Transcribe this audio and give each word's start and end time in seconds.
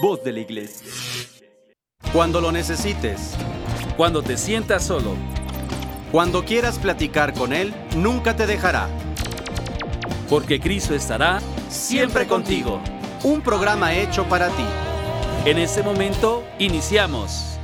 voz 0.00 0.22
de 0.24 0.32
la 0.32 0.40
iglesia. 0.40 0.86
Cuando 2.12 2.40
lo 2.40 2.52
necesites, 2.52 3.34
Cuando 3.96 4.22
te 4.22 4.36
sientas 4.36 4.84
solo, 4.86 5.16
cuando 6.12 6.44
quieras 6.44 6.78
platicar 6.78 7.34
con 7.34 7.52
Él, 7.52 7.74
nunca 7.96 8.36
te 8.36 8.46
dejará. 8.46 8.88
porque 10.28 10.60
Cristo 10.60 10.94
estará 10.94 11.40
siempre 11.70 12.26
contigo. 12.26 12.80
Un 13.24 13.40
programa 13.40 13.94
hecho 13.94 14.24
para 14.24 14.48
ti. 14.48 14.64
En 15.46 15.58
este 15.58 15.82
momento, 15.82 16.44
iniciamos. 16.58 17.58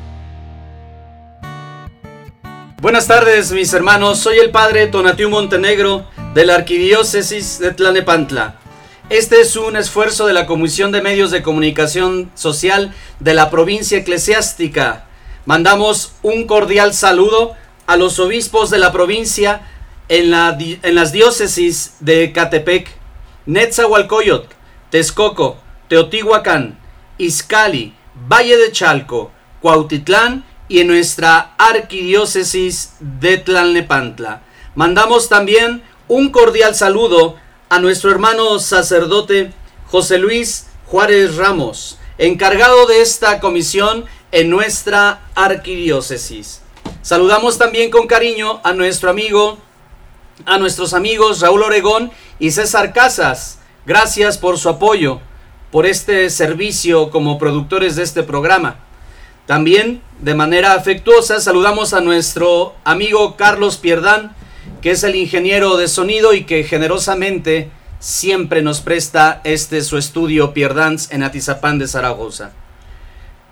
Buenas 2.81 3.07
tardes, 3.07 3.53
mis 3.53 3.73
hermanos. 3.75 4.19
Soy 4.19 4.39
el 4.39 4.51
padre 4.51 4.87
Tonatiu 4.89 5.29
Montenegro 5.31 6.07
de 6.35 6.47
la 6.47 6.55
Arquidiócesis 6.57 7.59
de 7.59 7.73
Tlanepantla. 7.73 8.57
Este 9.11 9.43
es 9.43 9.57
un 9.57 9.77
esfuerzo 9.77 10.27
de 10.27 10.33
la 10.33 10.47
Comisión 10.47 10.91
de 10.91 11.03
Medios 11.03 11.31
de 11.31 11.43
Comunicación 11.43 12.33
Social 12.35 12.95
de 13.21 13.35
la 13.35 13.51
provincia 13.51 13.99
eclesiástica. 13.99 15.05
Mandamos 15.45 16.15
un 16.23 16.47
cordial 16.47 16.95
saludo 16.95 17.53
a 17.87 17.99
los 17.99 18.19
obispos 18.19 18.71
de 18.71 18.79
la 18.79 18.93
provincia 18.93 19.61
en, 20.09 20.31
las 20.31 21.13
diócesis 21.13 21.97
de 22.01 22.33
Catepec, 22.33 22.89
Netzahualcoyot, 23.45 24.49
Texcoco, 24.89 25.59
Teotihuacán, 25.89 26.79
Izcali, 27.19 27.93
Valle 28.15 28.57
de 28.57 28.73
Chalco, 28.73 29.33
Cuautitlán 29.61 30.47
y 30.67 30.81
en 30.81 30.87
nuestra 30.87 31.55
arquidiócesis 31.59 32.95
de 33.01 33.37
Tlalnepantla. 33.37 34.41
Mandamos 34.75 35.29
también 35.29 35.83
un 36.09 36.31
cordial 36.31 36.75
saludo 36.75 37.37
a 37.69 37.79
nuestro 37.79 38.11
hermano 38.11 38.59
sacerdote 38.59 39.53
José 39.87 40.19
Luis 40.19 40.67
Juárez 40.87 41.37
Ramos, 41.37 41.99
encargado 42.19 42.87
de 42.87 43.01
esta 43.01 43.41
comisión 43.41 44.05
en 44.33 44.51
nuestra 44.51 45.23
arquidiócesis. 45.35 46.63
Saludamos 47.03 47.59
también 47.59 47.91
con 47.91 48.07
cariño 48.07 48.61
a 48.65 48.73
nuestro 48.73 49.11
amigo, 49.11 49.59
a 50.47 50.59
nuestros 50.59 50.95
amigos 50.95 51.41
Raúl 51.41 51.63
Oregón 51.63 52.11
y 52.39 52.51
César 52.51 52.93
Casas. 52.93 53.59
Gracias 53.87 54.39
por 54.39 54.59
su 54.59 54.69
apoyo, 54.69 55.21
por 55.71 55.87
este 55.87 56.31
servicio 56.31 57.11
como 57.11 57.39
productores 57.39 57.97
de 57.97 58.03
este 58.03 58.23
programa. 58.23 58.81
También, 59.47 60.03
de 60.21 60.35
manera 60.35 60.73
afectuosa, 60.73 61.41
saludamos 61.41 61.93
a 61.93 62.01
nuestro 62.01 62.75
amigo 62.85 63.37
Carlos 63.37 63.77
Pierdán, 63.77 64.35
que 64.81 64.91
es 64.91 65.05
el 65.05 65.15
ingeniero 65.15 65.77
de 65.77 65.89
sonido 65.89 66.35
y 66.35 66.45
que 66.45 66.65
generosamente 66.65 67.71
siempre 67.99 68.63
nos 68.63 68.81
presta 68.81 69.41
este 69.45 69.83
su 69.83 69.97
estudio 69.97 70.53
Pierdans 70.53 71.11
en 71.11 71.23
Atizapán 71.23 71.79
de 71.79 71.89
Zaragoza. 71.89 72.53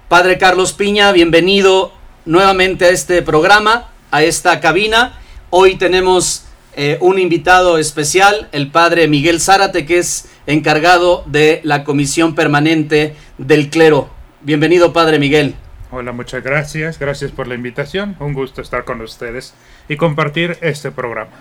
Padre 0.09 0.37
Carlos 0.37 0.75
Piña, 0.75 1.11
bienvenido 1.13 1.93
nuevamente 2.27 2.85
a 2.85 2.91
este 2.91 3.23
programa, 3.23 3.89
a 4.11 4.23
esta 4.23 4.61
cabina. 4.61 5.19
Hoy 5.49 5.77
tenemos 5.77 6.45
eh, 6.77 6.99
un 7.01 7.19
invitado 7.19 7.79
especial, 7.79 8.49
el 8.53 8.71
Padre 8.71 9.09
Miguel 9.09 9.41
Zárate, 9.41 9.87
que 9.87 9.99
es 9.99 10.29
encargado 10.47 11.25
de 11.27 11.61
la 11.65 11.85
Comisión 11.85 12.35
Permanente 12.35 13.17
del 13.39 13.71
Clero. 13.71 14.11
Bienvenido, 14.43 14.93
Padre 14.93 15.19
Miguel. 15.19 15.55
Hola, 15.95 16.13
muchas 16.13 16.43
gracias. 16.43 16.99
Gracias 16.99 17.33
por 17.33 17.47
la 17.47 17.55
invitación. 17.55 18.17
Un 18.19 18.33
gusto 18.33 18.63
estar 18.63 18.87
con 18.87 19.03
ustedes 19.03 19.53
y 19.91 19.99
compartir 19.99 20.57
este 20.63 20.91
programa. 20.91 21.33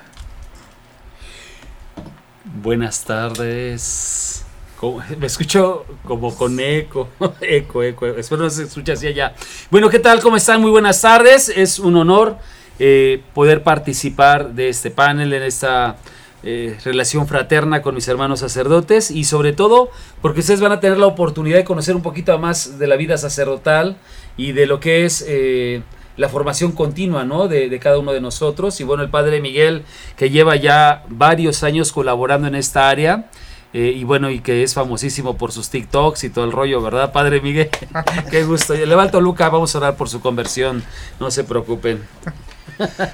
Buenas 2.62 3.06
tardes. 3.06 4.46
Me 5.18 5.28
escucho 5.28 5.86
como 6.04 6.36
con 6.36 6.60
eco, 6.60 7.08
eco, 7.40 7.82
eco. 7.82 8.08
Espero 8.08 8.50
se 8.50 8.64
escuche 8.64 8.92
así 8.92 9.08
allá. 9.08 9.34
Bueno, 9.70 9.90
¿qué 9.90 10.00
tal? 10.00 10.20
¿Cómo 10.20 10.36
están? 10.36 10.60
Muy 10.60 10.72
buenas 10.72 11.00
tardes. 11.00 11.48
Es 11.48 11.80
un 11.80 11.96
honor 11.96 12.36
eh, 12.78 13.24
poder 13.34 13.64
participar 13.64 14.52
de 14.52 14.68
este 14.68 14.92
panel 14.92 15.32
en 15.32 15.44
esta 15.44 15.96
eh, 16.44 16.76
relación 16.84 17.28
fraterna 17.28 17.84
con 17.84 17.94
mis 17.94 18.08
hermanos 18.08 18.40
sacerdotes 18.40 19.12
y 19.12 19.26
sobre 19.26 19.54
todo 19.54 19.92
porque 20.24 20.40
ustedes 20.40 20.60
van 20.60 20.72
a 20.72 20.80
tener 20.80 20.98
la 20.98 21.06
oportunidad 21.06 21.58
de 21.58 21.64
conocer 21.64 21.96
un 21.96 22.02
poquito 22.02 22.38
más 22.40 22.80
de 22.80 22.88
la 22.88 22.96
vida 22.96 23.18
sacerdotal 23.18 23.98
y 24.38 24.52
de 24.54 24.66
lo 24.66 24.80
que 24.80 25.06
es 25.06 25.24
eh, 25.28 25.84
la 26.18 26.30
formación 26.30 26.72
continua 26.72 27.26
de, 27.48 27.80
cada 27.80 28.00
uno 28.00 28.12
de 28.12 28.22
nosotros. 28.22 28.80
Y 28.80 28.84
bueno, 28.84 29.04
el 29.04 29.10
padre 29.10 29.40
Miguel, 29.40 29.84
que 30.16 30.30
lleva 30.30 30.56
ya 30.56 31.04
varios 31.10 31.64
años 31.64 31.92
colaborando 31.92 32.48
en 32.48 32.56
esta 32.56 32.90
área. 32.90 33.30
eh, 33.74 33.94
y 33.96 34.04
bueno, 34.04 34.30
y 34.30 34.40
que 34.40 34.64
es 34.64 34.74
famosísimo 34.74 35.38
por 35.38 35.52
sus 35.52 35.70
TikToks 35.70 36.24
y 36.26 36.30
todo 36.30 36.44
el 36.46 36.52
rollo, 36.52 36.82
¿verdad, 36.82 37.14
Padre 37.14 37.40
Miguel? 37.40 37.70
Qué 38.32 38.44
gusto. 38.44 38.74
Levanto 38.74 39.22
Luca, 39.22 39.48
vamos 39.50 39.74
a 39.76 39.78
orar 39.78 39.96
por 39.96 40.10
su 40.10 40.20
conversión, 40.20 40.84
no 41.20 41.32
se 41.32 41.44
preocupen. 41.44 42.02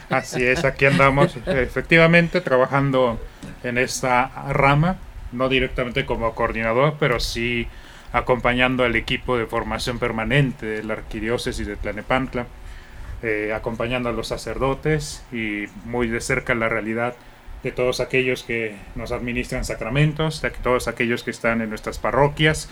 Así 0.09 0.45
es, 0.45 0.65
aquí 0.65 0.85
andamos 0.85 1.35
efectivamente 1.45 2.41
trabajando 2.41 3.19
en 3.63 3.77
esta 3.77 4.27
rama, 4.49 4.97
no 5.31 5.49
directamente 5.49 6.05
como 6.05 6.33
coordinador, 6.33 6.95
pero 6.99 7.19
sí 7.19 7.67
acompañando 8.13 8.83
al 8.83 8.95
equipo 8.95 9.37
de 9.37 9.45
formación 9.45 9.99
permanente 9.99 10.65
de 10.65 10.83
la 10.83 10.93
arquidiócesis 10.93 11.67
de 11.67 11.75
Tlanepantla, 11.75 12.47
eh, 13.23 13.51
acompañando 13.53 14.09
a 14.09 14.13
los 14.13 14.27
sacerdotes 14.27 15.23
y 15.31 15.65
muy 15.85 16.07
de 16.07 16.21
cerca 16.21 16.55
la 16.55 16.69
realidad 16.69 17.15
de 17.63 17.71
todos 17.71 17.99
aquellos 17.99 18.43
que 18.43 18.75
nos 18.95 19.11
administran 19.11 19.65
sacramentos, 19.65 20.41
de 20.41 20.51
todos 20.51 20.87
aquellos 20.87 21.23
que 21.23 21.31
están 21.31 21.61
en 21.61 21.69
nuestras 21.69 21.97
parroquias, 21.97 22.69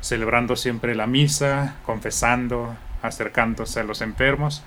celebrando 0.00 0.56
siempre 0.56 0.94
la 0.94 1.06
misa, 1.06 1.74
confesando, 1.84 2.76
acercándose 3.02 3.80
a 3.80 3.84
los 3.84 4.00
enfermos 4.00 4.62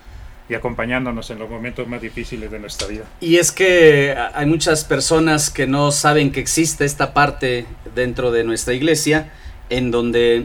y 0.52 0.54
acompañándonos 0.54 1.30
en 1.30 1.38
los 1.38 1.48
momentos 1.48 1.88
más 1.88 2.00
difíciles 2.02 2.50
de 2.50 2.58
nuestra 2.58 2.86
vida. 2.86 3.04
Y 3.20 3.36
es 3.38 3.50
que 3.52 4.14
hay 4.34 4.44
muchas 4.46 4.84
personas 4.84 5.48
que 5.50 5.66
no 5.66 5.90
saben 5.90 6.30
que 6.30 6.40
existe 6.40 6.84
esta 6.84 7.14
parte 7.14 7.66
dentro 7.94 8.30
de 8.30 8.44
nuestra 8.44 8.74
iglesia 8.74 9.32
en 9.70 9.90
donde 9.90 10.44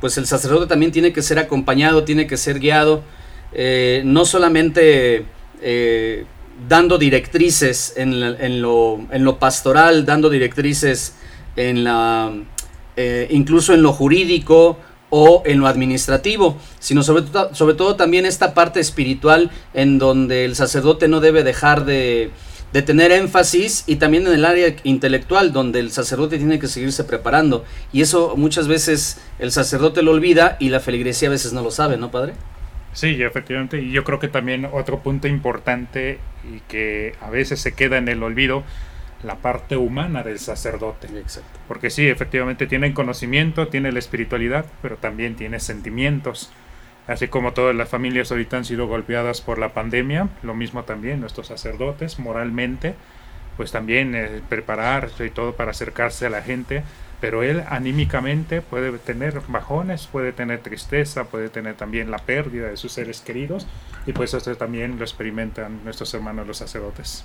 pues 0.00 0.16
el 0.16 0.26
sacerdote 0.26 0.68
también 0.68 0.92
tiene 0.92 1.12
que 1.12 1.22
ser 1.22 1.40
acompañado, 1.40 2.04
tiene 2.04 2.28
que 2.28 2.36
ser 2.36 2.60
guiado, 2.60 3.02
eh, 3.52 4.02
no 4.04 4.24
solamente 4.24 5.24
eh, 5.60 6.24
dando 6.68 6.98
directrices 6.98 7.94
en, 7.96 8.20
la- 8.20 8.36
en 8.38 8.62
lo, 8.62 9.00
en 9.10 9.24
lo 9.24 9.40
pastoral, 9.40 10.06
dando 10.06 10.30
directrices 10.30 11.14
en 11.56 11.82
la, 11.82 12.32
eh, 12.96 13.26
incluso 13.30 13.74
en 13.74 13.82
lo 13.82 13.92
jurídico 13.92 14.78
o 15.10 15.42
en 15.46 15.60
lo 15.60 15.66
administrativo, 15.66 16.58
sino 16.78 17.02
sobre, 17.02 17.22
to- 17.22 17.54
sobre 17.54 17.74
todo 17.74 17.96
también 17.96 18.26
esta 18.26 18.54
parte 18.54 18.80
espiritual 18.80 19.50
en 19.74 19.98
donde 19.98 20.44
el 20.44 20.54
sacerdote 20.54 21.08
no 21.08 21.20
debe 21.20 21.42
dejar 21.44 21.84
de, 21.84 22.30
de 22.72 22.82
tener 22.82 23.10
énfasis 23.12 23.84
y 23.86 23.96
también 23.96 24.26
en 24.26 24.34
el 24.34 24.44
área 24.44 24.74
intelectual 24.84 25.52
donde 25.52 25.80
el 25.80 25.90
sacerdote 25.90 26.36
tiene 26.38 26.58
que 26.58 26.66
seguirse 26.68 27.04
preparando 27.04 27.64
y 27.92 28.02
eso 28.02 28.34
muchas 28.36 28.68
veces 28.68 29.18
el 29.38 29.52
sacerdote 29.52 30.02
lo 30.02 30.10
olvida 30.12 30.56
y 30.60 30.68
la 30.68 30.80
feligresía 30.80 31.28
a 31.28 31.32
veces 31.32 31.52
no 31.52 31.62
lo 31.62 31.70
sabe, 31.70 31.96
¿no, 31.96 32.10
padre? 32.10 32.34
Sí, 32.92 33.22
efectivamente, 33.22 33.80
y 33.80 33.92
yo 33.92 34.02
creo 34.02 34.18
que 34.18 34.28
también 34.28 34.66
otro 34.72 35.00
punto 35.02 35.28
importante 35.28 36.18
y 36.44 36.60
que 36.68 37.14
a 37.20 37.30
veces 37.30 37.60
se 37.60 37.72
queda 37.74 37.96
en 37.98 38.08
el 38.08 38.22
olvido, 38.22 38.64
la 39.22 39.36
parte 39.36 39.76
humana 39.76 40.22
del 40.22 40.38
sacerdote. 40.38 41.08
Exacto. 41.18 41.58
Porque 41.66 41.90
sí, 41.90 42.08
efectivamente 42.08 42.66
tienen 42.66 42.92
conocimiento, 42.92 43.68
tiene 43.68 43.92
la 43.92 43.98
espiritualidad, 43.98 44.66
pero 44.82 44.96
también 44.96 45.34
tiene 45.34 45.60
sentimientos. 45.60 46.50
Así 47.06 47.28
como 47.28 47.52
todas 47.52 47.74
las 47.74 47.88
familias 47.88 48.30
ahorita 48.30 48.58
han 48.58 48.64
sido 48.64 48.86
golpeadas 48.86 49.40
por 49.40 49.58
la 49.58 49.72
pandemia, 49.72 50.28
lo 50.42 50.54
mismo 50.54 50.84
también 50.84 51.20
nuestros 51.20 51.46
sacerdotes 51.46 52.18
moralmente, 52.18 52.94
pues 53.56 53.72
también 53.72 54.14
eh, 54.14 54.42
prepararse 54.48 55.26
y 55.26 55.30
todo 55.30 55.54
para 55.54 55.70
acercarse 55.70 56.26
a 56.26 56.30
la 56.30 56.42
gente, 56.42 56.84
pero 57.20 57.42
él 57.42 57.64
anímicamente 57.68 58.60
puede 58.60 58.98
tener 58.98 59.40
bajones, 59.48 60.06
puede 60.06 60.32
tener 60.32 60.60
tristeza, 60.60 61.24
puede 61.24 61.48
tener 61.48 61.74
también 61.74 62.10
la 62.10 62.18
pérdida 62.18 62.68
de 62.68 62.76
sus 62.76 62.92
seres 62.92 63.22
queridos 63.22 63.66
y 64.06 64.12
pues 64.12 64.34
eso 64.34 64.54
también 64.56 64.98
lo 64.98 65.04
experimentan 65.04 65.82
nuestros 65.84 66.12
hermanos 66.12 66.46
los 66.46 66.58
sacerdotes. 66.58 67.24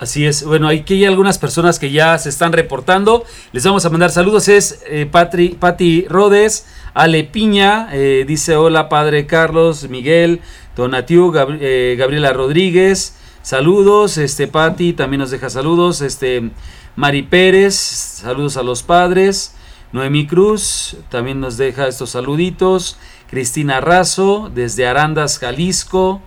Así 0.00 0.24
es. 0.24 0.44
Bueno, 0.44 0.68
aquí 0.68 0.94
hay 0.94 1.04
algunas 1.04 1.38
personas 1.38 1.78
que 1.78 1.90
ya 1.90 2.16
se 2.16 2.30
están 2.30 2.54
reportando. 2.54 3.24
Les 3.52 3.64
vamos 3.64 3.84
a 3.84 3.90
mandar 3.90 4.10
saludos. 4.10 4.48
Es 4.48 4.82
eh, 4.86 5.04
Patri, 5.04 5.50
Pati 5.50 6.06
Rodes, 6.08 6.66
Ale 6.94 7.24
Piña, 7.24 7.88
eh, 7.92 8.24
dice 8.26 8.56
hola 8.56 8.88
Padre 8.88 9.26
Carlos, 9.26 9.90
Miguel, 9.90 10.40
Donatiu, 10.74 11.34
eh, 11.60 11.96
Gabriela 11.98 12.32
Rodríguez. 12.32 13.14
Saludos, 13.42 14.16
este 14.16 14.46
Pati 14.46 14.94
también 14.94 15.20
nos 15.20 15.30
deja 15.30 15.50
saludos. 15.50 16.00
Este 16.00 16.50
Mari 16.96 17.22
Pérez, 17.22 17.74
saludos 17.74 18.56
a 18.56 18.62
los 18.62 18.82
padres. 18.82 19.54
Noemí 19.92 20.26
Cruz 20.26 20.96
también 21.10 21.40
nos 21.40 21.58
deja 21.58 21.88
estos 21.88 22.10
saluditos. 22.10 22.96
Cristina 23.28 23.82
Razo, 23.82 24.50
desde 24.54 24.86
Arandas, 24.86 25.38
Jalisco. 25.38 26.22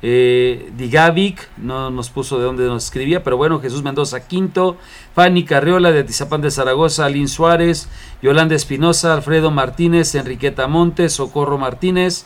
Eh, 0.00 0.70
Digavic, 0.76 1.48
no 1.56 1.90
nos 1.90 2.10
puso 2.10 2.38
de 2.38 2.44
dónde 2.44 2.64
nos 2.66 2.84
escribía, 2.84 3.24
pero 3.24 3.36
bueno, 3.36 3.60
Jesús 3.60 3.82
Mendoza 3.82 4.28
Quinto, 4.28 4.76
Fanny 5.14 5.44
Carriola 5.44 5.90
de 5.90 6.04
Tizapán 6.04 6.40
de 6.40 6.52
Zaragoza, 6.52 7.04
Alín 7.04 7.28
Suárez, 7.28 7.88
Yolanda 8.22 8.54
Espinosa, 8.54 9.14
Alfredo 9.14 9.50
Martínez, 9.50 10.14
Enriqueta 10.14 10.68
Montes, 10.68 11.14
Socorro 11.14 11.58
Martínez, 11.58 12.24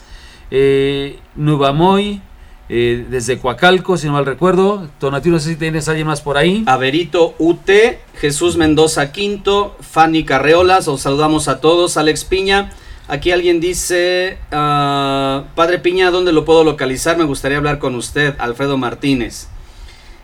eh, 0.50 1.18
Nubamoy, 1.34 2.20
eh, 2.68 3.06
desde 3.08 3.38
Coacalco, 3.38 3.96
si 3.96 4.06
no 4.06 4.14
mal 4.14 4.26
recuerdo. 4.26 4.88
Tonatino, 4.98 5.36
no 5.36 5.40
sé 5.40 5.50
si 5.50 5.56
tienes 5.56 5.88
alguien 5.88 6.06
más 6.06 6.20
por 6.20 6.36
ahí. 6.36 6.64
Averito 6.66 7.34
UT, 7.38 7.70
Jesús 8.16 8.56
Mendoza 8.56 9.12
Quinto, 9.12 9.76
Fanny 9.80 10.24
Carreolas, 10.24 10.88
os 10.88 11.00
saludamos 11.00 11.48
a 11.48 11.60
todos, 11.60 11.96
Alex 11.96 12.24
Piña. 12.24 12.70
Aquí 13.12 13.30
alguien 13.30 13.60
dice, 13.60 14.38
ah, 14.52 15.44
Padre 15.54 15.78
Piña, 15.80 16.10
¿dónde 16.10 16.32
lo 16.32 16.46
puedo 16.46 16.64
localizar? 16.64 17.18
Me 17.18 17.24
gustaría 17.24 17.58
hablar 17.58 17.78
con 17.78 17.94
usted, 17.94 18.34
Alfredo 18.38 18.78
Martínez. 18.78 19.48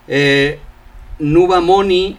Eh, 0.06 0.58
Nuba 1.18 1.60
Moni, 1.60 2.16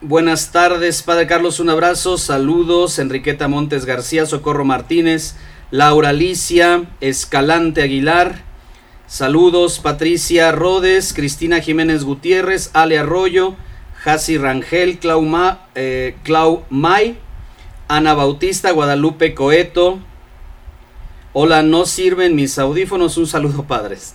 buenas 0.00 0.50
tardes, 0.50 1.04
Padre 1.04 1.28
Carlos, 1.28 1.60
un 1.60 1.70
abrazo, 1.70 2.18
saludos, 2.18 2.98
Enriqueta 2.98 3.46
Montes 3.46 3.84
García, 3.84 4.26
Socorro 4.26 4.64
Martínez, 4.64 5.36
Laura 5.70 6.08
Alicia, 6.08 6.86
Escalante 7.00 7.82
Aguilar, 7.82 8.42
saludos, 9.06 9.78
Patricia 9.78 10.50
Rodes, 10.50 11.12
Cristina 11.12 11.60
Jiménez 11.60 12.02
Gutiérrez, 12.02 12.70
Ale 12.72 12.98
Arroyo, 12.98 13.54
Jasi 14.02 14.36
Rangel, 14.36 14.98
Clau, 14.98 15.24
eh, 15.76 16.16
Clau 16.24 16.64
May, 16.70 17.18
Ana 17.88 18.14
Bautista, 18.14 18.70
Guadalupe 18.70 19.34
Coeto. 19.34 20.00
Hola, 21.32 21.62
no 21.62 21.84
sirven 21.84 22.34
mis 22.34 22.58
audífonos. 22.58 23.16
Un 23.16 23.26
saludo, 23.26 23.64
padres. 23.64 24.14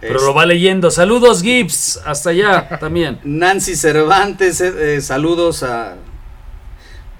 Pero 0.00 0.20
lo 0.20 0.34
va 0.34 0.46
leyendo. 0.46 0.90
Saludos, 0.90 1.42
Gibbs. 1.42 2.00
Hasta 2.04 2.30
allá 2.30 2.68
también. 2.80 3.20
Nancy 3.24 3.76
Cervantes, 3.76 4.60
eh, 4.60 4.96
eh, 4.96 5.00
saludos 5.00 5.62
a. 5.62 5.94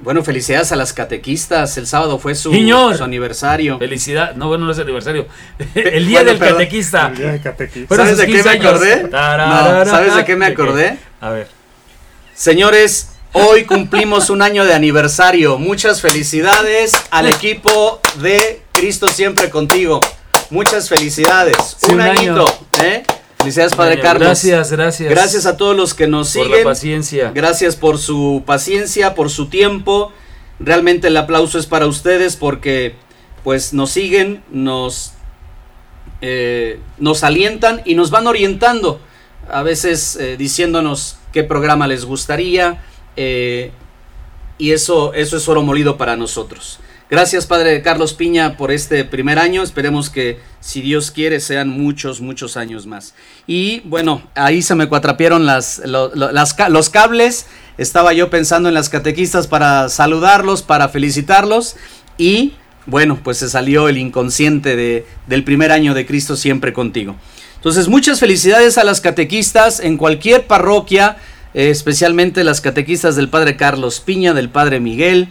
Bueno, 0.01 0.25
felicidades 0.25 0.73
a 0.73 0.77
las 0.77 0.93
catequistas. 0.93 1.79
El 1.79 1.87
sábado 1.87 2.19
fue 2.19 2.35
su, 2.35 2.53
su 2.53 3.05
aniversario. 3.05 3.79
Felicidad. 3.79 4.35
No, 4.35 4.49
bueno, 4.49 4.65
no 4.65 4.73
es 4.73 4.79
aniversario. 4.81 5.27
El 5.77 6.09
día 6.09 6.25
del 6.25 6.41
catequista. 6.41 7.09
El 7.09 7.17
día 7.17 7.33
del 7.33 7.43
catequista. 7.43 7.95
¿Sabes 7.95 8.19
de 8.19 8.27
qué 8.27 8.43
me 8.43 8.51
acordé? 8.51 9.11
¿Sabes 9.11 10.17
de 10.17 10.25
qué 10.25 10.35
me 10.35 10.47
acordé? 10.47 10.99
A 11.21 11.31
ver. 11.31 11.47
Señores, 12.35 13.12
Hoy 13.35 13.65
cumplimos 13.65 14.29
un 14.29 14.43
año 14.43 14.67
de 14.67 14.75
aniversario. 14.75 15.59
Muchas 15.59 16.03
felicidades 16.03 16.93
al 17.11 17.27
equipo 17.27 17.99
de 18.21 18.61
Cristo 18.73 19.09
Siempre 19.09 19.49
Contigo. 19.49 20.01
Muchas 20.51 20.91
felicidades. 20.91 21.79
un, 21.91 22.03
añito. 22.03 22.45
¿eh? 22.83 23.03
Felicidades, 23.39 23.75
Padre 23.75 24.01
Carlos. 24.01 24.27
Gracias, 24.27 24.73
gracias. 24.73 25.09
Gracias 25.09 25.47
a 25.47 25.57
todos 25.57 25.75
los 25.75 25.95
que 25.95 26.07
nos 26.07 26.29
siguen. 26.29 26.49
Por 26.51 26.59
la 26.59 26.65
paciencia. 26.65 27.33
Gracias 27.35 27.75
por 27.75 27.97
su 27.97 28.43
paciencia, 28.45 29.15
por 29.15 29.31
su 29.31 29.49
tiempo. 29.49 30.13
Realmente 30.61 31.09
el 31.09 31.17
aplauso 31.17 31.59
es 31.59 31.65
para 31.65 31.87
ustedes 31.87 32.37
porque 32.37 32.97
pues 33.45 33.73
nos 33.73 33.91
siguen, 33.91 34.45
nos, 34.51 35.15
eh, 36.21 36.81
nos 36.99 37.25
alientan 37.25 37.81
y 37.87 37.95
nos 37.95 38.11
van 38.11 38.27
orientando. 38.27 39.01
A 39.51 39.63
veces 39.63 40.17
eh, 40.17 40.37
diciéndonos 40.37 41.17
qué 41.33 41.43
programa 41.45 41.87
les 41.87 42.05
gustaría, 42.05 42.85
eh, 43.17 43.73
y 44.59 44.73
eso, 44.73 45.13
eso 45.15 45.37
es 45.37 45.49
oro 45.49 45.63
molido 45.63 45.97
para 45.97 46.17
nosotros. 46.17 46.79
Gracias, 47.13 47.47
Padre 47.47 47.83
Carlos 47.83 48.15
Piña, 48.15 48.57
por 48.57 48.73
este 48.73 49.05
primer 49.05 49.39
año. 49.39 49.63
Esperemos 49.63 50.09
que, 50.09 50.41
si 50.61 50.81
Dios 50.81 51.11
quiere, 51.11 51.41
sean 51.41 51.69
muchos, 51.69 52.23
muchos 52.23 52.57
años 52.57 52.87
más. 52.87 53.15
Y 53.47 53.81
bueno, 53.81 54.23
ahí 54.35 54.63
se 54.63 54.75
me 54.75 54.89
cuatrapieron 54.89 55.45
las, 55.45 55.83
los 55.85 56.91
cables. 56.91 57.47
Estaba 57.77 58.15
yo 58.15 58.31
pensando 58.31 58.71
en 58.71 58.75
las 58.75 58.89
catequistas 58.89 59.47
para 59.47 59.91
saludarlos, 59.91 60.63
para 60.63 60.89
felicitarlos. 60.89 61.77
Y 62.17 62.55
bueno, 62.87 63.21
pues 63.23 63.37
se 63.37 63.51
salió 63.51 63.91
el 63.91 63.99
inconsciente 63.99 64.75
de, 64.75 65.05
del 65.27 65.45
primer 65.45 65.71
año 65.71 65.93
de 65.93 66.07
Cristo 66.07 66.35
siempre 66.35 66.73
contigo. 66.73 67.17
Entonces, 67.57 67.89
muchas 67.89 68.21
felicidades 68.21 68.79
a 68.79 68.85
las 68.85 69.03
catequistas 69.03 69.81
en 69.81 69.99
cualquier 69.99 70.47
parroquia 70.47 71.19
especialmente 71.55 72.45
las 72.45 72.61
catequistas 72.61 73.17
del 73.17 73.29
Padre 73.29 73.57
Carlos 73.57 74.01
Piña, 74.01 74.35
del 74.35 74.49
Padre 74.49 74.81
Miguel, 74.81 75.29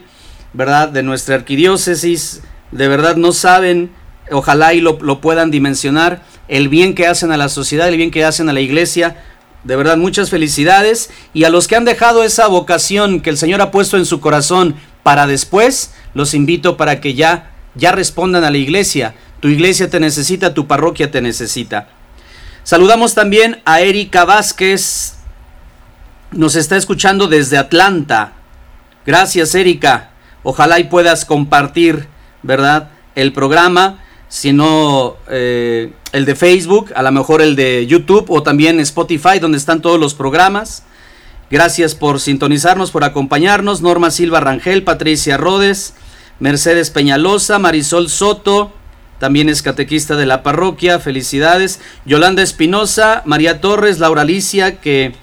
¿verdad? 0.54 0.90
De 0.90 1.04
nuestra 1.04 1.36
arquidiócesis, 1.36 2.42
de 2.72 2.88
verdad 2.88 3.16
no 3.16 3.32
saben, 3.32 3.92
ojalá 4.32 4.74
y 4.74 4.82
lo, 4.82 5.00
lo 5.02 5.22
puedan 5.22 5.52
dimensionar, 5.52 6.24
el 6.48 6.70
bien 6.70 6.96
que 6.96 7.08
hacen 7.08 7.32
a 7.32 7.38
la 7.38 7.50
sociedad, 7.50 7.88
el 7.88 7.98
bien 7.98 8.12
que 8.12 8.26
hacen 8.26 8.50
a 8.50 8.54
la 8.54 8.62
iglesia. 8.62 9.24
De 9.64 9.76
verdad, 9.76 9.96
muchas 9.96 10.30
felicidades. 10.30 11.10
Y 11.34 11.46
a 11.46 11.50
los 11.50 11.68
que 11.68 11.76
han 11.76 11.86
dejado 11.86 12.24
esa 12.24 12.48
vocación 12.48 13.22
que 13.22 13.30
el 13.30 13.38
Señor 13.38 13.62
ha 13.62 13.72
puesto 13.72 13.96
en 13.96 14.06
su 14.06 14.20
corazón 14.20 14.76
para 15.04 15.28
después, 15.28 15.94
los 16.14 16.34
invito 16.34 16.78
para 16.78 17.00
que 17.00 17.14
ya, 17.14 17.52
ya 17.76 17.92
respondan 17.92 18.44
a 18.44 18.52
la 18.52 18.58
iglesia. 18.58 19.16
Tu 19.40 19.48
iglesia 19.48 19.90
te 19.90 20.00
necesita, 20.00 20.54
tu 20.54 20.68
parroquia 20.68 21.10
te 21.10 21.22
necesita. 21.22 21.88
Saludamos 22.64 23.16
también 23.16 23.62
a 23.66 23.82
Erika 23.82 24.26
Vázquez, 24.26 25.16
nos 26.32 26.56
está 26.56 26.78
escuchando 26.78 27.28
desde 27.28 27.58
Atlanta. 27.58 28.34
Gracias, 29.06 29.54
Erika. 29.56 30.12
Ojalá 30.44 30.80
y 30.80 30.86
puedas 30.86 31.26
compartir, 31.26 32.08
¿verdad? 32.42 32.90
El 33.16 33.34
programa, 33.34 34.00
si 34.30 34.54
no 34.54 35.18
eh, 35.30 35.94
el 36.14 36.26
de 36.26 36.36
Facebook, 36.36 36.92
a 36.96 37.04
lo 37.04 37.12
mejor 37.12 37.42
el 37.42 37.56
de 37.56 37.86
YouTube 37.86 38.30
o 38.30 38.42
también 38.44 38.80
Spotify, 38.80 39.40
donde 39.40 39.58
están 39.58 39.82
todos 39.82 40.00
los 40.00 40.14
programas. 40.14 40.84
Gracias 41.50 41.96
por 41.96 42.20
sintonizarnos, 42.20 42.92
por 42.92 43.04
acompañarnos. 43.04 43.82
Norma 43.82 44.10
Silva 44.10 44.40
Rangel, 44.40 44.84
Patricia 44.84 45.36
Rodes, 45.38 45.94
Mercedes 46.40 46.90
Peñalosa, 46.90 47.60
Marisol 47.60 48.10
Soto, 48.10 48.72
también 49.20 49.50
es 49.50 49.62
catequista 49.62 50.16
de 50.16 50.26
la 50.26 50.42
parroquia. 50.42 50.98
Felicidades. 51.00 51.80
Yolanda 52.06 52.42
Espinosa, 52.42 53.22
María 53.26 53.62
Torres, 53.62 54.00
Laura 54.00 54.24
Alicia, 54.24 54.80
que 54.80 55.14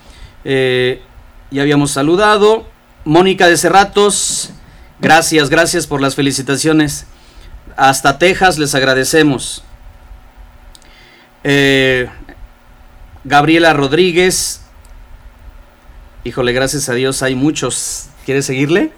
eh, 0.45 1.03
ya 1.51 1.63
habíamos 1.63 1.91
saludado. 1.91 2.67
Mónica 3.05 3.47
de 3.47 3.57
Cerratos, 3.57 4.51
gracias, 5.01 5.49
gracias 5.51 5.87
por 5.87 6.01
las 6.01 6.15
felicitaciones. 6.15 7.07
Hasta 7.77 8.19
Texas 8.19 8.59
les 8.59 8.75
agradecemos. 8.75 9.65
Eh, 11.45 12.09
Gabriela 13.25 13.73
Rodríguez, 13.73 14.63
híjole, 16.25 16.53
gracias 16.53 16.89
a 16.89 16.95
Dios 16.95 17.23
hay 17.23 17.35
muchos. 17.35 18.09
¿Quieres 18.25 18.47
seguirle? 18.47 18.93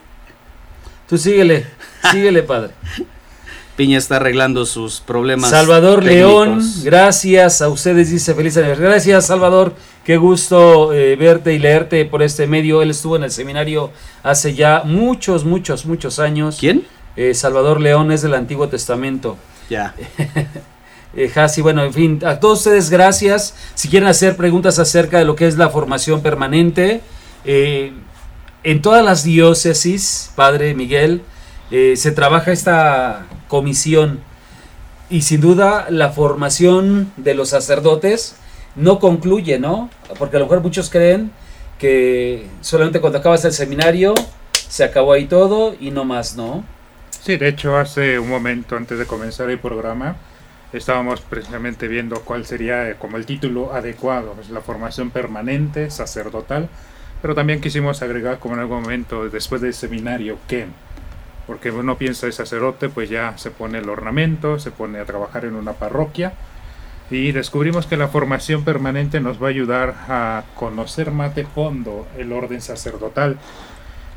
Tú 1.08 1.18
síguele, 1.18 1.66
síguele, 2.10 2.42
padre. 2.42 2.72
Piña 3.76 3.98
está 3.98 4.16
arreglando 4.16 4.66
sus 4.66 5.00
problemas. 5.00 5.50
Salvador 5.50 6.04
León, 6.04 6.60
gracias 6.82 7.62
a 7.62 7.68
ustedes, 7.68 8.10
dice 8.10 8.34
feliz 8.34 8.56
aniversario. 8.56 8.90
Gracias, 8.90 9.26
Salvador. 9.26 9.74
Qué 10.10 10.16
gusto 10.16 10.92
eh, 10.92 11.14
verte 11.14 11.54
y 11.54 11.60
leerte 11.60 12.04
por 12.04 12.20
este 12.24 12.48
medio. 12.48 12.82
Él 12.82 12.90
estuvo 12.90 13.14
en 13.14 13.22
el 13.22 13.30
seminario 13.30 13.92
hace 14.24 14.54
ya 14.54 14.82
muchos, 14.84 15.44
muchos, 15.44 15.86
muchos 15.86 16.18
años. 16.18 16.56
¿Quién? 16.58 16.84
Eh, 17.14 17.32
Salvador 17.32 17.80
León 17.80 18.10
es 18.10 18.20
del 18.22 18.34
Antiguo 18.34 18.68
Testamento. 18.68 19.36
Ya. 19.68 19.94
eh, 21.16 21.32
bueno, 21.62 21.84
en 21.84 21.94
fin, 21.94 22.20
a 22.26 22.40
todos 22.40 22.58
ustedes 22.58 22.90
gracias. 22.90 23.54
Si 23.76 23.86
quieren 23.88 24.08
hacer 24.08 24.34
preguntas 24.34 24.80
acerca 24.80 25.16
de 25.16 25.24
lo 25.24 25.36
que 25.36 25.46
es 25.46 25.56
la 25.56 25.68
formación 25.68 26.22
permanente, 26.22 27.02
eh, 27.44 27.92
en 28.64 28.82
todas 28.82 29.04
las 29.04 29.22
diócesis, 29.22 30.32
Padre 30.34 30.74
Miguel, 30.74 31.22
se 31.70 32.10
trabaja 32.10 32.50
esta 32.50 33.26
comisión 33.46 34.18
y 35.08 35.22
sin 35.22 35.40
duda 35.40 35.86
la 35.88 36.08
formación 36.10 37.12
de 37.16 37.34
los 37.34 37.50
sacerdotes 37.50 38.39
no 38.76 38.98
concluye, 38.98 39.58
¿no? 39.58 39.90
Porque 40.18 40.36
a 40.36 40.40
lo 40.40 40.46
mejor 40.46 40.62
muchos 40.62 40.90
creen 40.90 41.30
que 41.78 42.46
solamente 42.60 43.00
cuando 43.00 43.18
acabas 43.18 43.44
el 43.44 43.52
seminario 43.52 44.14
se 44.52 44.84
acabó 44.84 45.12
ahí 45.12 45.26
todo 45.26 45.74
y 45.78 45.90
no 45.90 46.04
más, 46.04 46.36
¿no? 46.36 46.64
Sí, 47.22 47.36
de 47.36 47.48
hecho 47.48 47.76
hace 47.76 48.18
un 48.18 48.28
momento 48.28 48.76
antes 48.76 48.98
de 48.98 49.06
comenzar 49.06 49.50
el 49.50 49.58
programa 49.58 50.16
estábamos 50.72 51.20
precisamente 51.20 51.88
viendo 51.88 52.20
cuál 52.20 52.46
sería 52.46 52.88
eh, 52.88 52.96
como 52.98 53.16
el 53.16 53.26
título 53.26 53.72
adecuado, 53.72 54.36
es 54.40 54.50
la 54.50 54.60
formación 54.60 55.10
permanente 55.10 55.90
sacerdotal, 55.90 56.68
pero 57.22 57.34
también 57.34 57.60
quisimos 57.60 58.02
agregar 58.02 58.38
como 58.38 58.54
en 58.54 58.60
algún 58.60 58.82
momento 58.82 59.28
después 59.28 59.60
del 59.60 59.74
seminario 59.74 60.38
qué, 60.48 60.66
porque 61.46 61.70
uno 61.70 61.98
piensa 61.98 62.26
de 62.26 62.32
sacerdote 62.32 62.88
pues 62.88 63.10
ya 63.10 63.36
se 63.36 63.50
pone 63.50 63.78
el 63.78 63.88
ornamento, 63.88 64.58
se 64.58 64.70
pone 64.70 65.00
a 65.00 65.04
trabajar 65.04 65.44
en 65.44 65.56
una 65.56 65.72
parroquia, 65.72 66.32
y 67.10 67.32
descubrimos 67.32 67.86
que 67.86 67.96
la 67.96 68.08
formación 68.08 68.64
permanente 68.64 69.20
nos 69.20 69.42
va 69.42 69.48
a 69.48 69.50
ayudar 69.50 69.94
a 70.08 70.44
conocer 70.54 71.10
más 71.10 71.34
de 71.34 71.44
fondo 71.44 72.06
el 72.16 72.32
orden 72.32 72.60
sacerdotal. 72.60 73.38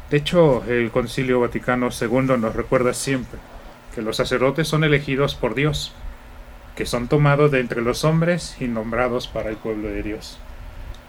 De 0.10 0.18
hecho, 0.18 0.64
el 0.66 0.92
Concilio 0.92 1.40
Vaticano 1.40 1.90
II 1.90 2.38
nos 2.38 2.56
recuerda 2.56 2.94
siempre 2.94 3.40
que 3.96 4.02
los 4.02 4.18
sacerdotes 4.18 4.68
son 4.68 4.84
elegidos 4.84 5.36
por 5.36 5.56
Dios 5.56 5.94
que 6.76 6.86
son 6.86 7.08
tomados 7.08 7.52
de 7.52 7.60
entre 7.60 7.82
los 7.82 8.04
hombres 8.04 8.56
y 8.60 8.68
nombrados 8.68 9.28
para 9.28 9.50
el 9.50 9.58
pueblo 9.58 9.90
de 9.90 10.04
Dios. 10.04 10.40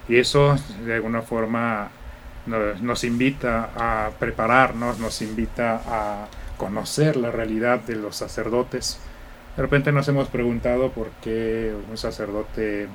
Y 0.09 0.17
eso 0.17 0.57
de 0.85 0.95
alguna 0.95 1.23
forma 1.23 1.89
nos, 2.47 3.05
invita 3.05 3.71
a 3.75 4.11
prepararnos, 4.19 4.99
nos 4.99 5.23
invita 5.23 5.81
a 5.87 6.27
conocer 6.59 7.17
la 7.17 7.31
realidad 7.31 7.81
de 7.81 7.97
los 7.97 8.17
sacerdotes. 8.17 9.01
De 9.57 9.63
repente 9.63 9.93
nos 9.93 10.09
hemos 10.09 10.29
preguntado 10.29 10.91
por 10.91 11.11
qué 11.23 11.73
un 11.91 11.97
sacerdote 11.97 12.89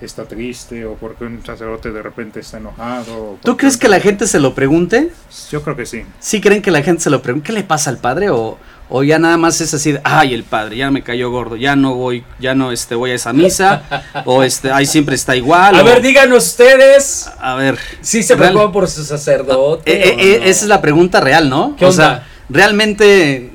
está 0.00 0.24
triste 0.26 0.86
o 0.86 0.94
por 0.94 1.16
qué 1.16 1.24
un 1.24 1.44
sacerdote 1.44 1.90
de 1.90 2.02
repente 2.02 2.40
está 2.40 2.58
enojado. 2.58 3.36
¿Tú 3.42 3.56
crees 3.56 3.76
que 3.76 3.88
la 3.88 4.00
gente 4.00 4.26
se 4.26 4.38
lo 4.38 4.54
pregunte? 4.54 5.10
Yo 5.50 5.62
creo 5.62 5.76
que 5.76 5.84
sí. 5.86 6.04
¿Sí 6.20 6.40
creen 6.40 6.62
que 6.62 6.70
la 6.70 6.82
gente 6.82 7.02
se 7.02 7.10
lo 7.10 7.20
pregunte? 7.20 7.48
¿Qué 7.48 7.52
le 7.52 7.64
pasa 7.64 7.90
al 7.90 7.98
padre? 7.98 8.30
¿O, 8.30 8.56
o 8.88 9.02
ya 9.02 9.18
nada 9.18 9.36
más 9.36 9.60
es 9.60 9.74
así 9.74 9.92
de, 9.92 10.00
ay, 10.04 10.32
el 10.34 10.44
padre, 10.44 10.76
ya 10.78 10.90
me 10.90 11.02
cayó 11.02 11.30
gordo, 11.30 11.56
ya 11.56 11.74
no 11.76 11.94
voy, 11.94 12.24
ya 12.38 12.54
no 12.54 12.70
este, 12.72 12.94
voy 12.94 13.10
a 13.10 13.14
esa 13.16 13.32
misa? 13.34 13.82
o 14.24 14.44
este, 14.44 14.70
ay, 14.70 14.86
siempre 14.86 15.14
está 15.16 15.34
igual. 15.36 15.74
A 15.74 15.82
o- 15.82 15.84
ver, 15.84 16.00
díganos 16.00 16.46
ustedes 16.46 17.28
a 17.40 17.54
ver. 17.56 17.76
si 18.00 18.22
se 18.22 18.34
Real- 18.36 18.52
preocupan 18.52 18.72
por 18.72 18.88
su 18.88 19.04
sacerdote. 19.04 19.90
Eh, 19.92 20.08
eh, 20.10 20.16
eh, 20.18 20.38
no. 20.38 20.44
Esa 20.46 20.62
es 20.64 20.68
la 20.68 20.80
pregunta 20.80 21.20
real, 21.20 21.50
¿no? 21.50 21.74
¿Qué 21.76 21.84
o 21.84 21.88
onda? 21.90 22.02
sea, 22.20 22.26
¿realmente 22.48 23.50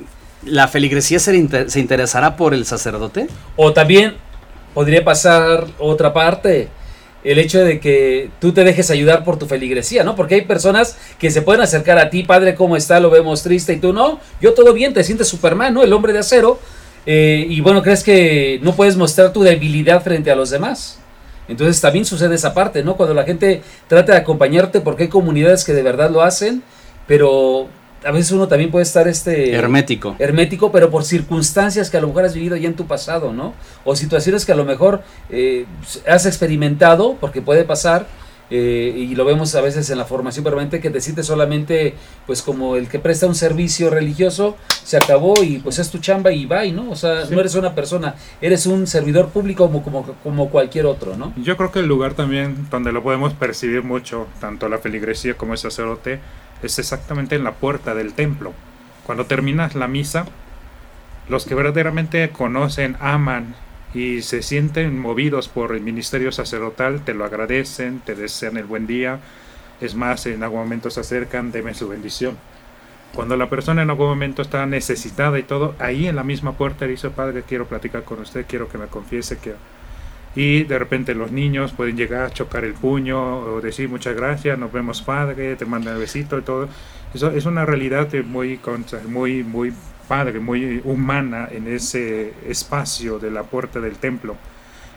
la 0.46 0.68
feligresía 0.68 1.18
se, 1.18 1.70
se 1.70 1.80
interesará 1.80 2.36
por 2.36 2.54
el 2.54 2.66
sacerdote? 2.66 3.28
O 3.56 3.72
también 3.72 4.14
podría 4.74 5.04
pasar 5.04 5.66
otra 5.78 6.12
parte, 6.12 6.68
el 7.22 7.38
hecho 7.38 7.64
de 7.64 7.80
que 7.80 8.30
tú 8.40 8.52
te 8.52 8.64
dejes 8.64 8.90
ayudar 8.90 9.24
por 9.24 9.38
tu 9.38 9.46
feligresía, 9.46 10.04
¿no? 10.04 10.14
Porque 10.14 10.34
hay 10.34 10.42
personas 10.42 10.98
que 11.18 11.30
se 11.30 11.42
pueden 11.42 11.62
acercar 11.62 11.98
a 11.98 12.10
ti, 12.10 12.22
padre, 12.24 12.54
¿cómo 12.54 12.76
está? 12.76 13.00
Lo 13.00 13.08
vemos 13.08 13.42
triste 13.42 13.72
y 13.72 13.78
tú 13.78 13.92
no, 13.92 14.20
yo 14.40 14.52
todo 14.52 14.72
bien, 14.74 14.92
te 14.92 15.02
sientes 15.04 15.28
Superman, 15.28 15.72
¿no? 15.72 15.82
El 15.82 15.92
hombre 15.92 16.12
de 16.12 16.18
acero. 16.18 16.58
eh, 17.06 17.46
y 17.48 17.60
bueno, 17.60 17.82
crees 17.82 18.02
que 18.02 18.58
no 18.62 18.74
puedes 18.74 18.96
mostrar 18.96 19.32
tu 19.32 19.42
debilidad 19.42 20.02
frente 20.02 20.30
a 20.30 20.36
los 20.36 20.50
demás. 20.50 20.98
Entonces 21.48 21.80
también 21.80 22.04
sucede 22.04 22.34
esa 22.34 22.54
parte, 22.54 22.82
¿no? 22.82 22.96
Cuando 22.96 23.14
la 23.14 23.24
gente 23.24 23.62
trata 23.88 24.12
de 24.12 24.18
acompañarte, 24.18 24.80
porque 24.80 25.04
hay 25.04 25.08
comunidades 25.08 25.64
que 25.64 25.72
de 25.74 25.82
verdad 25.82 26.10
lo 26.10 26.22
hacen, 26.22 26.62
pero 27.06 27.68
a 28.04 28.10
veces 28.12 28.32
uno 28.32 28.48
también 28.48 28.70
puede 28.70 28.82
estar 28.84 29.08
este 29.08 29.52
Hermético. 29.54 30.16
hermético, 30.18 30.70
pero 30.72 30.90
por 30.90 31.04
circunstancias 31.04 31.90
que 31.90 31.96
a 31.96 32.00
lo 32.00 32.08
mejor 32.08 32.24
has 32.24 32.34
vivido 32.34 32.56
ya 32.56 32.68
en 32.68 32.74
tu 32.74 32.86
pasado, 32.86 33.32
¿no? 33.32 33.54
O 33.84 33.96
situaciones 33.96 34.44
que 34.44 34.52
a 34.52 34.56
lo 34.56 34.64
mejor 34.64 35.02
eh, 35.30 35.66
has 36.06 36.26
experimentado, 36.26 37.16
porque 37.20 37.42
puede 37.42 37.64
pasar, 37.64 38.06
eh, 38.50 38.92
y 38.94 39.14
lo 39.14 39.24
vemos 39.24 39.54
a 39.54 39.62
veces 39.62 39.88
en 39.88 39.96
la 39.96 40.04
formación 40.04 40.44
permanente, 40.44 40.78
que 40.80 40.90
te 40.90 41.00
sientes 41.00 41.24
solamente, 41.26 41.94
pues 42.26 42.42
como 42.42 42.76
el 42.76 42.88
que 42.88 42.98
presta 42.98 43.26
un 43.26 43.34
servicio 43.34 43.88
religioso, 43.88 44.56
se 44.84 44.98
acabó 44.98 45.32
y 45.42 45.58
pues 45.60 45.78
es 45.78 45.90
tu 45.90 45.96
chamba 45.98 46.30
y 46.30 46.44
bye, 46.44 46.70
¿no? 46.70 46.90
O 46.90 46.94
sea, 46.96 47.24
Sí. 47.24 47.34
no 47.34 47.40
eres 47.40 47.54
una 47.54 47.74
persona, 47.74 48.14
eres 48.42 48.66
un 48.66 48.86
servidor 48.86 49.30
público 49.30 49.64
como, 49.66 49.82
como, 49.82 50.02
como 50.22 50.50
cualquier 50.50 50.84
otro, 50.86 51.16
¿no? 51.16 51.32
Yo 51.42 51.56
creo 51.56 51.72
que 51.72 51.78
el 51.80 51.86
lugar 51.86 52.12
también 52.12 52.66
donde 52.70 52.92
lo 52.92 53.02
podemos 53.02 53.32
percibir 53.32 53.82
mucho, 53.82 54.26
tanto 54.40 54.68
la 54.68 54.76
feligresía 54.78 55.34
como 55.38 55.52
el 55.54 55.58
sacerdote, 55.58 56.20
es 56.64 56.78
exactamente 56.78 57.36
en 57.36 57.44
la 57.44 57.52
puerta 57.52 57.94
del 57.94 58.14
templo. 58.14 58.52
Cuando 59.04 59.26
terminas 59.26 59.74
la 59.74 59.88
misa, 59.88 60.26
los 61.28 61.44
que 61.44 61.54
verdaderamente 61.54 62.30
conocen, 62.30 62.96
aman 63.00 63.54
y 63.94 64.22
se 64.22 64.42
sienten 64.42 64.98
movidos 64.98 65.48
por 65.48 65.74
el 65.74 65.80
ministerio 65.80 66.32
sacerdotal, 66.32 67.02
te 67.04 67.14
lo 67.14 67.24
agradecen, 67.24 68.00
te 68.00 68.14
desean 68.14 68.56
el 68.56 68.64
buen 68.64 68.86
día. 68.86 69.20
Es 69.80 69.94
más, 69.94 70.26
en 70.26 70.42
algún 70.42 70.60
momento 70.60 70.90
se 70.90 71.00
acercan, 71.00 71.52
deme 71.52 71.74
su 71.74 71.88
bendición. 71.88 72.36
Cuando 73.14 73.36
la 73.36 73.48
persona 73.48 73.82
en 73.82 73.90
algún 73.90 74.08
momento 74.08 74.42
está 74.42 74.66
necesitada 74.66 75.38
y 75.38 75.44
todo, 75.44 75.76
ahí 75.78 76.08
en 76.08 76.16
la 76.16 76.24
misma 76.24 76.52
puerta 76.52 76.86
dice, 76.86 77.10
Padre, 77.10 77.44
quiero 77.46 77.66
platicar 77.66 78.02
con 78.02 78.20
usted, 78.20 78.44
quiero 78.48 78.68
que 78.68 78.78
me 78.78 78.86
confiese, 78.86 79.38
quiero 79.38 79.58
y 80.36 80.64
de 80.64 80.78
repente 80.78 81.14
los 81.14 81.30
niños 81.30 81.72
pueden 81.72 81.96
llegar 81.96 82.24
a 82.24 82.30
chocar 82.30 82.64
el 82.64 82.74
puño 82.74 83.38
o 83.38 83.60
decir 83.60 83.88
muchas 83.88 84.16
gracias, 84.16 84.58
nos 84.58 84.72
vemos 84.72 85.02
padre, 85.02 85.56
te 85.56 85.64
mandan 85.64 85.94
el 85.94 86.00
besito 86.00 86.38
y 86.38 86.42
todo. 86.42 86.68
Eso 87.14 87.30
es 87.30 87.46
una 87.46 87.64
realidad 87.64 88.08
muy, 88.24 88.58
muy, 89.06 89.44
muy 89.44 89.72
padre, 90.08 90.40
muy 90.40 90.80
humana 90.84 91.48
en 91.50 91.68
ese 91.68 92.32
espacio 92.48 93.18
de 93.20 93.30
la 93.30 93.44
puerta 93.44 93.80
del 93.80 93.96
templo. 93.96 94.36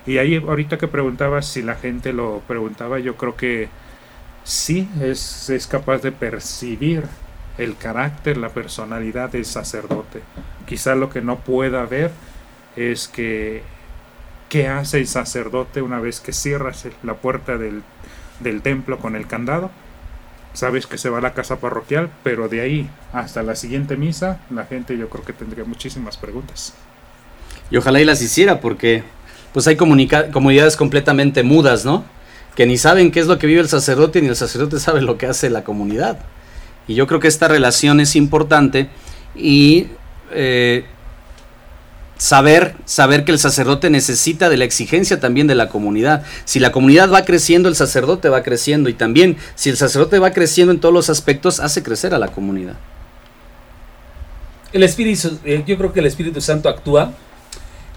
Y 0.08 0.18
ahí 0.18 0.38
ahorita 0.38 0.78
que 0.78 0.88
preguntabas 0.88 1.46
si 1.48 1.62
la 1.62 1.76
gente 1.76 2.14
lo 2.14 2.42
preguntaba, 2.48 2.98
yo 2.98 3.16
creo 3.16 3.36
que 3.36 3.70
sí 4.44 4.90
es, 5.02 5.50
es 5.50 5.68
capaz 5.68 6.02
de 6.02 6.12
percibir 6.12 7.04
el 7.58 7.76
carácter, 7.76 8.38
la 8.38 8.50
personalidad 8.50 9.32
del 9.32 9.46
sacerdote. 9.46 10.22
Quizá 10.66 10.96
lo 10.96 11.10
que 11.10 11.22
no 11.22 11.38
pueda 11.38 11.86
ver 11.86 12.12
es 12.76 13.08
que 13.08 13.64
qué 14.50 14.68
hace 14.68 15.00
el 15.00 15.08
sacerdote 15.08 15.82
una 15.82 16.00
vez 16.00 16.20
que 16.20 16.34
cierras 16.34 16.86
la 17.04 17.16
puerta 17.16 17.58
del, 17.58 17.84
del 18.40 18.62
templo 18.62 19.00
con 19.00 19.16
el 19.16 19.28
candado. 19.28 19.72
Sabes 20.54 20.88
que 20.88 20.98
se 20.98 21.10
va 21.10 21.20
a 21.20 21.22
la 21.22 21.34
casa 21.34 21.60
parroquial, 21.60 22.10
pero 22.24 22.50
de 22.50 22.62
ahí 22.62 22.90
hasta 23.14 23.44
la 23.44 23.56
siguiente 23.56 23.96
misa, 23.96 24.40
la 24.50 24.66
gente 24.66 24.98
yo 24.98 25.10
creo 25.10 25.24
que 25.24 25.34
tendría 25.34 25.66
muchísimas 25.66 26.18
preguntas. 26.18 26.74
Y 27.70 27.78
ojalá 27.78 28.02
y 28.02 28.06
las 28.06 28.22
hiciera, 28.22 28.60
porque 28.60 29.04
pues 29.54 29.68
hay 29.68 29.76
comunidades 29.76 30.78
completamente 30.78 31.44
mudas, 31.44 31.86
¿no? 31.86 32.06
Que 32.56 32.66
ni 32.66 32.78
saben 32.78 33.12
qué 33.12 33.20
es 33.20 33.28
lo 33.28 33.38
que 33.38 33.48
vive 33.48 33.62
el 33.62 33.70
sacerdote, 33.70 34.22
ni 34.22 34.28
el 34.28 34.36
sacerdote 34.36 34.80
sabe 34.80 35.02
lo 35.02 35.18
que 35.18 35.28
hace 35.28 35.50
la 35.50 35.64
comunidad. 35.64 36.20
Y 36.88 36.96
yo 36.96 37.06
creo 37.06 37.20
que 37.20 37.28
esta 37.28 37.48
relación 37.48 38.00
es 38.00 38.16
importante 38.16 38.90
y 39.36 39.88
eh, 40.32 40.86
saber, 42.18 42.76
saber 42.86 43.24
que 43.26 43.32
el 43.32 43.40
sacerdote 43.40 43.90
necesita 43.90 44.50
de 44.50 44.58
la 44.58 44.66
exigencia 44.66 45.20
también 45.20 45.48
de 45.48 45.56
la 45.56 45.70
comunidad. 45.70 46.24
Si 46.46 46.60
la 46.60 46.72
comunidad 46.72 47.12
va 47.12 47.24
creciendo, 47.26 47.70
el 47.70 47.76
sacerdote 47.76 48.30
va 48.30 48.44
creciendo. 48.44 48.90
Y 48.90 48.94
también, 48.94 49.38
si 49.56 49.70
el 49.70 49.78
sacerdote 49.78 50.20
va 50.20 50.32
creciendo 50.32 50.72
en 50.74 50.80
todos 50.80 50.94
los 50.94 51.10
aspectos, 51.10 51.60
hace 51.60 51.84
crecer 51.84 52.14
a 52.14 52.20
la 52.20 52.28
comunidad. 52.30 52.76
El 54.74 54.84
Espíritu, 54.84 55.38
eh, 55.46 55.64
yo 55.66 55.78
creo 55.78 55.94
que 55.94 56.02
el 56.02 56.06
Espíritu 56.08 56.42
Santo 56.42 56.68
actúa 56.70 57.14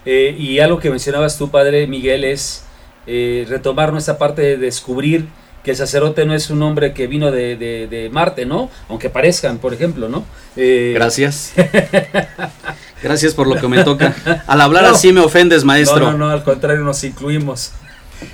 eh, 0.06 0.34
y 0.38 0.60
algo 0.60 0.78
que 0.78 0.88
mencionabas 0.90 1.36
tú, 1.36 1.50
Padre 1.50 1.86
Miguel, 1.86 2.24
es 2.24 2.64
eh, 3.06 3.44
retomar 3.48 3.92
nuestra 3.92 4.18
parte 4.18 4.42
de 4.42 4.56
descubrir 4.56 5.26
que 5.64 5.72
el 5.72 5.76
sacerdote 5.76 6.24
no 6.24 6.32
es 6.34 6.48
un 6.48 6.62
hombre 6.62 6.94
que 6.94 7.06
vino 7.06 7.30
de, 7.30 7.56
de- 7.56 7.86
de 7.86 8.08
Marte, 8.08 8.46
¿no? 8.46 8.70
Aunque 8.88 9.10
parezcan, 9.10 9.58
por 9.58 9.74
ejemplo, 9.74 10.08
¿no? 10.08 10.24
Gracias. 10.94 11.52
Gracias 13.02 13.34
por 13.34 13.46
lo 13.46 13.56
que 13.56 13.66
me 13.68 13.82
toca. 13.84 14.14
Al 14.46 14.60
hablar 14.60 14.84
No. 14.84 14.90
así 14.90 15.12
me 15.12 15.20
ofendes, 15.20 15.64
maestro. 15.64 15.98
No, 16.00 16.12
no, 16.12 16.18
no, 16.18 16.28
al 16.30 16.44
contrario, 16.44 16.82
nos 16.84 17.02
incluimos. 17.04 17.72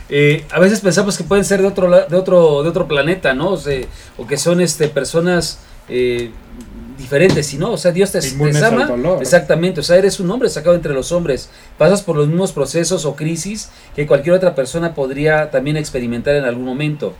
Eh, 0.08 0.44
a 0.50 0.58
veces 0.58 0.80
pensamos 0.80 1.16
que 1.16 1.25
pueden 1.25 1.44
ser 1.44 1.61
de 1.61 1.68
otro, 1.68 1.88
la- 1.88 2.06
de 2.06 2.16
otro, 2.16 2.62
de 2.64 2.68
otro 2.68 2.88
planeta, 2.88 3.35
¿no? 3.35 3.50
O, 3.50 3.56
sea, 3.56 3.80
o 4.16 4.26
que 4.26 4.37
son 4.37 4.61
este, 4.61 4.88
personas 4.88 5.61
eh, 5.88 6.32
diferentes, 6.99 7.52
¿y 7.54 7.58
no? 7.58 7.73
O 7.73 7.78
sea, 7.78 7.92
Dios 7.92 8.11
te, 8.11 8.20
te 8.20 8.64
ama. 8.64 8.90
Exactamente, 9.20 9.78
o 9.80 9.82
sea, 9.85 9.96
eres 9.96 10.18
un 10.18 10.28
hombre 10.30 10.49
sacado 10.49 10.75
entre 10.75 10.92
los 10.92 11.12
hombres. 11.12 11.50
Pasas 11.78 12.02
por 12.02 12.16
los 12.16 12.26
mismos 12.26 12.50
procesos 12.50 13.04
o 13.04 13.14
crisis 13.14 13.68
que 13.94 14.06
cualquier 14.08 14.35
otra 14.35 14.56
persona 14.56 14.94
podría 14.94 15.50
también 15.52 15.76
experimentar 15.76 16.35
en 16.35 16.44
algún 16.44 16.64
momento. 16.64 17.14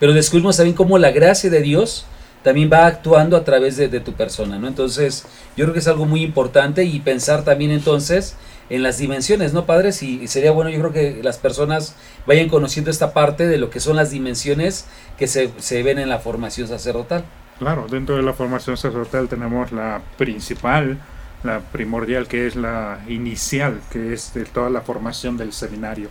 Pero 0.00 0.12
descubrimos 0.12 0.56
también 0.58 0.76
cómo 0.76 0.98
la 0.98 1.12
gracia 1.12 1.48
de 1.48 1.62
Dios 1.62 2.04
también 2.44 2.70
va 2.70 2.86
actuando 2.86 3.38
a 3.38 3.42
través 3.42 3.76
de, 3.78 3.88
tu 4.00 4.12
persona, 4.12 4.58
¿no? 4.58 4.68
Entonces, 4.68 5.24
yo 5.56 5.64
creo 5.64 5.72
que 5.72 5.78
es 5.80 5.88
algo 5.88 6.04
muy 6.04 6.22
importante 6.22 6.84
y 6.84 7.00
pensar 7.00 7.42
también 7.42 7.70
entonces 7.70 8.36
en 8.68 8.82
las 8.82 8.98
dimensiones, 8.98 9.54
¿no, 9.54 9.64
padres? 9.64 10.02
Y, 10.02 10.22
y 10.22 10.28
sería 10.28 10.52
bueno, 10.52 10.70
yo 10.70 10.78
creo 10.78 10.92
que 10.92 11.22
las 11.22 11.38
personas 11.38 11.96
vayan 12.26 12.50
conociendo 12.50 12.90
esta 12.90 13.14
parte 13.14 13.46
de 13.48 13.56
lo 13.56 13.70
que 13.70 13.80
son 13.80 13.96
las 13.96 14.10
dimensiones 14.10 14.86
que 15.18 15.26
se, 15.26 15.50
se 15.56 15.82
ven 15.82 15.98
en 15.98 16.10
la 16.10 16.18
formación 16.18 16.68
sacerdotal. 16.68 17.24
Claro, 17.58 17.86
dentro 17.90 18.16
de 18.16 18.22
la 18.22 18.34
formación 18.34 18.76
sacerdotal 18.76 19.28
tenemos 19.28 19.72
la 19.72 20.02
principal, 20.18 20.98
la 21.44 21.60
primordial, 21.60 22.28
que 22.28 22.46
es 22.46 22.56
la 22.56 23.00
inicial, 23.08 23.80
que 23.90 24.12
es 24.12 24.34
de 24.34 24.44
toda 24.44 24.68
la 24.68 24.82
formación 24.82 25.38
del 25.38 25.54
seminario. 25.54 26.10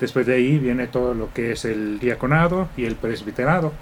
Después 0.00 0.26
de 0.26 0.34
ahí 0.34 0.58
viene 0.58 0.88
todo 0.88 1.14
lo 1.14 1.32
que 1.32 1.52
es 1.52 1.64
el 1.64 2.00
diaconado 2.00 2.68
y 2.76 2.86
el 2.86 2.96
presbiterado, 2.96 3.72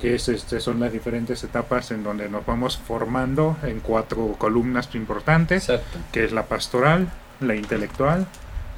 que 0.00 0.14
es, 0.14 0.28
este, 0.28 0.60
son 0.60 0.78
las 0.80 0.92
diferentes 0.92 1.42
etapas 1.44 1.90
en 1.90 2.04
donde 2.04 2.28
nos 2.28 2.46
vamos 2.46 2.76
formando 2.78 3.56
en 3.64 3.80
cuatro 3.80 4.34
columnas 4.38 4.88
importantes, 4.94 5.68
Exacto. 5.68 5.98
que 6.12 6.24
es 6.24 6.32
la 6.32 6.44
pastoral, 6.46 7.08
la 7.40 7.54
intelectual, 7.56 8.26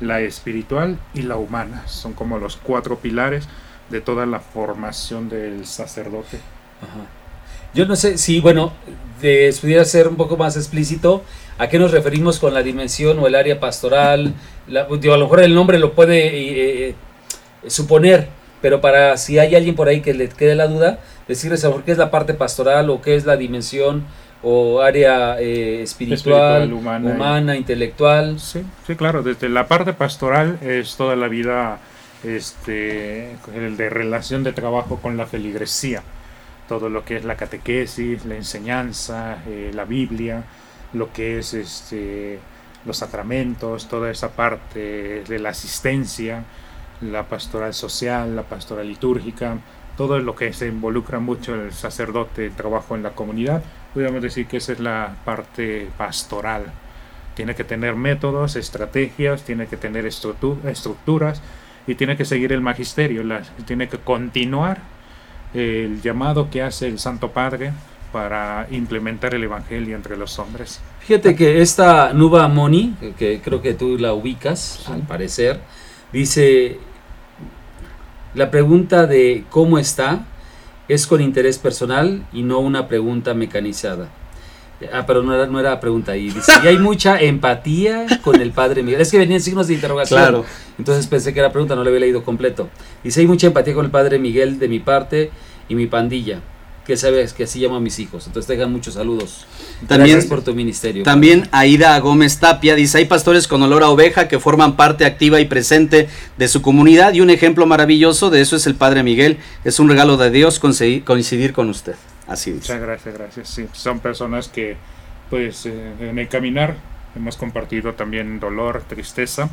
la 0.00 0.21
espiritual 0.21 0.99
y 1.12 1.23
la 1.23 1.37
humana. 1.37 1.83
Son 1.87 2.15
como 2.15 2.39
los 2.39 2.57
cuatro 2.57 2.97
pilares 2.99 3.49
de 3.91 4.00
toda 4.00 4.25
la 4.25 4.41
formación 4.41 5.29
del 5.29 5.67
sacerdote. 5.67 6.39
Ajá. 6.81 7.07
Yo 7.75 7.87
no 7.87 7.95
sé 7.97 8.19
si, 8.19 8.41
bueno, 8.41 8.73
de, 9.21 9.55
pudiera 9.61 9.85
ser 9.85 10.09
un 10.09 10.17
poco 10.17 10.37
más 10.37 10.57
explícito 10.57 11.23
a 11.59 11.69
qué 11.69 11.79
nos 11.79 11.91
referimos 11.93 12.39
con 12.39 12.55
la 12.55 12.62
dimensión 12.62 13.19
o 13.19 13.27
el 13.27 13.35
área 13.35 13.61
pastoral. 13.61 14.35
La- 14.67 14.87
digo, 14.99 15.15
a 15.15 15.19
lo 15.19 15.27
mejor 15.27 15.41
el 15.43 15.55
nombre 15.55 15.79
lo 15.79 15.93
puede 15.93 16.27
eh, 16.27 16.89
eh, 16.89 16.95
suponer, 17.69 18.29
pero 18.61 18.81
para 18.81 19.17
si 19.17 19.38
hay 19.38 19.55
alguien 19.55 19.75
por 19.75 19.88
ahí 19.88 20.00
que 20.00 20.14
le 20.14 20.29
quede 20.29 20.55
la 20.55 20.67
duda, 20.67 20.99
decirles 21.29 21.64
a 21.64 21.73
qué 21.85 21.93
es 21.93 21.99
la 21.99 22.11
parte 22.11 22.35
pastoral 22.35 22.90
o 22.90 23.00
qué 23.00 23.17
es 23.17 23.25
la 23.25 23.37
dimensión 23.37 24.05
o 24.43 24.81
área 24.81 25.40
eh, 25.40 25.83
espiritual, 25.83 26.62
Espiritual, 26.62 26.73
humana 26.73 27.11
humana, 27.11 27.57
intelectual. 27.57 28.40
Sí, 28.40 28.62
sí, 28.87 28.97
claro. 28.97 29.23
Desde 29.23 29.49
la 29.49 29.67
parte 29.69 29.93
pastoral 29.93 30.59
es 30.62 30.97
toda 30.97 31.17
la 31.17 31.29
vida 31.29 31.79
este, 32.25 33.33
el 33.55 33.76
de 33.76 33.90
relación 33.90 34.43
de 34.45 34.52
trabajo 34.52 34.97
con 34.97 35.17
la 35.17 35.26
feligresía. 35.26 36.02
Todo 36.69 36.88
lo 36.88 37.05
que 37.05 37.17
es 37.17 37.25
la 37.25 37.37
catequesis, 37.37 38.25
la 38.25 38.37
enseñanza, 38.37 39.38
eh, 39.49 39.73
la 39.75 39.85
Biblia, 39.85 40.45
lo 40.93 41.12
que 41.12 41.38
es 41.38 41.52
este, 41.52 42.38
los 42.87 42.99
sacramentos, 42.99 43.88
toda 43.88 44.11
esa 44.11 44.31
parte 44.31 45.25
de 45.26 45.38
la 45.38 45.50
asistencia, 45.50 46.45
la 47.02 47.25
pastoral 47.25 47.73
social, 47.75 48.37
la 48.37 48.42
pastoral 48.42 48.87
litúrgica, 48.88 49.59
todo 49.97 50.19
lo 50.19 50.35
que 50.35 50.52
se 50.52 50.66
involucra 50.69 51.19
mucho 51.19 51.54
el 51.54 51.73
sacerdote, 51.73 52.47
el 52.47 52.52
trabajo 52.52 52.95
en 52.97 53.02
la 53.02 53.11
comunidad. 53.11 53.62
Podríamos 53.92 54.23
decir 54.23 54.47
que 54.47 54.59
esa 54.59 54.73
es 54.73 54.80
la 54.80 55.16
parte 55.25 55.88
pastoral. 55.99 56.64
Tiene 57.35 57.54
que 57.54 57.64
tener 57.64 57.95
métodos, 57.97 58.57
estrategias, 58.57 59.42
tiene 59.42 59.66
que 59.66 59.76
tener 59.76 60.04
estructu- 60.07 60.62
estructuras 60.64 61.42
y 61.87 61.95
tiene 61.95 62.16
que 62.16 62.25
seguir 62.25 62.52
el 62.52 62.61
magisterio, 62.61 63.25
la- 63.25 63.42
tiene 63.66 63.88
que 63.88 63.99
continuar 63.99 64.78
el 65.54 66.00
llamado 66.02 66.50
que 66.50 66.62
hace 66.62 66.87
el 66.87 66.99
Santo 66.99 67.30
Padre 67.33 67.73
para 68.12 68.66
implementar 68.71 69.35
el 69.35 69.45
Evangelio 69.45 69.97
entre 69.97 70.16
los 70.16 70.38
hombres. 70.38 70.80
Fíjate 71.00 71.35
que 71.35 71.61
esta 71.61 72.12
Nuba 72.12 72.47
Moni, 72.49 72.95
que- 73.00 73.12
que 73.14 73.40
creo 73.40 73.61
que 73.62 73.75
tú 73.75 73.97
la 73.99 74.12
ubicas, 74.12 74.88
al 74.88 75.02
parecer, 75.02 75.61
dice, 76.12 76.78
la 78.35 78.51
pregunta 78.51 79.07
de 79.07 79.45
cómo 79.51 79.79
está 79.79 80.27
es 80.89 81.07
con 81.07 81.21
interés 81.21 81.59
personal 81.59 82.27
y 82.33 82.43
no 82.43 82.59
una 82.59 82.89
pregunta 82.89 83.35
mecanizada. 83.35 84.09
Ah, 84.93 85.05
pero 85.07 85.23
no 85.23 85.35
era, 85.35 85.47
no 85.47 85.61
era 85.61 85.79
pregunta 85.79 86.13
ahí. 86.13 86.31
Dice, 86.31 86.53
y 86.65 86.67
hay 86.67 86.79
mucha 86.81 87.21
empatía 87.21 88.07
con 88.23 88.41
el 88.41 88.53
padre 88.53 88.83
Miguel. 88.83 89.01
Es 89.01 89.11
que 89.11 89.19
venían 89.19 89.41
signos 89.41 89.69
de 89.69 89.75
interrogación. 89.75 90.19
Claro. 90.19 90.45
Entonces 90.79 91.07
pensé 91.07 91.35
que 91.35 91.41
era 91.41 91.53
pregunta, 91.53 91.77
no 91.77 91.85
le 91.85 91.91
había 91.91 92.01
leído 92.01 92.25
completo. 92.25 92.69
Dice, 93.05 93.21
hay 93.21 93.27
mucha 93.27 93.49
empatía 93.49 93.75
con 93.75 93.85
el 93.85 93.91
padre 93.91 94.19
Miguel 94.19 94.59
de 94.59 94.69
mi 94.69 94.81
parte 94.81 95.31
y 95.69 95.75
mi 95.75 95.87
pandilla. 95.87 96.41
Que 96.87 96.97
sabes 96.97 97.35
que 97.35 97.45
así 97.45 97.61
llamo 97.61 97.77
a 97.77 97.81
mis 97.81 97.99
hijos. 97.99 98.27
Entonces 98.27 98.49
te 98.49 98.55
dejan 98.57 98.73
muchos 98.73 98.95
saludos. 98.95 99.47
También- 99.87 100.17
Gracias 100.17 100.27
por 100.31 100.43
tu 100.43 100.55
ministerio. 100.55 101.05
También 101.05 101.49
Aida 101.53 101.97
Gómez 102.01 102.39
Tapia 102.41 102.75
dice, 102.75 102.99
hay 102.99 103.05
pastores 103.05 103.47
con 103.47 103.63
olor 103.63 103.83
a 103.83 103.91
oveja 103.91 104.27
que 104.29 104.41
forman 104.41 104.77
parte 104.77 105.05
activa 105.05 105.41
y 105.41 105.45
presente 105.45 106.09
de 106.37 106.49
su 106.49 106.63
comunidad 106.63 107.13
y 107.13 107.21
un 107.21 107.31
ejemplo 107.31 107.67
maravilloso 107.67 108.31
de 108.31 108.41
eso 108.41 108.57
es 108.57 108.67
el 108.67 108.75
Padre 108.75 109.03
Miguel. 109.03 109.39
Es 109.63 109.79
un 109.79 109.89
regalo 109.89 110.17
de 110.17 110.31
Dios 110.31 110.59
coincidir 110.59 111.53
con 111.53 111.69
usted. 111.69 111.95
Así 112.27 112.51
dice. 112.53 112.73
Muchas 112.73 112.81
gracias, 112.87 113.15
gracias. 113.15 113.49
Sí, 113.49 113.67
son 113.73 114.01
personas 114.01 114.49
que, 114.49 114.77
pues, 115.29 115.67
eh, 115.67 115.93
en 116.01 116.19
el 116.19 116.29
caminar 116.29 116.77
hemos 117.15 117.37
compartido 117.37 117.93
también 117.95 118.41
dolor, 118.41 118.83
tristeza, 118.89 119.49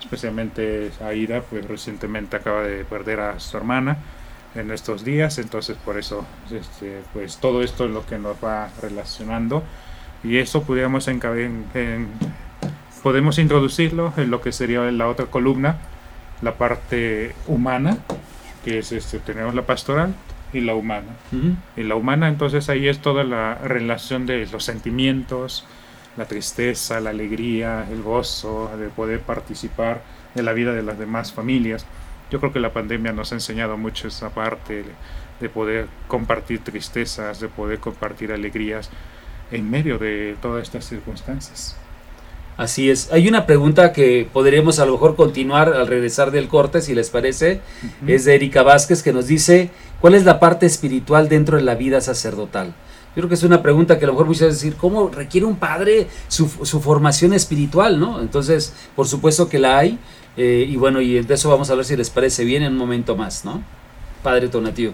especialmente 0.00 0.90
Aida, 1.04 1.42
pues 1.42 1.66
recientemente 1.66 2.36
acaba 2.36 2.62
de 2.62 2.84
perder 2.84 3.20
a 3.20 3.40
su 3.40 3.56
hermana 3.56 3.98
en 4.54 4.70
estos 4.70 5.04
días, 5.04 5.38
entonces 5.38 5.76
por 5.84 5.98
eso, 5.98 6.24
este, 6.50 7.00
pues 7.12 7.38
todo 7.38 7.62
esto 7.62 7.84
es 7.86 7.90
lo 7.90 8.06
que 8.06 8.18
nos 8.18 8.36
va 8.42 8.68
relacionando 8.80 9.62
y 10.22 10.38
eso 10.38 10.62
podríamos 10.62 11.08
encabe- 11.08 11.46
en- 11.46 11.64
en- 11.74 12.08
podemos 13.02 13.38
introducirlo 13.38 14.12
en 14.16 14.30
lo 14.30 14.40
que 14.40 14.52
sería 14.52 14.80
la 14.92 15.08
otra 15.08 15.26
columna, 15.26 15.76
la 16.42 16.54
parte 16.54 17.34
humana, 17.46 17.98
que 18.64 18.78
es 18.78 18.92
este, 18.92 19.18
tenemos 19.18 19.54
la 19.54 19.62
pastoral 19.62 20.14
y 20.52 20.60
la 20.60 20.74
humana. 20.74 21.08
Y 21.76 21.82
la 21.82 21.96
humana, 21.96 22.28
entonces 22.28 22.68
ahí 22.68 22.88
es 22.88 23.00
toda 23.00 23.24
la 23.24 23.56
relación 23.56 24.24
de 24.24 24.46
los 24.46 24.64
sentimientos, 24.64 25.66
la 26.16 26.26
tristeza, 26.26 27.00
la 27.00 27.10
alegría, 27.10 27.86
el 27.90 28.02
gozo, 28.02 28.70
de 28.78 28.86
poder 28.88 29.20
participar 29.20 30.02
de 30.34 30.42
la 30.44 30.52
vida 30.52 30.72
de 30.72 30.82
las 30.82 30.98
demás 30.98 31.32
familias. 31.32 31.84
Yo 32.30 32.40
creo 32.40 32.52
que 32.52 32.60
la 32.60 32.72
pandemia 32.72 33.12
nos 33.12 33.32
ha 33.32 33.36
enseñado 33.36 33.76
mucho 33.76 34.08
esa 34.08 34.30
parte 34.30 34.82
de, 34.82 34.92
de 35.40 35.48
poder 35.48 35.86
compartir 36.08 36.60
tristezas, 36.64 37.40
de 37.40 37.48
poder 37.48 37.78
compartir 37.78 38.32
alegrías 38.32 38.90
en 39.50 39.70
medio 39.70 39.98
de 39.98 40.36
todas 40.40 40.62
estas 40.62 40.86
circunstancias. 40.86 41.76
Así 42.56 42.88
es. 42.88 43.12
Hay 43.12 43.26
una 43.26 43.46
pregunta 43.46 43.92
que 43.92 44.28
podríamos 44.32 44.78
a 44.78 44.86
lo 44.86 44.92
mejor 44.92 45.16
continuar 45.16 45.72
al 45.72 45.88
regresar 45.88 46.30
del 46.30 46.46
corte, 46.46 46.82
si 46.82 46.94
les 46.94 47.10
parece. 47.10 47.60
Es 48.06 48.24
de 48.24 48.36
Erika 48.36 48.62
Vázquez 48.62 49.02
que 49.02 49.12
nos 49.12 49.26
dice, 49.26 49.70
¿cuál 50.00 50.14
es 50.14 50.24
la 50.24 50.38
parte 50.38 50.66
espiritual 50.66 51.28
dentro 51.28 51.56
de 51.56 51.64
la 51.64 51.74
vida 51.74 52.00
sacerdotal? 52.00 52.68
Yo 53.16 53.22
creo 53.22 53.28
que 53.28 53.34
es 53.34 53.42
una 53.42 53.62
pregunta 53.62 53.98
que 53.98 54.04
a 54.04 54.08
lo 54.08 54.14
mejor 54.14 54.26
muchas 54.26 54.48
veces 54.48 54.62
decir, 54.62 54.76
¿cómo 54.76 55.08
requiere 55.08 55.46
un 55.46 55.56
padre 55.56 56.08
su, 56.28 56.48
su 56.48 56.80
formación 56.80 57.32
espiritual? 57.32 57.98
¿no? 57.98 58.20
Entonces, 58.20 58.72
por 58.94 59.08
supuesto 59.08 59.48
que 59.48 59.58
la 59.58 59.78
hay. 59.78 59.98
Eh, 60.36 60.66
y 60.68 60.76
bueno, 60.76 61.00
y 61.00 61.22
de 61.22 61.34
eso 61.34 61.48
vamos 61.48 61.70
a 61.70 61.74
ver 61.74 61.84
si 61.84 61.96
les 61.96 62.10
parece 62.10 62.44
bien 62.44 62.62
en 62.62 62.72
un 62.72 62.78
momento 62.78 63.16
más, 63.16 63.44
¿no? 63.44 63.62
Padre 64.22 64.48
Tonatío. 64.48 64.92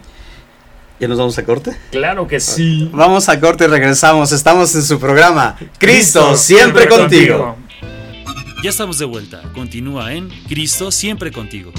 ¿Ya 0.99 1.09
nos 1.09 1.17
vamos 1.17 1.39
a 1.39 1.45
corte? 1.47 1.75
Claro 1.91 2.29
que 2.29 2.41
sí. 2.41 2.91
Vamos 2.93 3.31
a 3.31 3.41
corte 3.41 3.65
y 3.65 3.69
regresamos. 3.69 4.33
Estamos 4.33 4.75
en 4.75 4.83
su 4.83 5.01
programa. 5.01 5.57
Cristo, 5.79 6.37
siempre, 6.37 6.87
contigo. 6.89 7.57
Ya 8.63 8.69
estamos 8.69 8.99
de 8.99 9.07
vuelta. 9.07 9.41
Continúa 9.55 10.13
en 10.13 10.29
Cristo 10.47 10.91
siempre 10.91 11.33
contigo. 11.33 11.73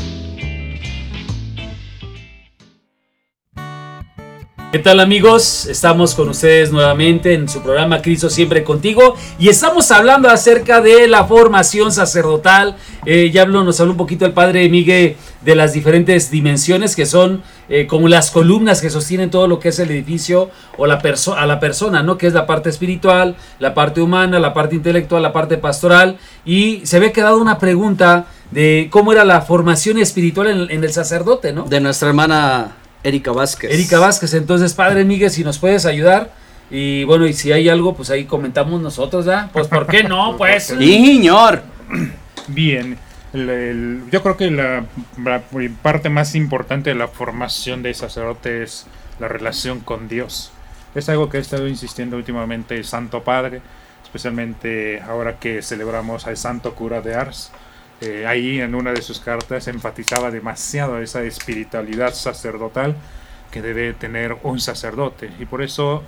¿Qué 4.71 4.79
tal 4.79 5.01
amigos? 5.01 5.65
Estamos 5.65 6.15
con 6.15 6.29
ustedes 6.29 6.71
nuevamente 6.71 7.33
en 7.33 7.49
su 7.49 7.61
programa 7.61 8.01
Cristo 8.01 8.29
siempre 8.29 8.63
contigo 8.63 9.15
y 9.37 9.49
estamos 9.49 9.91
hablando 9.91 10.29
acerca 10.29 10.79
de 10.79 11.09
la 11.09 11.25
formación 11.25 11.91
sacerdotal. 11.91 12.77
Eh, 13.05 13.31
ya 13.33 13.41
habló, 13.41 13.65
nos 13.65 13.81
habló 13.81 13.91
un 13.91 13.97
poquito 13.97 14.25
el 14.25 14.31
padre 14.31 14.69
Miguel 14.69 15.17
de 15.41 15.55
las 15.55 15.73
diferentes 15.73 16.31
dimensiones 16.31 16.95
que 16.95 17.05
son 17.05 17.43
eh, 17.67 17.85
como 17.85 18.07
las 18.07 18.31
columnas 18.31 18.79
que 18.79 18.89
sostienen 18.89 19.29
todo 19.29 19.45
lo 19.49 19.59
que 19.59 19.69
es 19.69 19.79
el 19.79 19.91
edificio 19.91 20.49
o 20.77 20.87
la 20.87 21.01
a 21.35 21.45
la 21.45 21.59
persona, 21.59 22.01
¿no? 22.01 22.17
Que 22.17 22.27
es 22.27 22.33
la 22.33 22.45
parte 22.45 22.69
espiritual, 22.69 23.35
la 23.59 23.73
parte 23.73 23.99
humana, 23.99 24.39
la 24.39 24.53
parte 24.53 24.75
intelectual, 24.75 25.21
la 25.21 25.33
parte 25.33 25.57
pastoral 25.57 26.17
y 26.45 26.79
se 26.85 26.95
había 26.95 27.11
quedado 27.11 27.41
una 27.41 27.59
pregunta 27.59 28.27
de 28.51 28.87
cómo 28.89 29.11
era 29.11 29.25
la 29.25 29.41
formación 29.41 29.97
espiritual 29.97 30.71
en 30.71 30.81
el 30.81 30.93
sacerdote, 30.93 31.51
¿no? 31.51 31.65
De 31.65 31.81
nuestra 31.81 32.07
hermana 32.07 32.77
Erika 33.03 33.31
Vázquez. 33.31 33.71
Erika 33.73 33.99
Vázquez, 33.99 34.33
entonces, 34.33 34.73
Padre 34.73 35.05
Miguel, 35.05 35.29
si 35.31 35.43
nos 35.43 35.57
puedes 35.59 35.85
ayudar. 35.85 36.31
Y 36.69 37.03
bueno, 37.03 37.25
y 37.27 37.33
si 37.33 37.51
hay 37.51 37.67
algo, 37.67 37.95
pues 37.95 38.09
ahí 38.11 38.25
comentamos 38.25 38.81
nosotros, 38.81 39.25
¿verdad? 39.25 39.49
Pues, 39.51 39.67
¿por 39.67 39.87
qué 39.87 40.03
no? 40.03 40.37
Pues. 40.37 40.65
Sí, 40.67 40.75
señor. 41.05 41.63
Bien, 42.47 42.97
el- 43.33 43.49
el- 43.49 44.03
yo 44.11 44.21
creo 44.23 44.37
que 44.37 44.49
la, 44.51 44.85
la 45.23 45.41
parte 45.81 46.09
más 46.09 46.33
importante 46.35 46.89
de 46.91 46.95
la 46.95 47.07
formación 47.07 47.83
de 47.83 47.93
sacerdote 47.93 48.63
es 48.63 48.85
la 49.19 49.27
relación 49.27 49.79
con 49.81 50.07
Dios. 50.07 50.51
Es 50.95 51.09
algo 51.09 51.29
que 51.29 51.37
ha 51.37 51.41
estado 51.41 51.67
insistiendo 51.67 52.17
últimamente 52.17 52.75
el 52.75 52.85
Santo 52.85 53.23
Padre, 53.23 53.61
especialmente 54.03 55.01
ahora 55.01 55.37
que 55.39 55.61
celebramos 55.61 56.27
al 56.27 56.37
Santo 56.37 56.73
Cura 56.75 57.01
de 57.01 57.15
Ars. 57.15 57.51
Eh, 58.01 58.25
ahí 58.25 58.59
en 58.59 58.73
una 58.73 58.91
de 58.91 59.01
sus 59.03 59.19
cartas 59.19 59.67
enfatizaba 59.67 60.31
demasiado 60.31 60.99
esa 60.99 61.21
espiritualidad 61.23 62.15
sacerdotal 62.15 62.95
que 63.51 63.61
debe 63.61 63.93
tener 63.93 64.37
un 64.41 64.59
sacerdote 64.59 65.29
y 65.39 65.45
por 65.45 65.61
eso 65.61 66.03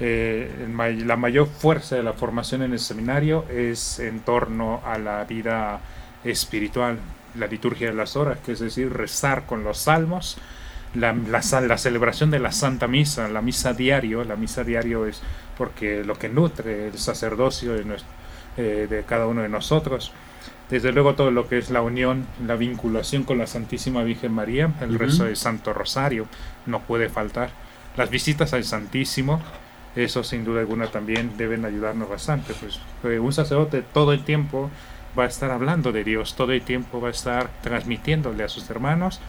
eh, 0.00 0.66
la 1.06 1.16
mayor 1.16 1.46
fuerza 1.46 1.96
de 1.96 2.02
la 2.02 2.12
formación 2.12 2.62
en 2.62 2.72
el 2.72 2.78
seminario 2.78 3.46
es 3.50 4.00
en 4.00 4.20
torno 4.20 4.82
a 4.84 4.98
la 4.98 5.24
vida 5.24 5.80
espiritual, 6.24 6.98
la 7.38 7.46
liturgia 7.46 7.88
de 7.88 7.94
las 7.94 8.16
horas, 8.16 8.38
que 8.44 8.52
es 8.52 8.60
decir, 8.60 8.92
rezar 8.92 9.46
con 9.46 9.64
los 9.64 9.78
salmos, 9.78 10.36
la, 10.94 11.42
celebración 11.78 12.30
de 12.30 12.38
la 12.38 12.52
Santa 12.52 12.88
Misa, 12.88 13.28
la 13.28 13.40
misa 13.40 13.72
diario, 13.72 14.24
la 14.24 14.36
misa 14.36 14.64
diario 14.64 15.06
es 15.06 15.22
porque 15.56 16.02
lo 16.04 16.18
que 16.18 16.28
nutre 16.28 16.88
el 16.88 16.98
sacerdocio 16.98 17.74
de, 17.74 17.84
eh, 18.56 18.86
de 18.90 19.04
cada 19.04 19.26
uno 19.26 19.42
de 19.42 19.48
nosotros. 19.48 20.12
Desde 20.70 20.92
luego 20.92 21.14
todo 21.14 21.30
lo 21.30 21.48
que 21.48 21.58
es 21.58 21.70
la 21.70 21.82
unión, 21.82 22.26
la 22.46 22.54
vinculación 22.56 23.24
con 23.24 23.38
la 23.38 23.46
Santísima 23.46 24.04
Virgen 24.04 24.32
María, 24.32 24.72
el 24.80 24.90
Ujú. 24.90 24.98
rezo 24.98 25.24
del 25.24 25.36
Santo 25.36 25.72
Rosario, 25.72 26.26
no 26.66 26.80
puede 26.80 27.08
faltar. 27.08 27.50
Las 27.96 28.08
visitas 28.08 28.52
al 28.52 28.62
Santísimo, 28.64 29.40
eso 29.96 30.22
sin 30.22 30.44
duda 30.44 30.60
alguna 30.60 30.86
también 30.86 31.36
deben 31.36 31.64
ayudarnos 31.64 32.08
bastante. 32.08 32.54
Pues 32.54 32.80
eh, 33.04 33.18
un 33.18 33.32
sacerdote 33.32 33.82
todo 33.82 34.12
el 34.12 34.24
tiempo 34.24 34.70
va 35.18 35.24
a 35.24 35.26
estar 35.26 35.50
hablando 35.50 35.90
de 35.90 36.04
Dios, 36.04 36.36
todo 36.36 36.52
el 36.52 36.62
tiempo 36.62 37.00
va 37.00 37.08
a 37.08 37.10
estar 37.10 37.50
transmitiéndole 37.62 38.44
a 38.44 38.48
sus 38.48 38.70
hermanos 38.70 39.20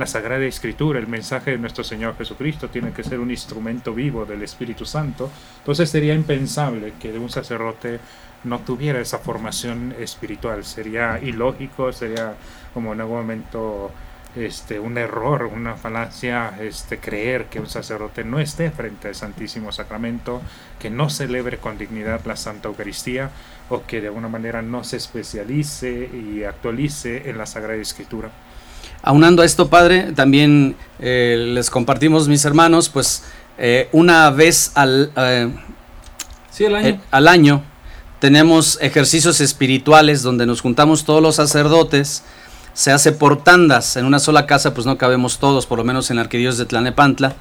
la 0.00 0.06
Sagrada 0.06 0.46
Escritura, 0.46 0.98
el 0.98 1.06
mensaje 1.06 1.50
de 1.50 1.58
nuestro 1.58 1.84
Señor 1.84 2.16
Jesucristo, 2.16 2.70
tiene 2.70 2.90
que 2.90 3.04
ser 3.04 3.20
un 3.20 3.30
instrumento 3.30 3.92
vivo 3.92 4.24
del 4.24 4.42
Espíritu 4.42 4.86
Santo. 4.86 5.30
Entonces 5.58 5.90
sería 5.90 6.14
impensable 6.14 6.94
que 6.98 7.12
un 7.18 7.28
sacerdote 7.28 8.00
no 8.44 8.60
tuviera 8.60 8.98
esa 8.98 9.18
formación 9.18 9.94
espiritual, 10.00 10.64
sería 10.64 11.18
ilógico, 11.22 11.92
sería 11.92 12.34
como 12.72 12.94
en 12.94 13.02
algún 13.02 13.18
momento 13.18 13.90
este, 14.34 14.80
un 14.80 14.96
error, 14.96 15.44
una 15.44 15.76
falacia 15.76 16.54
este, 16.58 16.96
creer 16.96 17.50
que 17.50 17.60
un 17.60 17.68
sacerdote 17.68 18.24
no 18.24 18.40
esté 18.40 18.70
frente 18.70 19.08
al 19.08 19.14
Santísimo 19.14 19.70
Sacramento, 19.70 20.40
que 20.78 20.88
no 20.88 21.10
celebre 21.10 21.58
con 21.58 21.76
dignidad 21.76 22.24
la 22.24 22.36
Santa 22.36 22.68
Eucaristía 22.68 23.28
o 23.68 23.82
que 23.82 24.00
de 24.00 24.06
alguna 24.06 24.28
manera 24.28 24.62
no 24.62 24.82
se 24.82 24.96
especialice 24.96 26.08
y 26.10 26.44
actualice 26.44 27.28
en 27.28 27.36
la 27.36 27.44
Sagrada 27.44 27.82
Escritura. 27.82 28.30
Aunando 29.02 29.42
a 29.42 29.44
esto, 29.46 29.68
Padre, 29.68 30.12
también 30.12 30.76
eh, 30.98 31.52
les 31.54 31.70
compartimos, 31.70 32.28
mis 32.28 32.44
hermanos, 32.44 32.88
pues 32.88 33.24
eh, 33.58 33.88
una 33.92 34.30
vez 34.30 34.72
al, 34.74 35.10
eh, 35.16 35.50
Sí, 36.50 36.64
el 36.64 36.74
año. 36.74 37.00
al 37.10 37.28
año 37.28 37.62
tenemos 38.18 38.78
ejercicios 38.82 39.40
espirituales 39.40 40.22
donde 40.22 40.44
nos 40.44 40.60
juntamos 40.60 41.04
todos 41.04 41.22
los 41.22 41.36
sacerdotes. 41.36 42.22
Se 42.74 42.92
hace 42.92 43.12
por 43.12 43.42
tandas. 43.42 43.96
En 43.96 44.04
una 44.04 44.18
sola 44.18 44.46
casa, 44.46 44.74
pues 44.74 44.86
no 44.86 44.98
cabemos 44.98 45.38
todos, 45.38 45.66
por 45.66 45.78
lo 45.78 45.84
menos 45.84 46.10
en 46.10 46.16
la 46.16 46.22
arquidiócesis 46.22 46.58
de 46.58 46.66
Tlanepantla. 46.66 47.34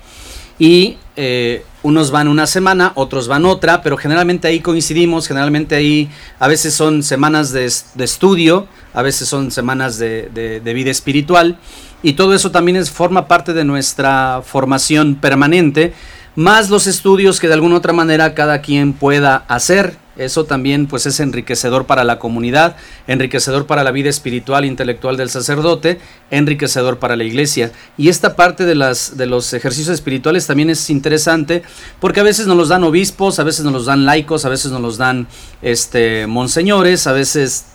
Y 0.60 0.98
eh, 1.16 1.64
unos 1.84 2.12
van 2.12 2.28
una 2.28 2.46
semana, 2.46 2.92
otros 2.96 3.30
van 3.30 3.46
otra, 3.46 3.82
pero 3.82 3.96
generalmente 3.96 4.48
ahí 4.50 4.60
coincidimos, 4.60 5.26
generalmente 5.28 5.76
ahí 5.76 6.10
a 6.38 6.48
veces 6.50 6.74
son 6.74 7.02
semanas 7.02 7.52
de, 7.54 7.72
de 7.96 8.04
estudio, 8.04 8.68
a 8.94 9.02
veces 9.02 9.30
son 9.30 9.52
semanas 9.52 9.98
de, 9.98 10.30
de- 10.34 10.60
de 10.60 10.74
vida 10.74 10.92
espiritual, 10.92 11.58
y 12.04 12.14
todo 12.14 12.34
eso 12.34 12.52
también 12.52 12.76
es, 12.76 12.92
forma 12.92 13.28
parte 13.30 13.54
de 13.54 13.64
nuestra 13.64 14.42
formación 14.46 15.16
permanente, 15.16 15.94
más 16.36 16.70
los 16.70 16.88
estudios 16.88 17.40
que 17.40 17.48
de 17.48 17.54
alguna 17.54 17.78
otra 17.78 17.94
manera 17.94 18.34
cada 18.34 18.62
quien 18.62 18.92
pueda 18.94 19.44
hacer. 19.48 19.98
Eso 20.20 20.44
también 20.44 20.88
pues 20.88 21.06
es 21.06 21.20
enriquecedor 21.22 21.86
para 21.86 22.04
la 22.04 22.20
comunidad, 22.20 22.76
enriquecedor 23.08 23.66
para 23.66 23.84
la 23.84 23.92
vida 23.92 24.10
espiritual 24.10 24.66
e 24.66 24.68
intelectual 24.68 25.16
del 25.16 25.30
sacerdote, 25.30 26.00
enriquecedor 26.30 27.00
para 27.00 27.16
la 27.16 27.24
iglesia. 27.24 27.72
Y 27.98 28.10
esta 28.10 28.36
parte 28.36 28.66
de, 28.66 28.76
las, 28.76 29.16
de 29.18 29.28
los 29.28 29.54
ejercicios 29.54 29.94
espirituales 29.94 30.46
también 30.46 30.70
es 30.70 30.90
interesante 30.90 31.64
porque 32.02 32.20
a 32.20 32.24
veces 32.24 32.48
nos 32.48 32.58
los 32.58 32.68
dan 32.68 32.84
obispos, 32.84 33.40
a 33.40 33.44
veces 33.44 33.64
nos 33.64 33.74
los 33.74 33.86
dan 33.86 34.06
laicos, 34.06 34.44
a 34.44 34.50
veces 34.50 34.72
nos 34.72 34.82
los 34.82 34.98
dan 34.98 35.28
este, 35.62 36.28
monseñores, 36.28 37.08
a 37.08 37.14
veces 37.14 37.66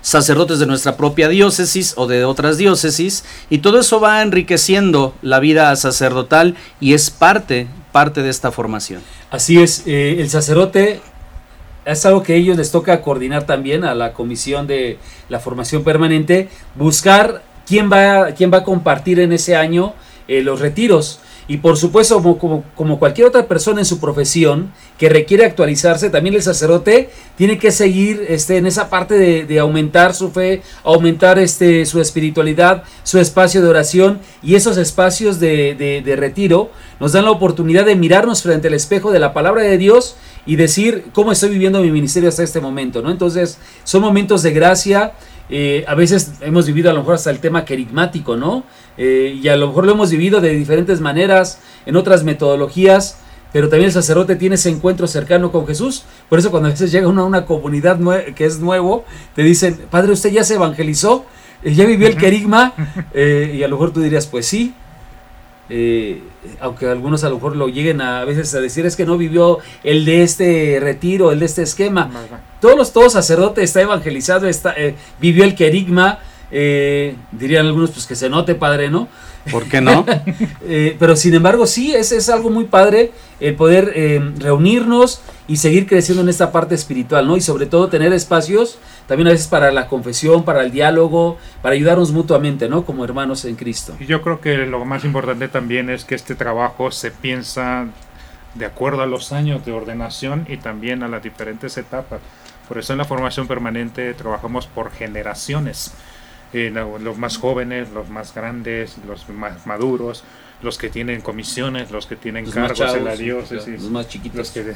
sacerdotes 0.00 0.58
de 0.58 0.66
nuestra 0.66 0.96
propia 0.96 1.28
diócesis 1.28 1.94
o 1.96 2.06
de 2.06 2.24
otras 2.24 2.58
diócesis 2.58 3.24
y 3.48 3.58
todo 3.58 3.80
eso 3.80 4.00
va 4.00 4.22
enriqueciendo 4.22 5.14
la 5.22 5.40
vida 5.40 5.74
sacerdotal 5.76 6.56
y 6.80 6.94
es 6.94 7.10
parte 7.10 7.68
parte 7.94 8.22
de 8.22 8.28
esta 8.28 8.50
formación. 8.50 9.02
Así 9.30 9.62
es, 9.62 9.84
eh, 9.86 10.16
el 10.18 10.28
sacerdote 10.28 11.00
es 11.84 12.06
algo 12.06 12.22
que 12.22 12.32
a 12.34 12.36
ellos 12.36 12.56
les 12.56 12.70
toca 12.70 13.00
coordinar 13.02 13.44
también 13.46 13.84
a 13.84 13.94
la 13.94 14.12
comisión 14.12 14.66
de 14.66 14.98
la 15.28 15.38
formación 15.40 15.84
permanente, 15.84 16.48
buscar 16.74 17.42
quién 17.66 17.90
va, 17.90 18.32
quién 18.32 18.52
va 18.52 18.58
a 18.58 18.64
compartir 18.64 19.20
en 19.20 19.32
ese 19.32 19.56
año 19.56 19.94
eh, 20.28 20.42
los 20.42 20.60
retiros. 20.60 21.20
Y 21.46 21.58
por 21.58 21.76
supuesto, 21.76 22.22
como, 22.22 22.64
como, 22.74 22.98
cualquier 22.98 23.26
otra 23.26 23.46
persona 23.46 23.80
en 23.80 23.84
su 23.84 24.00
profesión 24.00 24.72
que 24.98 25.10
requiere 25.10 25.44
actualizarse, 25.44 26.08
también 26.08 26.34
el 26.34 26.42
sacerdote 26.42 27.10
tiene 27.36 27.58
que 27.58 27.70
seguir 27.70 28.24
este, 28.30 28.56
en 28.56 28.64
esa 28.66 28.88
parte 28.88 29.12
de, 29.18 29.44
de 29.44 29.58
aumentar 29.58 30.14
su 30.14 30.30
fe, 30.30 30.62
aumentar 30.84 31.38
este, 31.38 31.84
su 31.84 32.00
espiritualidad, 32.00 32.84
su 33.02 33.18
espacio 33.18 33.60
de 33.60 33.68
oración 33.68 34.20
y 34.42 34.54
esos 34.54 34.78
espacios 34.78 35.38
de, 35.38 35.74
de- 35.74 36.00
de 36.02 36.16
retiro 36.16 36.70
nos 36.98 37.12
dan 37.12 37.26
la 37.26 37.30
oportunidad 37.32 37.84
de 37.84 37.94
mirarnos 37.96 38.42
frente 38.42 38.68
al 38.68 38.74
espejo 38.74 39.12
de 39.12 39.18
la 39.18 39.34
palabra 39.34 39.64
de 39.64 39.76
Dios 39.76 40.16
y 40.46 40.56
decir 40.56 41.06
cómo 41.12 41.32
estoy 41.32 41.50
viviendo 41.50 41.80
mi 41.80 41.90
ministerio 41.90 42.28
hasta 42.28 42.42
este 42.42 42.60
momento, 42.60 43.02
¿no? 43.02 43.10
Entonces, 43.10 43.58
son 43.84 44.02
momentos 44.02 44.42
de 44.42 44.52
gracia. 44.52 45.12
eh, 45.50 45.84
a 45.86 45.94
veces 45.94 46.32
hemos 46.40 46.66
vivido 46.66 46.90
a 46.90 46.94
lo 46.94 47.00
mejor 47.00 47.14
hasta 47.16 47.30
el 47.30 47.38
tema 47.38 47.64
querigmático, 47.64 48.36
¿no? 48.36 48.64
Eh, 48.96 49.38
y 49.42 49.48
a 49.48 49.56
lo 49.56 49.68
mejor 49.68 49.84
lo 49.86 49.92
hemos 49.92 50.10
vivido 50.10 50.40
de 50.40 50.50
diferentes 50.54 51.00
maneras, 51.00 51.60
en 51.86 51.96
otras 51.96 52.24
metodologías, 52.24 53.18
pero 53.52 53.68
también 53.68 53.88
el 53.88 53.92
sacerdote 53.92 54.36
tiene 54.36 54.54
ese 54.56 54.70
encuentro 54.70 55.06
cercano 55.06 55.52
con 55.52 55.66
Jesús. 55.66 56.04
Por 56.28 56.38
eso 56.38 56.50
cuando 56.50 56.68
a 56.68 56.72
veces 56.72 56.90
llega 56.90 57.08
uno 57.08 57.22
a 57.22 57.24
una 57.26 57.44
comunidad 57.46 57.98
que 58.34 58.44
es 58.46 58.58
nuevo, 58.58 59.04
te 59.34 59.42
dicen, 59.42 59.78
Padre, 59.90 60.12
¿usted 60.12 60.30
ya 60.30 60.44
se 60.44 60.54
evangelizó? 60.54 61.26
¿Ya 61.62 61.84
vivió 61.86 62.08
el 62.08 62.16
querigma? 62.16 62.72
Eh, 63.14 63.56
y 63.58 63.62
a 63.62 63.68
lo 63.68 63.76
mejor 63.76 63.92
tú 63.92 64.00
dirías, 64.00 64.26
pues 64.26 64.46
sí. 64.46 64.74
Eh, 65.70 66.22
aunque 66.60 66.86
algunos 66.86 67.24
a 67.24 67.30
lo 67.30 67.36
mejor 67.36 67.56
lo 67.56 67.68
lleguen 67.68 68.02
a, 68.02 68.20
a 68.20 68.24
veces 68.26 68.54
a 68.54 68.60
decir 68.60 68.84
es 68.84 68.96
que 68.96 69.06
no 69.06 69.16
vivió 69.16 69.60
el 69.82 70.04
de 70.04 70.22
este 70.22 70.78
retiro, 70.80 71.32
el 71.32 71.40
de 71.40 71.46
este 71.46 71.62
esquema. 71.62 72.10
Todos 72.60 72.76
los 72.76 72.92
todos 72.92 73.14
sacerdote 73.14 73.62
está 73.62 73.80
evangelizado, 73.80 74.46
está, 74.46 74.74
eh, 74.76 74.94
vivió 75.20 75.44
el 75.44 75.54
querigma, 75.54 76.18
eh, 76.50 77.16
dirían 77.32 77.66
algunos 77.66 77.92
pues 77.92 78.06
que 78.06 78.14
se 78.14 78.28
note 78.28 78.54
padre, 78.54 78.90
¿no? 78.90 79.08
¿Por 79.50 79.68
qué 79.68 79.80
no? 79.80 80.04
Eh, 80.66 80.96
pero 80.98 81.14
sin 81.14 81.34
embargo, 81.34 81.66
sí, 81.66 81.94
es, 81.94 82.10
es 82.10 82.30
algo 82.30 82.48
muy 82.48 82.64
padre 82.64 83.12
el 83.38 83.54
poder 83.54 83.92
eh, 83.94 84.32
reunirnos 84.38 85.20
y 85.46 85.56
seguir 85.56 85.86
creciendo 85.86 86.22
en 86.22 86.30
esta 86.30 86.52
parte 86.52 86.74
espiritual, 86.74 87.26
¿no? 87.26 87.36
Y 87.36 87.42
sobre 87.42 87.66
todo 87.66 87.88
tener 87.88 88.12
espacios 88.14 88.78
también 89.06 89.28
a 89.28 89.32
veces 89.32 89.46
para 89.46 89.70
la 89.72 89.88
confesión, 89.88 90.44
para 90.44 90.62
el 90.62 90.70
diálogo, 90.70 91.38
para 91.60 91.74
ayudarnos 91.74 92.12
mutuamente, 92.12 92.68
¿no? 92.68 92.84
Como 92.86 93.04
hermanos 93.04 93.44
en 93.44 93.56
Cristo. 93.56 93.94
Y 94.00 94.06
yo 94.06 94.22
creo 94.22 94.40
que 94.40 94.56
lo 94.66 94.82
más 94.84 95.04
importante 95.04 95.48
también 95.48 95.90
es 95.90 96.04
que 96.04 96.14
este 96.14 96.34
trabajo 96.34 96.90
se 96.90 97.10
piensa 97.10 97.86
de 98.54 98.66
acuerdo 98.66 99.02
a 99.02 99.06
los 99.06 99.32
años 99.32 99.64
de 99.66 99.72
ordenación 99.72 100.46
y 100.48 100.56
también 100.56 101.02
a 101.02 101.08
las 101.08 101.22
diferentes 101.22 101.76
etapas. 101.76 102.20
Por 102.68 102.78
eso 102.78 102.92
en 102.92 102.98
la 102.98 103.04
formación 103.04 103.46
permanente 103.46 104.14
trabajamos 104.14 104.66
por 104.66 104.90
generaciones. 104.90 105.92
Eh, 106.54 106.70
lo- 106.72 106.98
los 106.98 107.18
más 107.18 107.36
jóvenes, 107.36 107.90
los 107.90 108.08
más 108.08 108.32
grandes, 108.34 108.96
los 109.06 109.28
más 109.28 109.66
maduros, 109.66 110.24
los 110.62 110.78
que 110.78 110.88
tienen 110.88 111.20
comisiones, 111.20 111.90
los 111.90 112.06
que 112.06 112.16
tienen 112.16 112.44
Los 112.46 112.54
cargos 112.54 112.80
en 112.80 112.86
la 113.04 113.10
chavos, 113.10 113.18
diócesis. 113.18 113.82
los 113.82 113.90
más 113.90 114.08
chiquitos. 114.08 114.38
Los 114.38 114.50
que- 114.52 114.72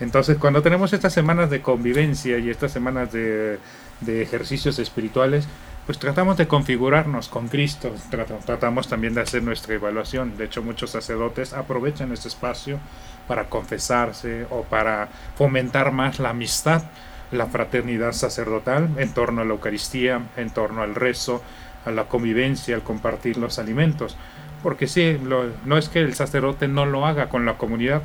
entonces, 0.00 0.36
cuando 0.38 0.62
tenemos 0.62 0.92
estas 0.92 1.12
semanas 1.12 1.48
de 1.50 1.60
convivencia 1.62 2.38
y 2.38 2.50
estas 2.50 2.70
semanas 2.72 3.10
de, 3.12 3.58
de 4.02 4.22
ejercicios 4.22 4.78
espirituales, 4.78 5.46
pues 5.86 5.98
tratamos 5.98 6.36
de 6.36 6.46
configurarnos 6.46 7.28
con 7.28 7.48
Cristo, 7.48 7.92
trata- 8.10 8.38
tratamos 8.38 8.86
también 8.88 9.14
de 9.14 9.22
hacer 9.22 9.42
nuestra 9.42 9.74
evaluación. 9.74 10.36
De 10.36 10.44
hecho, 10.44 10.62
muchos 10.62 10.90
sacerdotes 10.90 11.54
aprovechan 11.54 12.12
este 12.12 12.28
espacio 12.28 12.78
para 13.26 13.48
confesarse 13.48 14.46
o 14.50 14.62
para 14.64 15.08
fomentar 15.36 15.90
más 15.92 16.18
la 16.20 16.30
amistad, 16.30 16.82
la 17.32 17.46
fraternidad 17.46 18.12
sacerdotal 18.12 18.90
en 18.98 19.12
torno 19.12 19.40
a 19.40 19.44
la 19.44 19.52
Eucaristía, 19.52 20.20
en 20.36 20.50
torno 20.50 20.82
al 20.82 20.94
rezo, 20.94 21.42
a 21.84 21.90
la 21.90 22.04
convivencia, 22.04 22.74
al 22.74 22.82
compartir 22.82 23.38
los 23.38 23.58
alimentos. 23.58 24.16
Porque 24.62 24.86
sí, 24.86 25.18
no 25.64 25.76
es 25.76 25.88
que 25.88 26.00
el 26.00 26.14
sacerdote 26.14 26.68
no 26.68 26.86
lo 26.86 27.06
haga 27.06 27.28
con 27.28 27.44
la 27.44 27.58
comunidad, 27.58 28.02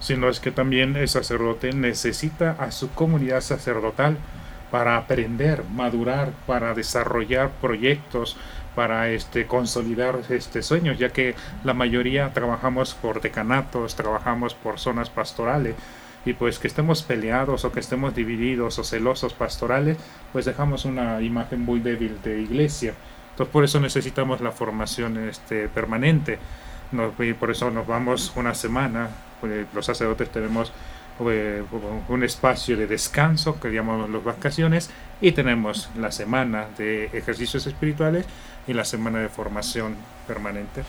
sino 0.00 0.28
es 0.28 0.40
que 0.40 0.50
también 0.50 0.96
el 0.96 1.08
sacerdote 1.08 1.72
necesita 1.72 2.56
a 2.58 2.72
su 2.72 2.90
comunidad 2.90 3.40
sacerdotal 3.42 4.16
para 4.70 4.96
aprender, 4.96 5.62
madurar, 5.72 6.30
para 6.46 6.74
desarrollar 6.74 7.50
proyectos, 7.60 8.36
para 8.74 9.10
este 9.10 9.46
consolidar 9.46 10.18
este 10.30 10.62
sueños, 10.62 10.98
ya 10.98 11.10
que 11.10 11.36
la 11.62 11.74
mayoría 11.74 12.32
trabajamos 12.32 12.94
por 12.94 13.20
decanatos, 13.20 13.94
trabajamos 13.94 14.54
por 14.54 14.80
zonas 14.80 15.10
pastorales 15.10 15.76
y 16.24 16.32
pues 16.32 16.58
que 16.58 16.68
estemos 16.68 17.02
peleados 17.02 17.64
o 17.64 17.72
que 17.72 17.80
estemos 17.80 18.14
divididos 18.14 18.78
o 18.78 18.84
celosos 18.84 19.34
pastorales, 19.34 19.98
pues 20.32 20.44
dejamos 20.44 20.84
una 20.84 21.20
imagen 21.20 21.60
muy 21.60 21.80
débil 21.80 22.18
de 22.22 22.40
iglesia. 22.40 22.94
Entonces 23.30 23.52
por 23.52 23.64
eso 23.64 23.80
necesitamos 23.80 24.40
la 24.40 24.52
formación 24.52 25.28
este 25.28 25.68
permanente. 25.68 26.38
Y 27.18 27.32
por 27.32 27.50
eso 27.50 27.70
nos 27.70 27.86
vamos 27.86 28.32
una 28.36 28.54
semana, 28.54 29.08
pues, 29.40 29.66
los 29.74 29.84
sacerdotes 29.84 30.30
tenemos 30.30 30.72
eh, 31.20 31.62
un 32.08 32.24
espacio 32.24 32.76
de 32.76 32.86
descanso 32.86 33.58
que 33.60 33.72
llamamos 33.72 34.10
las 34.10 34.22
vacaciones 34.22 34.90
y 35.20 35.32
tenemos 35.32 35.90
la 35.98 36.10
semana 36.10 36.66
de 36.76 37.06
ejercicios 37.06 37.66
espirituales 37.66 38.26
y 38.66 38.72
la 38.72 38.84
semana 38.84 39.20
de 39.20 39.28
formación 39.28 39.96
permanente. 40.26 40.82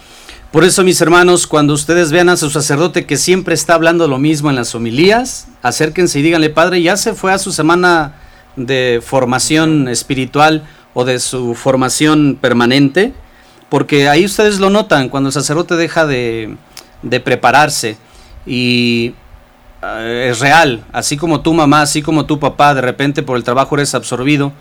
Por 0.52 0.64
eso, 0.64 0.84
mis 0.84 1.02
hermanos, 1.02 1.48
cuando 1.48 1.74
ustedes 1.74 2.12
vean 2.12 2.30
a 2.30 2.38
su 2.38 2.50
sacerdote 2.50 3.06
que 3.06 3.18
siempre 3.18 3.54
está 3.54 3.74
hablando 3.74 4.08
lo 4.08 4.18
mismo 4.18 4.50
en 4.50 4.56
las 4.56 4.74
homilías, 4.76 5.48
acérquense 5.62 6.20
y 6.20 6.22
díganle, 6.22 6.50
Padre, 6.50 6.82
ya 6.82 6.96
se 6.96 7.14
fue 7.14 7.34
a 7.34 7.38
su 7.38 7.52
semana 7.52 8.16
de 8.56 9.02
formación 9.06 9.90
espiritual 9.90 10.64
o 10.94 11.04
de 11.04 11.20
su 11.20 11.56
formación 11.56 12.38
permanente, 12.40 13.14
porque 13.70 14.08
ahí 14.08 14.24
ustedes 14.24 14.60
lo 14.60 14.70
notan, 14.70 15.10
cuando 15.10 15.30
el 15.30 15.34
sacerdote 15.34 15.76
deja 15.76 16.06
de, 16.06 16.56
de 17.02 17.20
prepararse 17.20 17.98
y 18.46 19.14
eh, 19.84 20.30
es 20.32 20.40
real, 20.40 20.86
así 20.94 21.18
como 21.18 21.42
tu 21.42 21.54
mamá, 21.54 21.82
así 21.82 22.02
como 22.02 22.26
tu 22.26 22.40
papá, 22.40 22.74
de 22.74 22.82
repente 22.82 23.24
por 23.24 23.36
el 23.36 23.44
trabajo 23.44 23.76
eres 23.76 23.94
absorbido, 23.94 24.54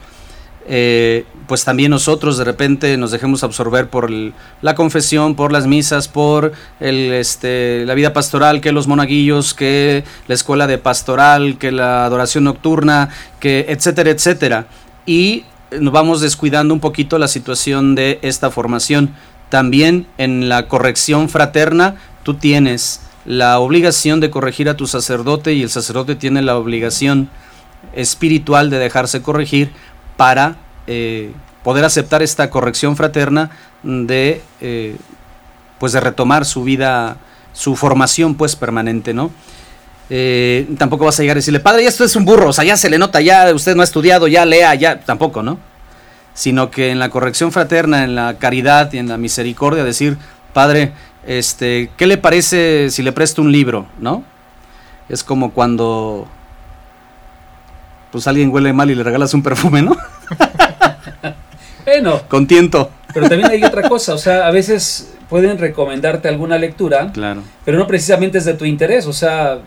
eh, 0.67 1.27
pues 1.47 1.65
también 1.65 1.91
nosotros 1.91 2.39
de 2.39 2.45
repente 2.45 2.97
nos 2.97 3.11
dejemos 3.11 3.45
absorber 3.45 3.89
por 3.89 4.11
la 4.11 4.75
confesión, 4.75 5.35
por 5.35 5.53
las 5.53 5.67
misas, 5.67 6.09
por 6.09 6.53
el, 6.81 7.13
este, 7.13 7.85
la 7.85 7.95
vida 7.95 8.13
pastoral, 8.13 8.61
que 8.61 8.73
los 8.73 8.87
monaguillos, 8.87 9.53
que 9.53 10.05
la 10.27 10.35
escuela 10.35 10.67
de 10.67 10.79
pastoral, 10.79 11.59
que 11.59 11.71
la 11.71 12.07
adoración 12.07 12.45
nocturna, 12.45 13.11
que 13.41 13.67
etcétera, 13.69 14.11
etcétera. 14.11 14.67
Y 15.05 15.45
nos 15.81 15.93
vamos 15.93 16.21
descuidando 16.21 16.73
un 16.73 16.81
poquito 16.81 17.19
la 17.19 17.29
situación 17.29 17.95
de 17.95 18.19
esta 18.23 18.51
formación. 18.51 19.15
También 19.51 20.07
en 20.17 20.49
la 20.49 20.67
corrección 20.67 21.29
fraterna, 21.29 21.97
tú 22.23 22.35
tienes 22.35 23.03
la 23.27 23.59
obligación 23.59 24.21
de 24.21 24.31
corregir 24.31 24.69
a 24.69 24.77
tu 24.77 24.87
sacerdote 24.87 25.55
y 25.55 25.63
el 25.63 25.71
sacerdote 25.71 26.15
tiene 26.15 26.43
la 26.43 26.57
obligación 26.57 27.29
espiritual 27.95 28.71
de 28.71 28.79
dejarse 28.79 29.23
corregir 29.23 29.71
para 30.17 30.57
eh, 30.87 31.33
poder 31.63 31.85
aceptar 31.85 32.23
esta 32.23 32.51
corrección 32.51 32.97
fraterna 32.97 33.51
de 33.83 34.43
eh, 34.61 34.97
pues 35.79 35.93
de 35.93 36.01
retomar 36.01 36.45
su 36.45 36.63
vida, 36.65 37.17
su 37.53 37.77
formación 37.77 38.35
pues 38.35 38.57
permanente, 38.57 39.13
¿no? 39.13 39.31
Eh, 40.11 40.69
tampoco 40.79 41.07
vas 41.07 41.19
a 41.19 41.23
llegar 41.23 41.37
a 41.37 41.41
decirle, 41.41 41.61
padre, 41.61 41.83
ya 41.83 41.89
esto 41.89 42.05
es 42.05 42.15
un 42.15 42.25
burro, 42.25 42.49
o 42.49 42.53
sea, 42.53 42.65
ya 42.65 42.77
se 42.77 42.91
le 42.91 42.99
nota, 42.99 43.21
ya 43.21 43.53
usted 43.55 43.75
no 43.75 43.81
ha 43.81 43.85
estudiado, 43.85 44.29
ya 44.29 44.45
lea, 44.45 44.75
ya, 44.75 45.01
tampoco, 45.01 45.43
¿no? 45.43 45.59
Sino 46.35 46.71
que 46.71 46.91
en 46.91 46.99
la 46.99 47.11
corrección 47.11 47.53
fraterna, 47.53 48.05
en 48.05 48.15
la 48.15 48.39
caridad 48.39 48.93
y 48.93 48.99
en 48.99 49.09
la 49.09 49.17
misericordia, 49.17 49.85
decir, 49.85 50.19
padre, 50.53 50.93
este, 51.27 51.91
¿qué 51.97 52.07
le 52.07 52.19
parece 52.19 52.91
si 52.91 53.03
le 53.03 53.13
presto 53.13 53.41
un 53.41 53.51
libro, 53.51 53.87
no? 53.99 54.25
Es 55.09 55.25
como 55.25 55.53
cuando 55.53 56.29
pues 58.15 58.29
alguien 58.29 58.51
huele 58.51 58.73
mal 58.73 58.89
y 58.93 58.95
le 58.95 59.03
regalas 59.03 59.35
un 59.35 59.43
perfume, 59.43 59.83
¿no? 59.83 59.97
bueno. 61.85 62.21
Con 62.29 62.47
tiento. 62.47 62.89
Pero 63.13 63.29
también 63.29 63.51
hay 63.51 63.65
otra 63.65 63.89
cosa, 63.89 64.15
o 64.15 64.19
sea, 64.19 64.47
a 64.47 64.53
veces 64.53 65.15
pueden 65.29 65.59
recomendarte 65.59 66.29
alguna 66.29 66.57
lectura, 66.57 67.11
claro. 67.13 67.43
pero 67.65 67.77
no 67.77 67.89
precisamente 67.89 68.39
es 68.39 68.45
de 68.45 68.55
tu 68.55 68.67
interés, 68.67 69.09
o 69.09 69.13
sea, 69.13 69.59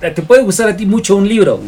te 0.00 0.22
puede 0.22 0.44
gustar 0.44 0.68
a 0.68 0.76
ti 0.76 0.86
mucho 0.86 1.16
un 1.16 1.28
libro, 1.28 1.58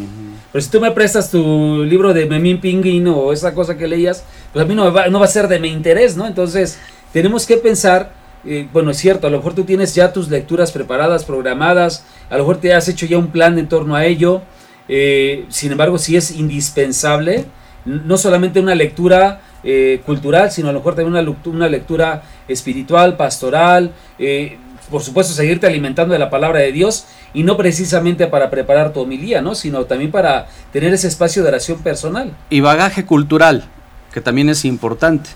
pero 0.53 0.61
si 0.61 0.71
tú 0.71 0.79
me 0.79 0.89
prestas 0.91 1.29
tu 1.29 1.83
libro 1.83 2.13
de 2.13 2.27
Memín 2.27 2.61
Pinguín 2.61 3.05
o 3.09 3.33
esa 3.33 3.53
cosa 3.53 3.75
que 3.75 3.85
leías, 3.85 4.23
pues 4.53 4.63
a 4.63 4.65
mí 4.65 4.75
no, 4.75 4.89
va, 4.93 5.09
no 5.09 5.19
va 5.19 5.25
a 5.25 5.29
ser 5.29 5.49
de 5.49 5.59
mi 5.59 5.67
interés, 5.67 6.15
¿no? 6.15 6.25
Entonces, 6.25 6.79
tenemos 7.11 7.45
que 7.45 7.57
pensar, 7.57 8.13
eh, 8.45 8.69
bueno, 8.71 8.89
es 8.91 8.97
cierto, 8.97 9.27
a 9.27 9.29
lo 9.29 9.35
mejor 9.35 9.53
tú 9.53 9.65
tienes 9.65 9.93
ya 9.95 10.13
tus 10.13 10.29
lecturas 10.29 10.71
preparadas, 10.71 11.25
programadas, 11.25 12.05
a 12.29 12.37
lo 12.37 12.43
mejor 12.43 12.61
te 12.61 12.73
has 12.73 12.87
hecho 12.87 13.05
ya 13.05 13.17
un 13.17 13.27
plan 13.27 13.59
en 13.59 13.67
torno 13.67 13.97
a 13.97 14.05
ello, 14.05 14.43
eh, 14.87 15.45
sin 15.49 15.71
embargo, 15.71 15.97
sí 15.97 16.15
es 16.15 16.31
indispensable, 16.31 17.45
no 17.85 18.17
solamente 18.17 18.59
una 18.59 18.75
lectura 18.75 19.41
eh, 19.63 20.01
cultural, 20.05 20.51
sino 20.51 20.69
a 20.69 20.73
lo 20.73 20.79
mejor 20.79 20.95
también 20.95 21.15
una, 21.15 21.37
una 21.45 21.69
lectura 21.69 22.23
espiritual, 22.47 23.17
pastoral, 23.17 23.93
eh, 24.19 24.57
por 24.89 25.01
supuesto 25.01 25.33
seguirte 25.33 25.65
alimentando 25.65 26.13
de 26.13 26.19
la 26.19 26.29
palabra 26.29 26.59
de 26.59 26.71
Dios 26.71 27.05
y 27.33 27.43
no 27.43 27.57
precisamente 27.57 28.27
para 28.27 28.49
preparar 28.49 28.93
tu 28.93 29.01
homilía, 29.01 29.41
¿no? 29.41 29.55
sino 29.55 29.85
también 29.85 30.11
para 30.11 30.47
tener 30.71 30.93
ese 30.93 31.07
espacio 31.07 31.41
de 31.41 31.49
oración 31.49 31.79
personal. 31.79 32.33
Y 32.49 32.59
bagaje 32.59 33.05
cultural, 33.05 33.65
que 34.13 34.21
también 34.21 34.49
es 34.49 34.65
importante. 34.65 35.29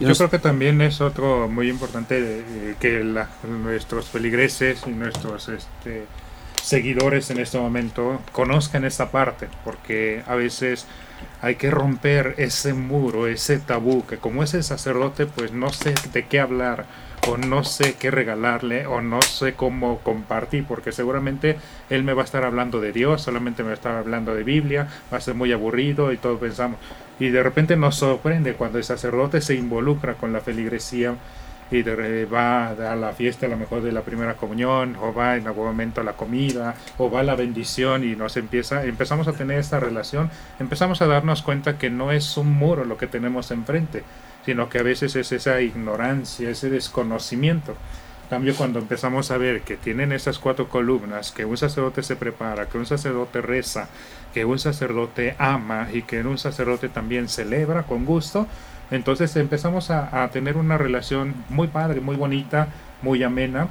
Yo, 0.00 0.12
creo 0.12 0.30
que 0.30 0.40
también 0.40 0.80
es 0.80 1.00
otro 1.00 1.48
muy 1.48 1.68
importante 1.68 2.42
que 2.80 3.04
nuestros 3.46 4.06
feligreses 4.06 4.82
y 4.88 4.90
nuestros 4.90 5.48
este, 5.48 6.06
seguidores 6.64 7.30
en 7.30 7.38
este 7.38 7.58
momento 7.58 8.22
conozcan 8.32 8.86
esta 8.86 9.10
parte, 9.10 9.48
porque 9.64 10.22
a 10.26 10.34
veces 10.34 10.86
hay 11.42 11.56
que 11.56 11.70
romper 11.70 12.34
ese 12.38 12.72
muro, 12.72 13.26
ese 13.26 13.58
tabú, 13.58 14.06
que 14.06 14.16
como 14.16 14.42
es 14.42 14.54
el 14.54 14.64
sacerdote, 14.64 15.26
pues 15.26 15.52
no 15.52 15.70
sé 15.70 15.94
de 16.14 16.26
qué 16.26 16.40
hablar, 16.40 16.86
o 17.28 17.36
no 17.36 17.64
sé 17.64 17.96
qué 17.98 18.10
regalarle, 18.10 18.86
o 18.86 19.02
no 19.02 19.20
sé 19.20 19.52
cómo 19.52 19.98
compartir, 19.98 20.64
porque 20.66 20.90
seguramente 20.90 21.58
él 21.90 22.02
me 22.02 22.14
va 22.14 22.22
a 22.22 22.24
estar 22.24 22.44
hablando 22.44 22.80
de 22.80 22.92
Dios, 22.92 23.20
solamente 23.20 23.62
me 23.62 23.68
va 23.68 23.72
a 23.72 23.76
estar 23.76 23.96
hablando 23.96 24.34
de 24.34 24.42
Biblia, 24.42 24.88
va 25.12 25.18
a 25.18 25.20
ser 25.20 25.34
muy 25.34 25.52
aburrido 25.52 26.14
y 26.14 26.16
todos 26.16 26.40
pensamos. 26.40 26.78
Y 27.20 27.28
de 27.28 27.42
repente 27.42 27.76
nos 27.76 27.96
sorprende 27.96 28.54
cuando 28.54 28.78
el 28.78 28.84
sacerdote 28.84 29.42
se 29.42 29.54
involucra 29.54 30.14
con 30.14 30.32
la 30.32 30.40
feligresía 30.40 31.14
y 31.70 31.82
va 32.24 32.68
a 32.68 32.96
la 32.96 33.12
fiesta 33.12 33.46
a 33.46 33.48
lo 33.48 33.56
mejor 33.56 33.82
de 33.82 33.92
la 33.92 34.02
primera 34.02 34.34
comunión 34.34 34.96
o 35.00 35.12
va 35.12 35.36
en 35.36 35.46
algún 35.46 35.66
momento 35.66 36.00
a 36.00 36.04
la 36.04 36.12
comida 36.12 36.74
o 36.98 37.10
va 37.10 37.20
a 37.20 37.22
la 37.22 37.34
bendición 37.34 38.04
y 38.04 38.16
nos 38.16 38.36
empieza 38.36 38.84
empezamos 38.84 39.28
a 39.28 39.32
tener 39.32 39.58
esta 39.58 39.80
relación 39.80 40.30
empezamos 40.58 41.00
a 41.02 41.06
darnos 41.06 41.42
cuenta 41.42 41.78
que 41.78 41.90
no 41.90 42.12
es 42.12 42.36
un 42.36 42.52
muro 42.52 42.84
lo 42.84 42.96
que 42.96 43.06
tenemos 43.06 43.50
enfrente 43.50 44.04
sino 44.44 44.68
que 44.68 44.78
a 44.78 44.82
veces 44.82 45.16
es 45.16 45.32
esa 45.32 45.60
ignorancia 45.60 46.50
ese 46.50 46.68
desconocimiento. 46.70 47.74
Cambio 48.30 48.54
cuando 48.56 48.78
empezamos 48.78 49.30
a 49.30 49.36
ver 49.36 49.62
que 49.62 49.76
tienen 49.76 50.10
esas 50.10 50.38
cuatro 50.38 50.68
columnas 50.68 51.30
que 51.30 51.44
un 51.44 51.58
sacerdote 51.58 52.02
se 52.02 52.16
prepara 52.16 52.66
que 52.66 52.78
un 52.78 52.86
sacerdote 52.86 53.42
reza 53.42 53.88
que 54.32 54.44
un 54.44 54.58
sacerdote 54.58 55.36
ama 55.38 55.88
y 55.92 56.02
que 56.02 56.20
un 56.22 56.38
sacerdote 56.38 56.88
también 56.88 57.28
celebra 57.28 57.82
con 57.82 58.04
gusto 58.04 58.46
entonces 58.94 59.34
empezamos 59.36 59.90
a, 59.90 60.28
tener 60.32 60.56
una 60.56 60.78
relación 60.78 61.34
muy 61.48 61.68
padre, 61.68 62.00
muy 62.00 62.16
bonita, 62.16 62.68
muy 63.02 63.22
amena, 63.22 63.68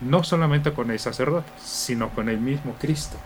no 0.00 0.24
solamente 0.24 0.72
con 0.72 0.90
el 0.90 0.98
sacerdote, 0.98 1.50
sino 1.62 2.10
con 2.10 2.28
el 2.28 2.38
mismo 2.38 2.74
Cristo, 2.80 3.16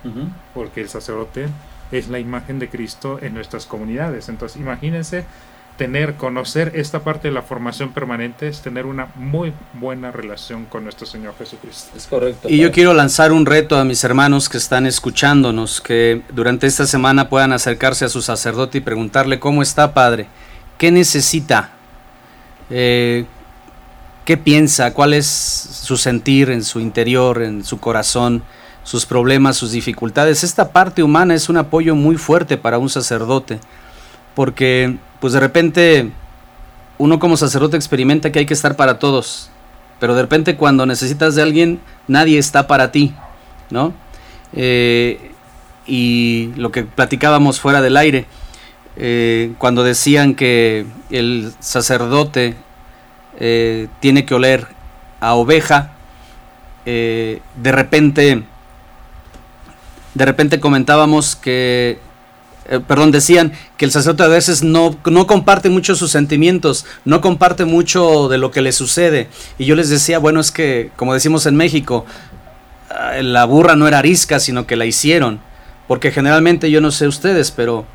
porque 0.54 0.80
el 0.80 0.88
sacerdote 0.88 1.48
es 1.90 2.08
la 2.08 2.18
imagen 2.18 2.58
de 2.58 2.68
Cristo 2.68 3.18
en 3.22 3.34
nuestras 3.34 3.66
comunidades. 3.66 4.28
Entonces 4.28 4.60
imagínense 4.60 5.24
tener, 5.76 6.14
conocer 6.14 6.72
esta 6.74 7.00
parte 7.00 7.28
de 7.28 7.34
la 7.34 7.42
formación 7.42 7.92
permanente 7.92 8.48
es 8.48 8.60
tener 8.60 8.84
una 8.84 9.08
muy 9.14 9.52
buena 9.74 10.10
relación 10.10 10.64
con 10.66 10.84
nuestro 10.84 11.06
Señor 11.06 11.34
Jesucristo. 11.38 11.96
Es 11.96 12.06
correcto. 12.06 12.48
Y 12.48 12.58
yo 12.58 12.72
quiero 12.72 12.92
lanzar 12.92 13.32
un 13.32 13.46
reto 13.46 13.78
a 13.78 13.84
mis 13.84 14.02
hermanos 14.02 14.48
que 14.48 14.58
están 14.58 14.86
escuchándonos, 14.86 15.80
que 15.80 16.22
durante 16.30 16.66
esta 16.66 16.86
semana 16.86 17.28
puedan 17.28 17.52
acercarse 17.52 18.04
a 18.04 18.08
su 18.08 18.22
sacerdote 18.22 18.78
y 18.78 18.80
preguntarle 18.80 19.38
cómo 19.38 19.62
está, 19.62 19.94
Padre 19.94 20.26
¿Qué 20.78 20.90
necesita? 20.90 21.70
Eh, 22.70 23.26
¿Qué 24.24 24.36
piensa? 24.36 24.94
¿Cuál 24.94 25.14
es 25.14 25.26
su 25.26 25.96
sentir 25.96 26.50
en 26.50 26.64
su 26.64 26.80
interior, 26.80 27.42
en 27.42 27.64
su 27.64 27.78
corazón? 27.78 28.42
sus 28.88 29.04
problemas, 29.04 29.58
sus 29.58 29.72
dificultades. 29.72 30.42
Esta 30.42 30.70
parte 30.70 31.02
humana 31.02 31.34
es 31.34 31.50
un 31.50 31.58
apoyo 31.58 31.94
muy 31.94 32.16
fuerte 32.16 32.56
para 32.56 32.78
un 32.78 32.88
sacerdote, 32.88 33.60
porque 34.34 34.96
pues 35.20 35.34
de 35.34 35.40
repente 35.40 36.10
uno 36.96 37.18
como 37.18 37.36
sacerdote 37.36 37.76
experimenta 37.76 38.32
que 38.32 38.38
hay 38.38 38.46
que 38.46 38.54
estar 38.54 38.76
para 38.76 38.98
todos, 38.98 39.50
pero 40.00 40.14
de 40.14 40.22
repente 40.22 40.56
cuando 40.56 40.86
necesitas 40.86 41.34
de 41.34 41.42
alguien, 41.42 41.80
nadie 42.06 42.38
está 42.38 42.66
para 42.66 42.90
ti, 42.90 43.14
¿no? 43.68 43.92
Eh, 44.54 45.32
y 45.86 46.52
lo 46.56 46.72
que 46.72 46.84
platicábamos 46.84 47.60
fuera 47.60 47.82
del 47.82 47.94
aire, 47.94 48.24
eh, 49.00 49.52
cuando 49.58 49.84
decían 49.84 50.34
que 50.34 50.84
el 51.10 51.52
sacerdote 51.60 52.56
eh, 53.38 53.86
tiene 54.00 54.26
que 54.26 54.34
oler 54.34 54.66
a 55.20 55.34
oveja, 55.34 55.92
eh, 56.84 57.40
de 57.54 57.72
repente, 57.72 58.42
de 60.14 60.24
repente 60.24 60.58
comentábamos 60.58 61.36
que, 61.36 62.00
perdón, 62.88 63.12
decían 63.12 63.52
que 63.76 63.84
el 63.84 63.92
sacerdote 63.92 64.24
a 64.24 64.28
veces 64.28 64.64
no, 64.64 64.98
no 65.04 65.28
comparte 65.28 65.70
mucho 65.70 65.94
sus 65.94 66.10
sentimientos, 66.10 66.84
no 67.04 67.20
comparte 67.20 67.64
mucho 67.64 68.28
de 68.28 68.38
lo 68.38 68.50
que 68.50 68.62
le 68.62 68.72
sucede. 68.72 69.28
Y 69.58 69.66
yo 69.66 69.76
les 69.76 69.90
decía, 69.90 70.18
bueno, 70.18 70.40
es 70.40 70.50
que, 70.50 70.90
como 70.96 71.14
decimos 71.14 71.46
en 71.46 71.54
México, 71.54 72.04
la 73.20 73.44
burra 73.44 73.76
no 73.76 73.86
era 73.86 73.98
arisca, 73.98 74.40
sino 74.40 74.66
que 74.66 74.74
la 74.74 74.86
hicieron. 74.86 75.38
Porque 75.86 76.10
generalmente 76.10 76.68
yo 76.70 76.80
no 76.80 76.90
sé 76.90 77.06
ustedes, 77.06 77.52
pero 77.52 77.86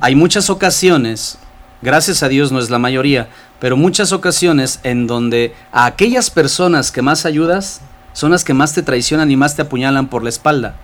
hay 0.00 0.14
muchas 0.14 0.50
ocasiones, 0.50 1.38
gracias 1.82 2.22
a 2.22 2.28
Dios 2.28 2.52
no 2.52 2.58
es 2.58 2.70
la 2.70 2.78
mayoría, 2.78 3.28
pero 3.60 3.76
muchas 3.76 4.12
ocasiones 4.12 4.80
en 4.82 5.06
donde 5.06 5.54
a 5.72 5.86
aquellas 5.86 6.30
personas 6.30 6.90
que 6.90 7.02
más 7.02 7.26
ayudas 7.26 7.80
son 8.12 8.30
las 8.30 8.44
que 8.44 8.54
más 8.54 8.74
te 8.74 8.82
traicionan 8.82 9.30
y 9.30 9.36
más 9.36 9.56
te 9.56 9.62
apuñalan 9.62 10.08
por 10.08 10.22
la 10.22 10.28
espalda. 10.28 10.76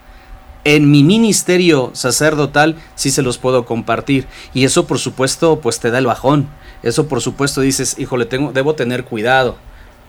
En 0.65 0.91
mi 0.91 1.03
ministerio 1.03 1.91
sacerdotal 1.95 2.77
sí 2.95 3.11
se 3.11 3.23
los 3.23 3.39
puedo 3.39 3.65
compartir 3.65 4.27
y 4.53 4.65
eso 4.65 4.87
por 4.87 4.99
supuesto 4.99 5.61
pues 5.61 5.81
te 5.81 5.91
da 5.91 5.99
el 5.99 6.07
bajón. 6.07 6.49
Eso 6.83 7.09
por 7.09 7.21
supuesto 7.21 7.61
dices, 7.61 7.97
híjole, 7.99 8.27
tengo, 8.27 8.53
debo 8.53 8.75
tener 8.75 9.05
cuidado, 9.05 9.57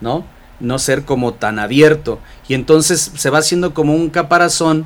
¿no? 0.00 0.24
No 0.60 0.78
ser 0.78 1.04
como 1.04 1.34
tan 1.34 1.58
abierto. 1.58 2.18
Y 2.48 2.54
entonces 2.54 3.12
se 3.14 3.30
va 3.30 3.38
haciendo 3.38 3.72
como 3.72 3.94
un 3.94 4.10
caparazón 4.10 4.84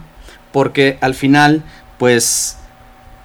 porque 0.52 0.98
al 1.00 1.14
final 1.14 1.62
pues 1.98 2.59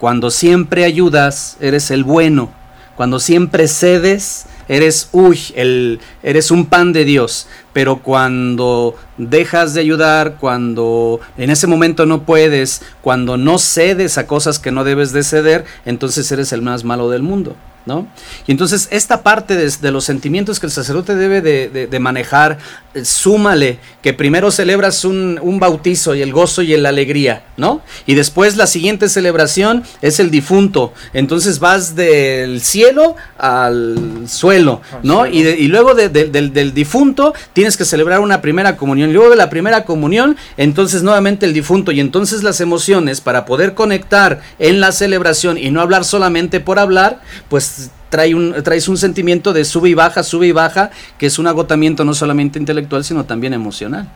cuando 0.01 0.31
siempre 0.31 0.83
ayudas, 0.83 1.57
eres 1.59 1.91
el 1.91 2.03
bueno. 2.03 2.49
Cuando 2.95 3.19
siempre 3.19 3.67
cedes, 3.67 4.47
eres, 4.67 5.09
uy, 5.11 5.39
el, 5.53 5.99
eres 6.23 6.49
un 6.49 6.65
pan 6.65 6.91
de 6.91 7.05
Dios. 7.05 7.45
Pero 7.71 8.01
cuando 8.01 8.95
dejas 9.19 9.75
de 9.75 9.81
ayudar, 9.81 10.37
cuando 10.39 11.19
en 11.37 11.51
ese 11.51 11.67
momento 11.67 12.07
no 12.07 12.23
puedes, 12.23 12.81
cuando 13.03 13.37
no 13.37 13.59
cedes 13.59 14.17
a 14.17 14.25
cosas 14.25 14.57
que 14.57 14.71
no 14.71 14.83
debes 14.83 15.11
de 15.11 15.21
ceder, 15.21 15.65
entonces 15.85 16.31
eres 16.31 16.51
el 16.51 16.63
más 16.63 16.83
malo 16.83 17.07
del 17.11 17.21
mundo. 17.21 17.55
¿No? 17.85 18.07
Y 18.47 18.51
entonces 18.51 18.87
esta 18.91 19.23
parte 19.23 19.55
de, 19.57 19.91
los 19.91 20.05
sentimientos 20.05 20.59
que 20.59 20.67
el 20.67 20.71
sacerdote 20.71 21.15
debe 21.15 21.41
de, 21.41 21.99
manejar, 21.99 22.57
eh, 22.93 23.05
súmale 23.05 23.79
que 24.01 24.13
primero 24.13 24.51
celebras 24.51 25.05
un, 25.05 25.39
bautizo 25.59 26.15
y 26.15 26.21
el 26.21 26.33
gozo 26.33 26.61
y 26.61 26.75
la 26.77 26.89
alegría, 26.89 27.43
¿no? 27.57 27.81
Y 28.07 28.15
después 28.15 28.57
la 28.57 28.65
siguiente 28.65 29.09
celebración 29.09 29.83
es 30.01 30.19
el 30.19 30.31
difunto, 30.31 30.93
entonces 31.13 31.59
vas 31.59 31.95
del 31.95 32.61
cielo 32.61 33.15
al 33.37 34.27
suelo, 34.27 34.81
¿no? 35.03 35.27
Y, 35.27 35.67
luego 35.67 35.93
del, 35.93 36.31
del 36.31 36.73
difunto 36.73 37.33
tienes 37.53 37.77
que 37.77 37.85
celebrar 37.85 38.19
una 38.19 38.41
primera 38.41 38.77
comunión, 38.77 39.09
y 39.09 39.13
luego 39.13 39.29
de 39.29 39.35
la 39.35 39.49
primera 39.49 39.85
comunión, 39.85 40.37
entonces 40.57 41.03
nuevamente 41.03 41.45
el 41.45 41.53
difunto, 41.53 41.91
y 41.91 41.99
entonces 41.99 42.43
las 42.43 42.61
emociones 42.61 43.21
para 43.21 43.45
poder 43.45 43.73
conectar 43.73 44.41
en 44.59 44.79
la 44.79 44.91
celebración 44.91 45.57
y 45.57 45.69
no 45.69 45.81
hablar 45.81 46.05
solamente 46.05 46.59
por 46.59 46.79
hablar, 46.79 47.21
pues 47.49 47.70
trae 48.11 48.35
un, 48.35 48.53
traes 48.61 48.87
un 48.87 48.97
sentimiento 48.97 49.53
de 49.53 49.65
sube 49.65 49.89
y 49.89 49.93
baja, 49.95 50.21
sube 50.21 50.45
y 50.45 50.51
baja, 50.51 50.91
que 51.17 51.25
es 51.25 51.39
un 51.39 51.47
agotamiento 51.47 52.05
no 52.05 52.13
solamente 52.13 52.59
intelectual, 52.59 53.03
sino 53.03 53.23
también 53.25 53.53
emocional. 53.53 54.07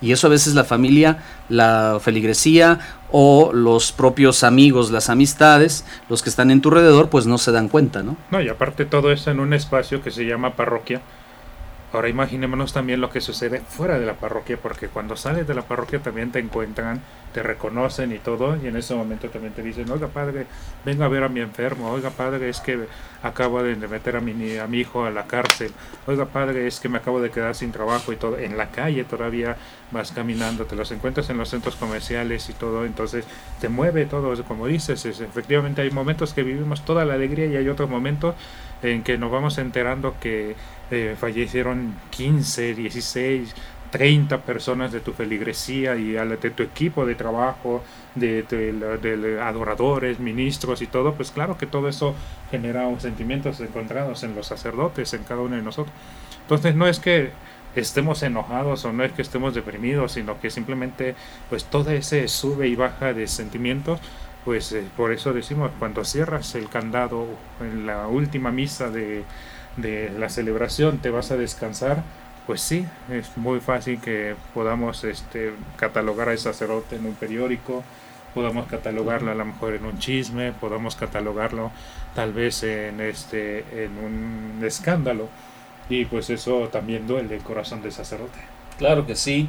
Y 0.00 0.12
eso 0.12 0.26
a 0.26 0.30
veces 0.30 0.54
la 0.54 0.64
familia, 0.64 1.22
la 1.48 1.98
feligresía 2.02 2.80
o 3.12 3.52
los 3.52 3.92
propios 3.92 4.42
amigos, 4.42 4.90
las 4.90 5.08
amistades, 5.08 5.84
los 6.08 6.22
que 6.22 6.30
están 6.30 6.50
en 6.50 6.60
tu 6.60 6.70
alrededor, 6.70 7.08
pues 7.08 7.26
no 7.26 7.38
se 7.38 7.52
dan 7.52 7.68
cuenta, 7.68 8.02
¿no? 8.02 8.16
No, 8.30 8.40
y 8.40 8.48
aparte 8.48 8.84
todo 8.84 9.12
eso 9.12 9.30
en 9.30 9.40
un 9.40 9.52
espacio 9.52 10.02
que 10.02 10.10
se 10.10 10.24
llama 10.24 10.56
parroquia, 10.56 11.00
Ahora 11.92 12.08
imaginémonos 12.08 12.72
también 12.72 13.00
lo 13.00 13.10
que 13.10 13.22
sucede 13.22 13.60
fuera 13.60 13.98
de 13.98 14.04
la 14.04 14.14
parroquia, 14.14 14.58
porque 14.60 14.88
cuando 14.88 15.16
sales 15.16 15.46
de 15.46 15.54
la 15.54 15.62
parroquia 15.62 16.00
también 16.00 16.30
te 16.30 16.40
encuentran, 16.40 17.00
te 17.36 17.42
reconocen 17.42 18.12
y 18.12 18.18
todo, 18.18 18.56
y 18.56 18.66
en 18.66 18.76
ese 18.76 18.94
momento 18.94 19.28
también 19.28 19.52
te 19.52 19.62
dicen, 19.62 19.90
oiga 19.90 20.08
padre, 20.08 20.46
venga 20.86 21.04
a 21.04 21.08
ver 21.08 21.22
a 21.22 21.28
mi 21.28 21.40
enfermo, 21.40 21.90
oiga 21.90 22.08
padre, 22.08 22.48
es 22.48 22.60
que 22.60 22.86
acabo 23.22 23.62
de 23.62 23.76
meter 23.76 24.16
a 24.16 24.22
mi, 24.22 24.56
a 24.56 24.66
mi 24.66 24.78
hijo 24.78 25.04
a 25.04 25.10
la 25.10 25.26
cárcel, 25.26 25.70
oiga 26.06 26.24
padre, 26.24 26.66
es 26.66 26.80
que 26.80 26.88
me 26.88 26.96
acabo 26.96 27.20
de 27.20 27.30
quedar 27.30 27.54
sin 27.54 27.72
trabajo 27.72 28.10
y 28.10 28.16
todo, 28.16 28.38
en 28.38 28.56
la 28.56 28.70
calle 28.70 29.04
todavía 29.04 29.58
vas 29.90 30.12
caminando, 30.12 30.64
te 30.64 30.76
los 30.76 30.90
encuentras 30.92 31.28
en 31.28 31.36
los 31.36 31.50
centros 31.50 31.76
comerciales 31.76 32.48
y 32.48 32.54
todo, 32.54 32.86
entonces 32.86 33.26
te 33.60 33.68
mueve 33.68 34.06
todo, 34.06 34.42
como 34.44 34.66
dices, 34.66 35.04
es, 35.04 35.20
efectivamente 35.20 35.82
hay 35.82 35.90
momentos 35.90 36.32
que 36.32 36.42
vivimos 36.42 36.86
toda 36.86 37.04
la 37.04 37.12
alegría 37.12 37.44
y 37.44 37.56
hay 37.56 37.68
otros 37.68 37.90
momentos 37.90 38.34
en 38.82 39.02
que 39.02 39.18
nos 39.18 39.30
vamos 39.30 39.58
enterando 39.58 40.14
que 40.20 40.56
eh, 40.90 41.16
fallecieron 41.18 41.96
15, 42.10 42.74
16, 42.74 43.54
30 43.96 44.42
personas 44.42 44.92
de 44.92 45.00
tu 45.00 45.14
feligresía 45.14 45.96
y 45.96 46.12
de 46.12 46.50
tu 46.50 46.62
equipo 46.62 47.06
de 47.06 47.14
trabajo, 47.14 47.82
de, 48.14 48.42
de, 48.42 49.40
adoradores, 49.40 50.20
ministros 50.20 50.82
y 50.82 50.86
todo, 50.86 51.14
pues 51.14 51.30
claro 51.30 51.56
que 51.56 51.64
todo 51.64 51.88
eso 51.88 52.14
genera 52.50 52.86
sentimientos 53.00 53.58
encontrados 53.60 54.22
en 54.22 54.34
los 54.34 54.48
sacerdotes, 54.48 55.14
en 55.14 55.24
cada 55.24 55.40
uno 55.40 55.56
de 55.56 55.62
nosotros. 55.62 55.96
Entonces 56.42 56.74
no 56.74 56.86
es 56.86 57.00
que 57.00 57.30
estemos 57.74 58.22
enojados 58.22 58.84
o 58.84 58.92
no 58.92 59.02
es 59.02 59.12
que 59.12 59.22
estemos 59.22 59.54
deprimidos, 59.54 60.12
sino 60.12 60.38
que 60.40 60.50
simplemente 60.50 61.14
pues 61.48 61.64
todo 61.64 61.90
ese 61.90 62.28
sube 62.28 62.68
y 62.68 62.76
baja 62.76 63.14
de 63.14 63.26
sentimientos, 63.26 63.98
pues 64.44 64.72
eh, 64.72 64.84
por 64.94 65.10
eso 65.10 65.32
decimos, 65.32 65.70
cuando 65.78 66.04
cierras 66.04 66.54
el 66.54 66.68
candado 66.68 67.26
en 67.62 67.86
la 67.86 68.08
última 68.08 68.50
misa 68.50 68.90
de 68.90 69.24
de 69.76 70.10
la 70.18 70.28
celebración 70.28 70.98
te 70.98 71.10
vas 71.10 71.30
a 71.30 71.36
descansar, 71.36 72.02
pues 72.46 72.60
sí, 72.60 72.86
es 73.10 73.36
muy 73.36 73.60
fácil 73.60 74.00
que 74.00 74.36
podamos 74.54 75.02
este, 75.04 75.52
catalogar 75.76 76.28
al 76.28 76.38
sacerdote 76.38 76.96
en 76.96 77.06
un 77.06 77.14
periódico, 77.14 77.82
podamos 78.34 78.66
catalogarlo 78.66 79.32
a 79.32 79.34
lo 79.34 79.44
mejor 79.44 79.74
en 79.74 79.84
un 79.84 79.98
chisme, 79.98 80.52
podamos 80.52 80.94
catalogarlo 80.94 81.72
tal 82.14 82.32
vez 82.32 82.62
en, 82.62 83.00
este, 83.00 83.64
en 83.84 83.98
un 83.98 84.64
escándalo. 84.64 85.28
Y 85.88 86.04
pues 86.04 86.30
eso 86.30 86.68
también 86.70 87.06
duele 87.06 87.36
el 87.36 87.42
corazón 87.42 87.82
del 87.82 87.92
sacerdote. 87.92 88.38
Claro 88.78 89.06
que 89.06 89.16
sí. 89.16 89.48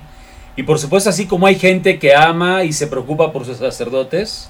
Y 0.55 0.63
por 0.63 0.79
supuesto, 0.79 1.09
así 1.09 1.27
como 1.27 1.47
hay 1.47 1.55
gente 1.55 1.99
que 1.99 2.15
ama 2.15 2.63
y 2.63 2.73
se 2.73 2.87
preocupa 2.87 3.31
por 3.31 3.45
sus 3.45 3.57
sacerdotes, 3.57 4.49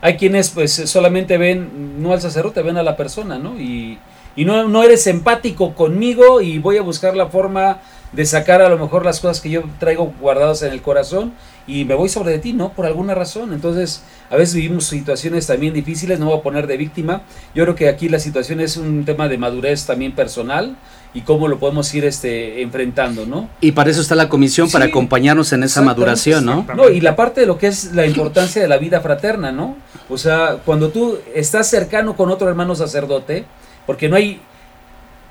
hay 0.00 0.16
quienes 0.16 0.50
pues 0.50 0.72
solamente 0.72 1.38
ven, 1.38 2.02
no 2.02 2.12
al 2.12 2.20
sacerdote, 2.20 2.62
ven 2.62 2.76
a 2.76 2.82
la 2.82 2.96
persona, 2.96 3.38
¿no? 3.38 3.58
Y, 3.58 3.98
y 4.38 4.44
no, 4.44 4.68
no 4.68 4.84
eres 4.84 5.04
empático 5.08 5.74
conmigo 5.74 6.40
y 6.40 6.58
voy 6.58 6.76
a 6.76 6.82
buscar 6.82 7.16
la 7.16 7.26
forma 7.26 7.80
de 8.12 8.24
sacar 8.24 8.62
a 8.62 8.68
lo 8.68 8.78
mejor 8.78 9.04
las 9.04 9.18
cosas 9.18 9.40
que 9.40 9.50
yo 9.50 9.64
traigo 9.80 10.14
guardadas 10.20 10.62
en 10.62 10.72
el 10.72 10.80
corazón 10.80 11.32
y 11.66 11.84
me 11.84 11.96
voy 11.96 12.08
sobre 12.08 12.30
de 12.30 12.38
ti, 12.38 12.52
¿no? 12.52 12.72
Por 12.72 12.86
alguna 12.86 13.16
razón. 13.16 13.52
Entonces, 13.52 14.04
a 14.30 14.36
veces 14.36 14.54
vivimos 14.54 14.84
situaciones 14.84 15.48
también 15.48 15.74
difíciles, 15.74 16.20
no 16.20 16.26
voy 16.26 16.38
a 16.38 16.42
poner 16.42 16.68
de 16.68 16.76
víctima. 16.76 17.22
Yo 17.52 17.64
creo 17.64 17.74
que 17.74 17.88
aquí 17.88 18.08
la 18.08 18.20
situación 18.20 18.60
es 18.60 18.76
un 18.76 19.04
tema 19.04 19.28
de 19.28 19.38
madurez 19.38 19.86
también 19.86 20.12
personal 20.12 20.76
y 21.12 21.22
cómo 21.22 21.48
lo 21.48 21.58
podemos 21.58 21.92
ir 21.94 22.04
este, 22.04 22.62
enfrentando, 22.62 23.26
¿no? 23.26 23.48
Y 23.60 23.72
para 23.72 23.90
eso 23.90 24.00
está 24.00 24.14
la 24.14 24.28
comisión, 24.28 24.70
para 24.70 24.84
acompañarnos 24.84 25.52
en 25.52 25.64
esa 25.64 25.82
maduración, 25.82 26.44
¿no? 26.44 26.64
No, 26.76 26.88
y 26.90 27.00
la 27.00 27.16
parte 27.16 27.40
de 27.40 27.48
lo 27.48 27.58
que 27.58 27.66
es 27.66 27.92
la 27.92 28.06
importancia 28.06 28.62
de 28.62 28.68
la 28.68 28.76
vida 28.76 29.00
fraterna, 29.00 29.50
¿no? 29.50 29.76
O 30.08 30.16
sea, 30.16 30.58
cuando 30.64 30.90
tú 30.90 31.18
estás 31.34 31.68
cercano 31.68 32.14
con 32.16 32.30
otro 32.30 32.48
hermano 32.48 32.76
sacerdote, 32.76 33.44
porque 33.88 34.06
no 34.10 34.16
hay 34.16 34.38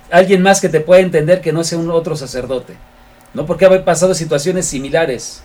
alguien 0.10 0.42
más 0.42 0.60
que 0.60 0.68
te 0.68 0.80
pueda 0.80 1.00
entender 1.00 1.42
que 1.42 1.54
no 1.54 1.64
sea 1.64 1.78
un 1.78 1.92
otro 1.92 2.16
sacerdote, 2.16 2.74
¿no? 3.36 3.46
Porque 3.46 3.68
ha 3.68 3.86
pasado 3.86 4.16
situaciones 4.16 4.66
similares. 4.66 5.44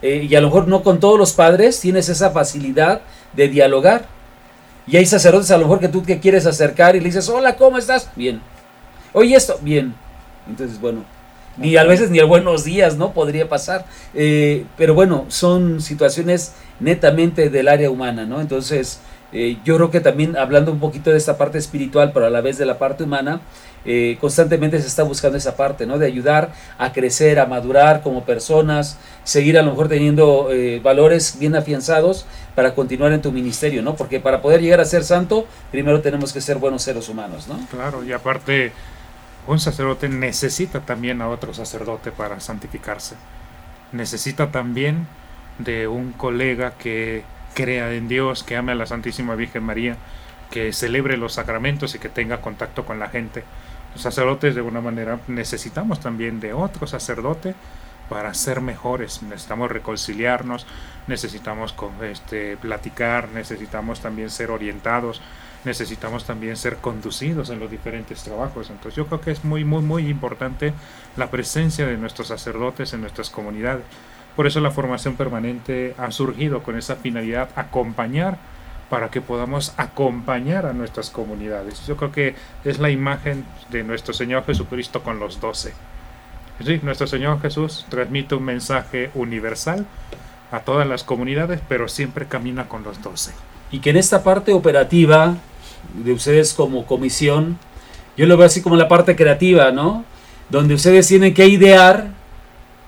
Eh, 0.00 0.26
y 0.30 0.34
a 0.34 0.40
lo 0.40 0.46
mejor 0.46 0.66
no 0.66 0.82
con 0.82 0.98
todos 0.98 1.18
los 1.18 1.34
padres 1.34 1.78
tienes 1.78 2.08
esa 2.08 2.30
facilidad 2.30 3.02
de 3.34 3.48
dialogar. 3.48 4.06
Y 4.86 4.96
hay 4.96 5.04
sacerdotes 5.04 5.50
a 5.50 5.58
lo 5.58 5.64
mejor 5.64 5.78
que 5.78 5.88
tú 5.88 6.00
te 6.00 6.20
quieres 6.20 6.46
acercar 6.46 6.96
y 6.96 7.00
le 7.00 7.04
dices, 7.04 7.28
hola, 7.28 7.54
¿cómo 7.56 7.76
estás? 7.76 8.08
Bien. 8.16 8.40
Oye, 9.12 9.36
esto, 9.36 9.58
bien. 9.60 9.94
Entonces, 10.48 10.80
bueno, 10.80 11.04
ni 11.58 11.76
a 11.76 11.84
veces 11.84 12.08
ni 12.08 12.18
el 12.18 12.24
buenos 12.24 12.64
días, 12.64 12.96
¿no? 12.96 13.12
Podría 13.12 13.46
pasar. 13.46 13.84
Eh, 14.14 14.64
pero 14.78 14.94
bueno, 14.94 15.26
son 15.28 15.82
situaciones 15.82 16.54
netamente 16.80 17.50
del 17.50 17.68
área 17.68 17.90
humana, 17.90 18.24
¿no? 18.24 18.40
Entonces, 18.40 19.00
eh, 19.32 19.58
yo 19.64 19.76
creo 19.76 19.90
que 19.90 20.00
también 20.00 20.36
hablando 20.36 20.72
un 20.72 20.80
poquito 20.80 21.10
de 21.10 21.16
esta 21.16 21.38
parte 21.38 21.58
espiritual, 21.58 22.12
pero 22.12 22.26
a 22.26 22.30
la 22.30 22.40
vez 22.40 22.58
de 22.58 22.66
la 22.66 22.78
parte 22.78 23.04
humana, 23.04 23.40
eh, 23.84 24.16
constantemente 24.20 24.80
se 24.80 24.86
está 24.86 25.02
buscando 25.02 25.36
esa 25.36 25.56
parte, 25.56 25.86
¿no? 25.86 25.98
De 25.98 26.06
ayudar 26.06 26.52
a 26.78 26.92
crecer, 26.92 27.40
a 27.40 27.46
madurar 27.46 28.02
como 28.02 28.24
personas, 28.24 28.98
seguir 29.24 29.58
a 29.58 29.62
lo 29.62 29.70
mejor 29.70 29.88
teniendo 29.88 30.52
eh, 30.52 30.80
valores 30.80 31.36
bien 31.38 31.56
afianzados 31.56 32.26
para 32.54 32.74
continuar 32.74 33.12
en 33.12 33.22
tu 33.22 33.32
ministerio, 33.32 33.82
¿no? 33.82 33.96
Porque 33.96 34.20
para 34.20 34.40
poder 34.40 34.60
llegar 34.60 34.80
a 34.80 34.84
ser 34.84 35.02
santo, 35.02 35.46
primero 35.70 36.00
tenemos 36.00 36.32
que 36.32 36.40
ser 36.40 36.58
buenos 36.58 36.82
seres 36.82 37.08
humanos, 37.08 37.48
¿no? 37.48 37.58
Claro, 37.70 38.04
y 38.04 38.12
aparte, 38.12 38.72
un 39.48 39.58
sacerdote 39.58 40.08
necesita 40.08 40.80
también 40.80 41.20
a 41.20 41.28
otro 41.28 41.52
sacerdote 41.52 42.12
para 42.12 42.38
santificarse. 42.38 43.16
Necesita 43.90 44.52
también 44.52 45.06
de 45.58 45.88
un 45.88 46.12
colega 46.12 46.74
que 46.78 47.24
crea 47.54 47.92
en 47.92 48.08
Dios, 48.08 48.42
que 48.42 48.56
ame 48.56 48.72
a 48.72 48.76
la 48.76 48.86
Santísima 48.86 49.34
Virgen 49.34 49.64
María, 49.64 49.96
que 50.50 50.72
celebre 50.72 51.16
los 51.16 51.34
sacramentos 51.34 51.94
y 51.94 51.98
que 51.98 52.08
tenga 52.08 52.40
contacto 52.40 52.84
con 52.84 52.98
la 52.98 53.08
gente. 53.08 53.44
Los 53.94 54.02
sacerdotes 54.02 54.54
de 54.54 54.60
alguna 54.60 54.80
manera 54.80 55.18
necesitamos 55.28 56.00
también 56.00 56.40
de 56.40 56.52
otro 56.52 56.86
sacerdote 56.86 57.54
para 58.08 58.34
ser 58.34 58.60
mejores, 58.60 59.22
necesitamos 59.22 59.70
reconciliarnos, 59.70 60.66
necesitamos 61.06 61.74
este, 62.02 62.56
platicar, 62.56 63.28
necesitamos 63.30 64.00
también 64.00 64.30
ser 64.30 64.50
orientados, 64.50 65.22
necesitamos 65.64 66.24
también 66.24 66.56
ser 66.56 66.76
conducidos 66.76 67.50
en 67.50 67.60
los 67.60 67.70
diferentes 67.70 68.22
trabajos. 68.22 68.70
Entonces 68.70 68.96
yo 68.96 69.06
creo 69.06 69.20
que 69.20 69.30
es 69.30 69.44
muy, 69.44 69.64
muy, 69.64 69.82
muy 69.82 70.08
importante 70.08 70.74
la 71.16 71.30
presencia 71.30 71.86
de 71.86 71.96
nuestros 71.96 72.28
sacerdotes 72.28 72.92
en 72.92 73.00
nuestras 73.00 73.30
comunidades. 73.30 73.84
Por 74.36 74.46
eso 74.46 74.60
la 74.60 74.70
formación 74.70 75.16
permanente 75.16 75.94
ha 75.98 76.10
surgido 76.10 76.62
con 76.62 76.78
esa 76.78 76.96
finalidad, 76.96 77.50
acompañar 77.54 78.38
para 78.88 79.10
que 79.10 79.20
podamos 79.20 79.72
acompañar 79.78 80.66
a 80.66 80.72
nuestras 80.72 81.10
comunidades. 81.10 81.86
Yo 81.86 81.96
creo 81.96 82.12
que 82.12 82.34
es 82.64 82.78
la 82.78 82.90
imagen 82.90 83.44
de 83.70 83.84
nuestro 83.84 84.12
Señor 84.12 84.44
Jesucristo 84.44 85.02
con 85.02 85.18
los 85.18 85.40
doce. 85.40 85.72
Sí, 86.64 86.78
nuestro 86.82 87.06
Señor 87.06 87.40
Jesús 87.40 87.86
transmite 87.88 88.34
un 88.34 88.44
mensaje 88.44 89.10
universal 89.14 89.86
a 90.50 90.60
todas 90.60 90.86
las 90.86 91.04
comunidades, 91.04 91.60
pero 91.68 91.88
siempre 91.88 92.26
camina 92.26 92.68
con 92.68 92.84
los 92.84 93.02
doce. 93.02 93.32
Y 93.70 93.80
que 93.80 93.90
en 93.90 93.96
esta 93.96 94.22
parte 94.22 94.52
operativa 94.52 95.36
de 95.94 96.12
ustedes 96.12 96.52
como 96.52 96.84
comisión, 96.84 97.58
yo 98.16 98.26
lo 98.26 98.36
veo 98.36 98.46
así 98.46 98.60
como 98.60 98.76
la 98.76 98.88
parte 98.88 99.16
creativa, 99.16 99.72
¿no? 99.72 100.04
Donde 100.50 100.74
ustedes 100.74 101.08
tienen 101.08 101.32
que 101.32 101.46
idear 101.46 102.08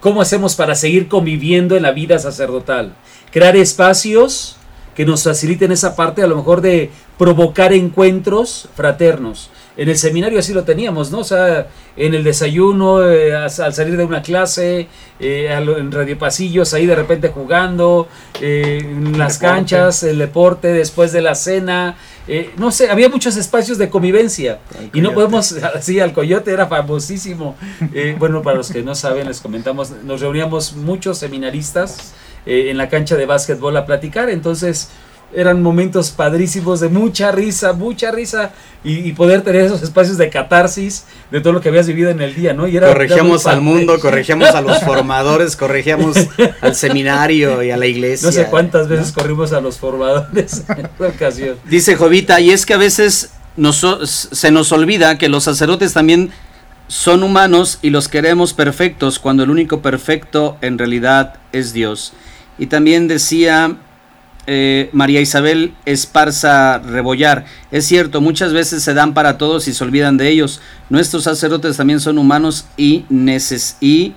¿Cómo 0.04 0.20
hacemos 0.20 0.54
para 0.54 0.74
seguir 0.74 1.08
conviviendo 1.08 1.78
en 1.78 1.82
la 1.82 1.90
vida 1.90 2.18
sacerdotal? 2.18 2.92
Crear 3.32 3.56
espacios 3.56 4.56
que 4.94 5.06
nos 5.06 5.22
faciliten 5.22 5.72
esa 5.72 5.96
parte 5.96 6.22
a 6.22 6.26
lo 6.26 6.36
mejor 6.36 6.60
de 6.60 6.90
provocar 7.16 7.72
encuentros 7.72 8.68
fraternos. 8.74 9.48
En 9.76 9.88
el 9.88 9.98
seminario 9.98 10.38
así 10.38 10.52
lo 10.52 10.62
teníamos, 10.62 11.10
¿no? 11.10 11.18
O 11.18 11.24
sea, 11.24 11.66
en 11.96 12.14
el 12.14 12.22
desayuno, 12.22 13.08
eh, 13.08 13.34
al 13.34 13.50
salir 13.50 13.96
de 13.96 14.04
una 14.04 14.22
clase, 14.22 14.88
eh, 15.18 15.48
en 15.50 15.90
Radio 15.90 16.16
Pasillos, 16.16 16.74
ahí 16.74 16.86
de 16.86 16.94
repente 16.94 17.28
jugando, 17.28 18.06
eh, 18.40 18.78
en 18.82 19.18
las 19.18 19.38
canchas, 19.38 20.02
el 20.04 20.18
deporte, 20.18 20.68
después 20.68 21.12
de 21.12 21.22
la 21.22 21.34
cena. 21.34 21.96
no 22.56 22.70
sé, 22.70 22.88
había 22.90 23.08
muchos 23.08 23.36
espacios 23.36 23.76
de 23.76 23.90
convivencia. 23.90 24.60
Y 24.92 25.00
no 25.00 25.12
podemos, 25.12 25.52
así, 25.74 25.98
al 25.98 26.12
coyote 26.12 26.52
era 26.52 26.66
famosísimo. 26.66 27.56
bueno, 28.18 28.42
para 28.42 28.56
los 28.56 28.70
que 28.70 28.82
no 28.82 28.94
saben, 28.94 29.26
les 29.26 29.40
comentamos, 29.40 29.90
nos 30.04 30.20
reuníamos 30.20 30.74
muchos 30.74 31.18
seminaristas 31.18 32.14
en 32.46 32.76
la 32.76 32.88
cancha 32.88 33.16
de 33.16 33.26
básquetbol 33.26 33.76
a 33.76 33.86
platicar. 33.86 34.30
Entonces, 34.30 34.90
eran 35.34 35.62
momentos 35.62 36.10
padrísimos 36.10 36.80
de 36.80 36.88
mucha 36.88 37.32
risa, 37.32 37.72
mucha 37.72 38.10
risa 38.10 38.52
y, 38.82 39.12
poder 39.12 39.42
tener 39.42 39.62
esos 39.62 39.82
espacios 39.82 40.18
de 40.18 40.28
catarsis 40.28 41.04
de 41.30 41.40
todo 41.40 41.52
lo 41.54 41.60
que 41.60 41.70
habías 41.70 41.86
vivido 41.86 42.10
en 42.10 42.20
el 42.20 42.34
día, 42.34 42.52
¿no? 42.52 42.68
Y 42.68 42.76
era, 42.76 42.88
corregíamos 42.88 43.46
al 43.46 43.60
mundo, 43.60 43.98
corregíamos 43.98 44.50
a 44.50 44.60
los 44.60 44.78
formadores, 44.84 45.56
corregíamos 45.56 46.16
al 46.60 46.74
seminario 46.74 47.62
y 47.62 47.70
a 47.70 47.76
la 47.76 47.86
iglesia. 47.86 48.26
No 48.26 48.32
sé 48.32 48.46
cuántas 48.46 48.88
veces 48.88 49.12
corrimos 49.12 49.52
a 49.52 49.60
los 49.60 49.78
formadores 49.78 50.64
en 50.68 50.86
esta 50.86 51.08
ocasión. 51.08 51.56
Dice 51.64 51.96
Jovita, 51.96 52.40
y 52.40 52.50
es 52.50 52.66
que 52.66 52.74
a 52.74 52.78
veces 52.78 53.30
se 54.32 54.50
nos 54.50 54.72
olvida 54.72 55.16
que 55.16 55.28
los 55.28 55.44
sacerdotes 55.44 55.92
también 55.92 56.30
son 56.88 57.22
humanos 57.22 57.78
y 57.80 57.90
los 57.90 58.08
queremos 58.08 58.52
perfectos 58.52 59.18
cuando 59.18 59.42
el 59.42 59.50
único 59.50 59.80
perfecto 59.80 60.58
en 60.60 60.78
realidad 60.78 61.40
es 61.52 61.72
Dios. 61.72 62.12
Y 62.58 62.66
también 62.66 63.08
decía 63.08 63.78
eh, 64.46 64.90
María 64.92 65.20
Isabel 65.20 65.74
Esparza 65.86 66.78
Rebollar. 66.78 67.46
Es 67.70 67.86
cierto, 67.86 68.20
muchas 68.20 68.52
veces 68.52 68.82
se 68.82 68.94
dan 68.94 69.14
para 69.14 69.38
todos 69.38 69.68
y 69.68 69.74
se 69.74 69.84
olvidan 69.84 70.16
de 70.16 70.28
ellos. 70.28 70.60
Nuestros 70.90 71.24
sacerdotes 71.24 71.76
también 71.76 72.00
son 72.00 72.18
humanos 72.18 72.66
y, 72.76 73.04
neces 73.08 73.76
y, 73.80 74.14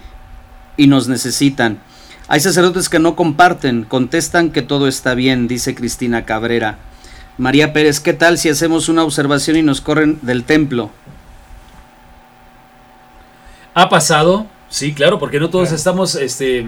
y 0.75 0.88
nos 0.88 1.07
necesitan. 1.07 1.80
Hay 2.28 2.41
sacerdotes 2.41 2.89
que 2.89 2.99
no 2.99 3.15
comparten, 3.15 3.84
contestan 3.84 4.51
que 4.51 4.61
todo 4.61 4.88
está 4.88 5.15
bien, 5.15 5.47
dice 5.47 5.75
Cristina 5.75 6.25
Cabrera. 6.25 6.78
María 7.38 7.71
Pérez, 7.71 7.99
¿qué 7.99 8.13
tal 8.13 8.38
si 8.38 8.49
hacemos 8.49 8.89
una 8.89 9.03
observación 9.03 9.57
y 9.57 9.61
nos 9.61 9.80
corren 9.80 10.19
del 10.23 10.43
templo? 10.43 10.89
Ha 13.73 13.89
pasado, 13.89 14.47
sí, 14.69 14.93
claro, 14.93 15.19
porque 15.19 15.39
no 15.39 15.49
todos 15.49 15.71
estamos 15.71 16.15
este, 16.15 16.65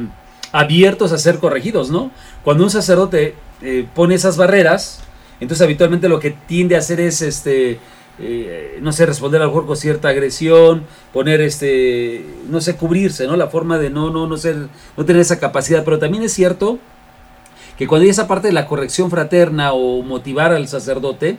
abiertos 0.52 1.12
a 1.12 1.18
ser 1.18 1.40
corregidos, 1.40 1.90
¿no? 1.90 2.12
Cuando 2.44 2.64
un 2.64 2.70
sacerdote 2.70 3.36
eh, 3.62 3.86
pone 3.94 4.16
esas 4.16 4.38
barreras, 4.38 5.02
entonces 5.40 5.64
habitualmente 5.64 6.10
lo 6.10 6.20
que 6.20 6.32
tiende 6.32 6.76
a 6.76 6.80
hacer 6.80 7.00
es, 7.00 7.22
este, 7.22 7.80
eh, 8.20 8.80
no 8.82 8.92
sé, 8.92 9.06
responder 9.06 9.42
al 9.42 9.48
mejor 9.48 9.66
con 9.66 9.78
cierta 9.78 10.10
agresión, 10.10 10.84
poner, 11.14 11.42
este, 11.42 12.26
no 12.50 12.62
sé, 12.62 12.76
cubrirse, 12.76 13.28
¿no? 13.28 13.36
La 13.38 13.48
forma 13.48 13.78
de 13.78 13.90
no, 13.90 14.10
no, 14.10 14.28
no 14.28 14.38
ser, 14.38 14.68
no 14.98 15.06
tener 15.06 15.22
esa 15.22 15.40
capacidad, 15.40 15.84
pero 15.84 16.00
también 16.00 16.24
es 16.24 16.34
cierto 16.34 16.80
que 17.78 17.88
cuando 17.88 18.04
hay 18.04 18.10
esa 18.10 18.28
parte 18.28 18.48
de 18.48 18.54
la 18.54 18.68
corrección 18.68 19.10
fraterna 19.10 19.72
o 19.72 20.02
motivar 20.02 20.52
al 20.52 20.68
sacerdote, 20.68 21.38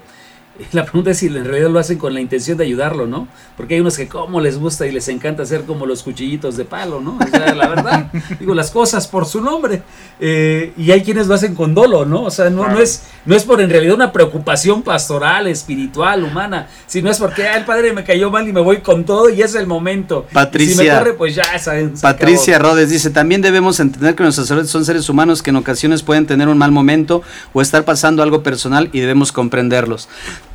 La 0.73 0.85
pregunta 0.85 1.11
es 1.11 1.19
si 1.19 1.27
en 1.27 1.45
realidad 1.45 1.71
lo 1.71 1.79
hacen 1.79 1.99
con 1.99 2.15
la 2.15 2.21
intención 2.21 2.59
de 2.59 2.65
ayudarlo, 2.65 3.07
¿no? 3.07 3.29
Porque 3.57 3.75
hay 3.75 3.81
unos 3.81 3.97
que 3.97 4.09
como 4.09 4.41
les 4.41 4.59
gusta 4.59 4.87
y 4.87 4.93
les 4.93 5.09
encanta 5.09 5.43
hacer 5.43 5.63
como 5.65 5.87
los 5.87 6.03
cuchillitos 6.03 6.57
de 6.57 6.65
palo, 6.65 7.01
¿no? 7.01 7.19
O 7.21 7.27
sea, 7.29 7.55
la 7.55 7.69
verdad, 7.69 8.11
digo 8.41 8.55
las 8.55 8.71
cosas 8.71 9.07
por 9.07 9.27
su 9.27 9.41
nombre. 9.41 9.83
Eh, 10.19 10.73
y 10.77 10.91
hay 10.91 11.03
quienes 11.03 11.27
lo 11.27 11.35
hacen 11.35 11.55
con 11.55 11.75
dolo, 11.75 12.05
¿no? 12.05 12.25
O 12.25 12.31
sea, 12.31 12.51
no, 12.51 12.69
no, 12.69 12.81
es, 12.81 13.05
no 13.25 13.35
es 13.35 13.45
por 13.45 13.61
en 13.61 13.71
realidad 13.71 13.95
una 13.95 14.13
preocupación 14.13 14.83
pastoral, 14.83 15.47
espiritual, 15.47 16.25
humana, 16.25 16.69
sino 16.87 17.11
es 17.11 17.19
porque 17.19 17.47
ah, 17.47 17.57
el 17.57 17.65
padre 17.65 17.93
me 17.93 18.05
cayó 18.05 18.31
mal 18.31 18.47
y 18.49 18.53
me 18.53 18.61
voy 18.61 18.79
con 18.79 19.05
todo 19.05 19.31
y 19.31 19.43
es 19.43 19.55
el 19.55 19.67
momento. 19.67 20.27
Patricia. 20.33 20.77
si 20.77 20.85
me 20.85 20.99
corre, 20.99 21.13
pues 21.15 21.35
ya 21.35 21.59
saben. 21.59 21.95
Patricia 22.01 22.59
Rodes 22.59 22.91
dice, 22.91 23.11
también 23.11 23.41
debemos 23.41 23.81
entender 23.81 24.15
que 24.15 24.23
nuestros 24.23 24.47
sacerdotes 24.47 24.71
son 24.71 24.85
seres 24.85 25.09
humanos 25.09 25.43
que 25.43 25.51
en 25.51 25.57
ocasiones 25.57 26.03
pueden 26.03 26.27
tener 26.27 26.49
un 26.49 26.59
mal 26.59 26.73
momento 26.73 27.23
o 27.53 27.63
estar 27.63 27.85
pasando 27.85 28.23
algo 28.23 28.43
personal 28.43 28.91
y 28.93 29.01
debemos 29.01 29.33
comprenderlos. 29.33 30.09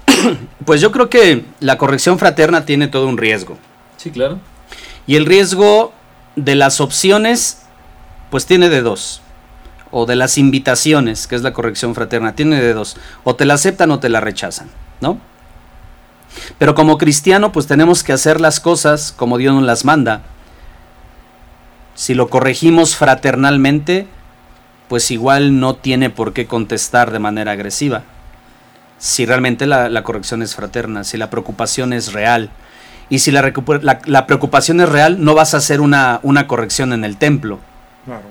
Pues 0.66 0.82
yo 0.82 0.92
creo 0.92 1.10
que 1.10 1.46
la 1.60 1.78
corrección 1.78 2.18
fraterna 2.20 2.66
tiene 2.66 2.88
todo 2.88 3.08
un 3.08 3.18
riesgo. 3.18 3.58
Sí, 3.98 4.12
claro. 4.12 4.40
Y 5.08 5.16
el 5.16 5.26
riesgo 5.26 5.94
de 6.36 6.56
las 6.56 6.82
opciones, 6.82 7.64
pues 8.32 8.46
tiene 8.46 8.70
de 8.70 8.82
dos. 8.82 9.22
O 9.92 10.06
de 10.06 10.16
las 10.16 10.38
invitaciones, 10.38 11.28
que 11.28 11.36
es 11.36 11.42
la 11.42 11.54
corrección 11.54 11.96
fraterna, 11.96 12.36
tiene 12.36 12.60
de 12.60 12.74
dos. 12.74 12.98
O 13.24 13.36
te 13.36 13.46
la 13.46 13.54
aceptan 13.54 13.92
o 13.92 14.00
te 14.00 14.10
la 14.10 14.20
rechazan, 14.20 14.70
¿no? 15.00 15.20
Pero 16.58 16.76
como 16.76 16.98
cristiano, 16.98 17.52
pues 17.52 17.68
tenemos 17.68 18.04
que 18.04 18.12
hacer 18.12 18.42
las 18.42 18.60
cosas 18.60 19.14
como 19.16 19.38
Dios 19.38 19.54
nos 19.54 19.64
las 19.64 19.86
manda. 19.86 20.24
Si 21.94 22.14
lo 22.14 22.30
corregimos 22.30 22.98
fraternalmente, 22.98 24.08
pues 24.90 25.12
igual 25.12 25.60
no 25.60 25.76
tiene 25.76 26.10
por 26.10 26.34
qué 26.34 26.46
contestar 26.46 27.12
de 27.12 27.20
manera 27.20 27.54
agresiva 27.54 28.04
si 28.98 29.26
realmente 29.26 29.66
la, 29.66 30.04
corrección 30.04 30.42
es 30.42 30.56
fraterna, 30.56 31.04
si 31.04 31.18
la 31.18 31.30
preocupación 31.30 31.94
es 31.94 32.14
real. 32.14 32.50
Y 33.10 33.20
si 33.20 33.32
la, 33.32 33.54
la, 34.06 34.28
preocupación 34.28 34.82
es 34.82 34.90
real, 34.90 35.24
no 35.24 35.36
vas 35.36 35.54
a 35.54 35.58
hacer 35.58 35.82
una, 35.82 36.20
una 36.24 36.48
corrección 36.48 36.94
en 36.94 37.04
el 37.04 37.18
templo. 37.18 37.60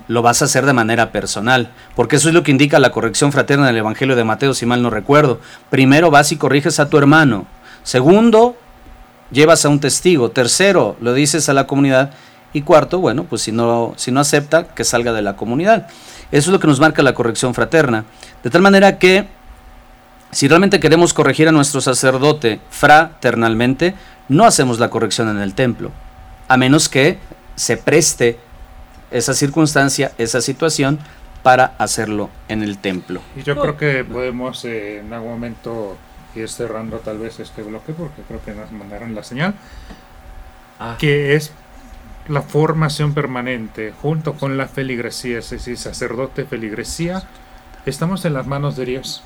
Lo 0.06 0.22
vas 0.22 0.40
a 0.40 0.44
hacer 0.44 0.66
de 0.66 0.72
manera 0.72 1.10
personal, 1.10 1.70
porque 1.96 2.16
eso 2.16 2.28
es 2.28 2.34
lo 2.34 2.44
que 2.44 2.52
indica 2.52 2.78
la 2.78 2.90
corrección 2.90 3.32
fraterna 3.32 3.66
del 3.66 3.78
Evangelio 3.78 4.14
de 4.14 4.22
Mateo, 4.22 4.54
si 4.54 4.66
mal 4.66 4.82
no 4.82 4.90
recuerdo. 4.90 5.40
Primero 5.68 6.12
vas 6.12 6.30
y 6.30 6.36
corriges 6.36 6.78
a 6.78 6.88
tu 6.88 6.96
hermano. 6.96 7.46
Segundo, 7.82 8.56
llevas 9.32 9.64
a 9.64 9.68
un 9.68 9.80
testigo. 9.80 10.30
Tercero, 10.30 10.96
lo 11.00 11.12
dices 11.12 11.48
a 11.48 11.54
la 11.54 11.66
comunidad. 11.66 12.12
Y 12.52 12.62
cuarto, 12.62 13.00
bueno, 13.00 13.24
pues 13.24 13.42
si 13.42 13.50
no, 13.50 13.94
si 13.96 14.12
no 14.12 14.20
acepta, 14.20 14.68
que 14.68 14.84
salga 14.84 15.12
de 15.12 15.22
la 15.22 15.34
comunidad. 15.34 15.88
Eso 16.30 16.50
es 16.50 16.52
lo 16.52 16.60
que 16.60 16.68
nos 16.68 16.78
marca 16.78 17.02
la 17.02 17.14
corrección 17.14 17.52
fraterna. 17.52 18.04
De 18.44 18.50
tal 18.50 18.62
manera 18.62 18.98
que 18.98 19.26
si 20.34 20.48
realmente 20.48 20.80
queremos 20.80 21.14
corregir 21.14 21.48
a 21.48 21.52
nuestro 21.52 21.80
sacerdote 21.80 22.60
fraternalmente, 22.68 23.94
no 24.28 24.44
hacemos 24.44 24.80
la 24.80 24.90
corrección 24.90 25.28
en 25.28 25.38
el 25.38 25.54
templo, 25.54 25.92
a 26.48 26.56
menos 26.56 26.88
que 26.88 27.18
se 27.54 27.76
preste 27.76 28.38
esa 29.12 29.32
circunstancia, 29.32 30.10
esa 30.18 30.40
situación, 30.40 30.98
para 31.44 31.74
hacerlo 31.78 32.30
en 32.48 32.62
el 32.62 32.78
templo. 32.78 33.20
Y 33.36 33.42
yo 33.42 33.54
creo 33.60 33.76
que 33.76 34.02
podemos 34.02 34.64
eh, 34.64 35.00
en 35.00 35.12
algún 35.12 35.30
momento 35.30 35.96
ir 36.34 36.48
cerrando 36.48 36.98
tal 36.98 37.18
vez 37.18 37.38
este 37.38 37.62
bloque, 37.62 37.92
porque 37.92 38.22
creo 38.26 38.42
que 38.44 38.54
nos 38.54 38.72
mandaron 38.72 39.14
la 39.14 39.22
señal, 39.22 39.54
ah. 40.80 40.96
que 40.98 41.36
es 41.36 41.52
la 42.26 42.42
formación 42.42 43.14
permanente 43.14 43.92
junto 44.02 44.32
con 44.32 44.56
la 44.56 44.66
feligresía, 44.66 45.38
es 45.38 45.50
decir, 45.50 45.76
sacerdote, 45.76 46.44
feligresía, 46.44 47.22
estamos 47.86 48.24
en 48.24 48.32
las 48.34 48.46
manos 48.48 48.74
de 48.74 48.86
Dios. 48.86 49.22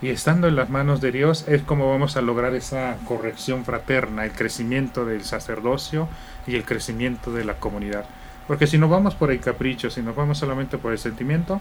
Y 0.00 0.10
estando 0.10 0.46
en 0.46 0.54
las 0.54 0.70
manos 0.70 1.00
de 1.00 1.10
Dios 1.10 1.44
es 1.48 1.62
como 1.62 1.90
vamos 1.90 2.16
a 2.16 2.22
lograr 2.22 2.54
esa 2.54 2.96
corrección 3.04 3.64
fraterna, 3.64 4.24
el 4.24 4.30
crecimiento 4.30 5.04
del 5.04 5.24
sacerdocio 5.24 6.08
y 6.46 6.54
el 6.54 6.64
crecimiento 6.64 7.32
de 7.32 7.44
la 7.44 7.54
comunidad. 7.54 8.04
Porque 8.46 8.68
si 8.68 8.78
nos 8.78 8.90
vamos 8.90 9.16
por 9.16 9.32
el 9.32 9.40
capricho, 9.40 9.90
si 9.90 10.00
nos 10.00 10.14
vamos 10.14 10.38
solamente 10.38 10.78
por 10.78 10.92
el 10.92 10.98
sentimiento, 10.98 11.60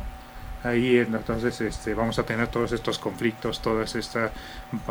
ahí 0.63 0.97
entonces 0.97 1.59
este, 1.61 1.95
vamos 1.95 2.19
a 2.19 2.23
tener 2.23 2.47
todos 2.47 2.71
estos 2.73 2.99
conflictos, 2.99 3.59
todas 3.61 3.95
estas 3.95 4.31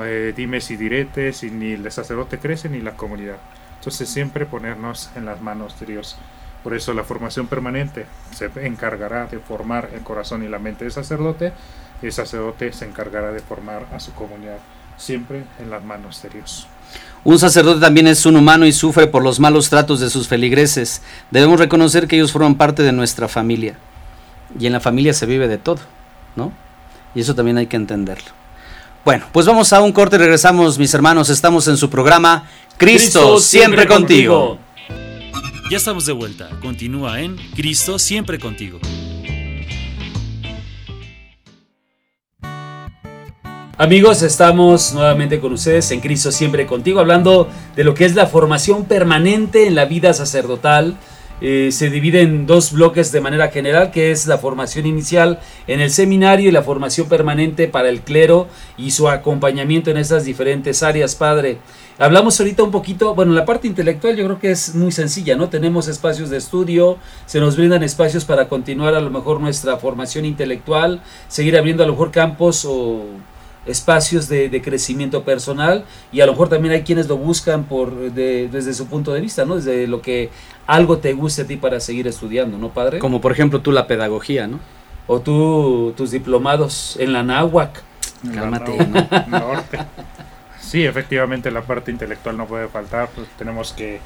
eh, 0.03 0.33
dimes 0.37 0.71
y 0.73 0.77
diretes, 0.77 1.45
y 1.45 1.51
ni 1.51 1.73
el 1.73 1.91
sacerdote 1.93 2.39
crece 2.39 2.69
ni 2.69 2.81
la 2.81 2.97
comunidad. 2.97 3.37
Entonces 3.79 4.09
siempre 4.09 4.45
ponernos 4.45 5.11
en 5.15 5.25
las 5.25 5.41
manos 5.41 5.79
de 5.79 5.87
Dios. 5.87 6.19
Por 6.65 6.75
eso 6.75 6.93
la 6.95 7.05
formación 7.05 7.47
permanente 7.47 8.07
se 8.33 8.51
encargará 8.67 9.27
de 9.27 9.39
formar 9.39 9.91
el 9.95 10.01
corazón 10.01 10.43
y 10.43 10.49
la 10.49 10.59
mente 10.59 10.85
del 10.85 10.93
sacerdote 10.93 11.53
el 12.03 12.13
sacerdote 12.13 12.73
se 12.73 12.85
encargará 12.85 13.33
de 13.33 13.41
formar 13.41 13.87
a 13.93 14.01
su 14.01 14.13
comunidad, 14.13 14.59
siempre 14.97 15.45
en 15.61 15.71
las 15.71 15.85
manos 15.85 16.23
de 16.23 16.29
Dios. 16.31 16.67
Un 17.25 17.39
sacerdote 17.39 17.81
también 17.81 18.07
es 18.07 18.25
un 18.25 18.37
humano 18.37 18.67
y 18.67 18.73
sufre 18.73 19.09
por 19.09 19.23
los 19.23 19.41
malos 19.41 19.69
tratos 19.69 19.99
de 20.01 20.11
sus 20.11 20.29
feligreses. 20.29 21.03
Debemos 21.31 21.59
reconocer 21.59 22.07
que 22.07 22.17
ellos 22.17 22.31
forman 22.33 22.55
parte 22.55 22.83
de 22.83 22.93
nuestra 22.93 23.27
familia. 23.27 23.77
Y 24.61 24.67
en 24.67 24.73
la 24.73 24.81
familia 24.81 25.13
se 25.13 25.27
vive 25.27 25.49
de 25.49 25.59
todo, 25.59 25.81
¿no? 26.37 26.53
Y 27.15 27.21
eso 27.21 27.35
también 27.35 27.59
hay 27.59 27.67
que 27.67 27.77
entenderlo. 27.77 28.31
Bueno, 29.05 29.27
pues 29.33 29.47
vamos 29.47 29.73
a 29.73 29.81
un 29.81 29.93
corte 29.93 30.17
y 30.17 30.19
regresamos, 30.19 30.79
mis 30.79 30.95
hermanos. 30.95 31.29
Estamos 31.29 31.67
en 31.69 31.77
su 31.77 31.91
programa 31.91 32.49
Cristo, 32.77 33.41
siempre, 33.41 33.87
contigo. 33.87 34.59
Ya 35.71 35.77
estamos 35.77 36.07
de 36.07 36.13
vuelta. 36.13 36.49
Continúa 36.61 37.21
en 37.21 37.37
Cristo 37.55 37.99
siempre 37.99 38.39
contigo. 38.39 38.79
Amigos, 43.79 44.23
estamos 44.23 44.95
nuevamente 44.95 45.39
con 45.39 45.53
ustedes 45.53 45.91
en 45.91 46.01
Cristo 46.01 46.33
siempre 46.33 46.67
contigo, 46.67 46.99
hablando 46.99 47.47
de 47.75 47.85
lo 47.85 47.93
que 47.93 48.07
es 48.07 48.15
la 48.15 48.27
formación 48.27 48.87
permanente 48.87 49.67
en 49.67 49.75
la 49.75 49.85
vida 49.85 50.15
sacerdotal. 50.15 50.97
eh, 51.43 51.69
se 51.71 51.91
divide 51.91 52.23
en 52.23 52.47
dos 52.47 52.73
bloques 52.73 53.13
de 53.13 53.21
manera 53.21 53.49
general, 53.49 53.91
que 53.91 54.11
es 54.11 54.27
la 54.27 54.39
formación 54.39 54.87
inicial 54.87 55.41
en 55.67 55.83
el 55.83 55.91
seminario 55.91 56.49
y 56.49 56.53
la 56.53 56.63
formación 56.63 57.07
permanente 57.11 57.69
para 57.69 57.91
el 57.91 58.01
clero 58.01 58.49
y 58.79 58.93
su 58.93 59.11
acompañamiento 59.11 59.91
en 59.91 59.99
esas 59.99 60.25
diferentes 60.25 60.83
áreas, 60.83 61.15
Padre. 61.15 61.59
Hablamos 61.99 62.41
ahorita 62.41 62.63
un 62.63 62.71
poquito, 62.71 63.15
bueno, 63.15 63.35
la 63.35 63.45
parte 63.45 63.67
intelectual 63.67 64.17
yo 64.17 64.25
creo 64.25 64.39
que 64.39 64.53
es 64.53 64.75
muy 64.75 64.91
sencilla, 64.91 65.37
¿no? 65.37 65.51
Tenemos 65.51 65.87
espacios 65.89 66.31
de 66.31 66.39
estudio, 66.39 66.97
se 67.27 67.41
nos 67.41 67.59
brindan 67.59 67.83
espacios 67.83 68.25
para 68.25 68.49
continuar 68.49 68.95
a 68.95 69.01
lo 69.03 69.11
mejor 69.11 69.39
nuestra 69.39 69.77
formación 69.77 70.25
intelectual, 70.25 71.03
seguir 71.29 71.59
abriendo 71.59 71.83
a 71.83 71.87
lo 71.87 71.93
mejor 71.93 72.11
campos 72.11 72.65
o 72.65 73.05
espacios 73.67 74.29
de, 74.29 74.63
crecimiento 74.63 75.23
personal 75.25 75.85
y 76.13 76.21
a 76.21 76.27
lo 76.27 76.33
mejor 76.33 76.49
también 76.49 76.75
hay 76.75 76.83
quienes 76.83 77.09
lo 77.09 77.17
buscan 77.17 77.65
por 77.65 78.13
desde 78.13 78.75
su 78.75 78.87
punto 78.87 79.13
de 79.13 79.21
vista, 79.21 79.45
¿no? 79.45 79.57
Desde 79.57 79.87
lo 79.87 80.01
que 80.01 80.31
algo 80.67 80.99
te 80.99 81.13
guste 81.13 81.43
a 81.43 81.47
ti 81.47 81.57
para 81.57 81.81
seguir 81.81 82.07
estudiando, 82.07 82.59
¿no, 82.59 82.71
padre? 82.71 82.99
Como 82.99 83.21
por 83.21 83.33
ejemplo 83.33 83.61
tú 83.61 83.73
la 83.73 83.87
pedagogía, 83.87 84.47
¿no? 84.47 84.61
O 85.07 85.21
tú 85.21 85.95
tus 85.97 86.11
diplomados 86.11 86.97
en 86.99 87.13
la 87.13 87.23
náhuac. 87.23 87.83
Cálmate, 88.35 88.87
Norte. 89.29 89.79
Sí, 90.67 90.85
efectivamente 90.85 91.53
la 91.53 91.63
parte 91.63 91.93
intelectual 91.93 92.37
no 92.37 92.47
puede 92.47 92.67
faltar, 92.67 93.09
pues 93.15 93.29
tenemos 93.39 93.73
que 93.73 94.01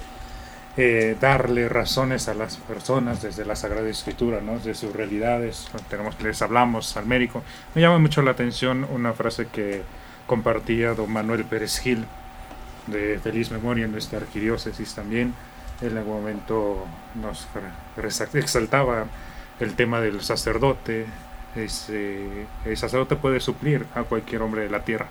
eh, 0.77 1.17
darle 1.21 1.69
razones 1.69 2.29
a 2.29 2.35
las 2.35 2.57
personas 2.57 3.23
desde 3.23 3.45
la 3.45 3.57
Sagrada 3.57 3.89
Escritura, 3.89 4.41
¿no? 4.41 4.59
de 4.61 4.75
sus 4.75 4.93
realidades. 4.93 5.69
Tenemos 5.89 6.21
les 6.23 6.41
hablamos 6.43 6.97
al 6.97 7.07
médico. 7.07 7.43
Me 7.75 7.83
llama 7.83 7.99
mucho 7.99 8.23
la 8.23 8.31
atención 8.31 8.87
una 8.91 9.13
frase 9.13 9.49
que 9.49 9.83
compartía 10.27 10.95
don 10.95 11.13
Manuel 11.13 11.45
Pérez 11.45 11.81
Gil, 11.81 12.07
de 12.87 13.19
feliz 13.19 13.51
memoria 13.51 13.85
en 13.85 13.93
nuestra 13.93 14.19
arquidiócesis 14.19 14.95
también. 14.95 15.35
en 15.83 15.97
algún 15.97 16.21
momento 16.21 16.87
nos 17.15 17.49
exaltaba 18.35 19.07
el 19.59 19.75
tema 19.75 20.01
del 20.01 20.21
sacerdote. 20.21 21.07
el 21.57 22.77
sacerdote 22.77 23.17
puede 23.17 23.41
suplir 23.41 23.87
a 23.95 24.05
cualquier 24.05 24.43
hombre 24.43 24.63
de 24.63 24.71
la 24.71 24.85
tierra. 24.85 25.09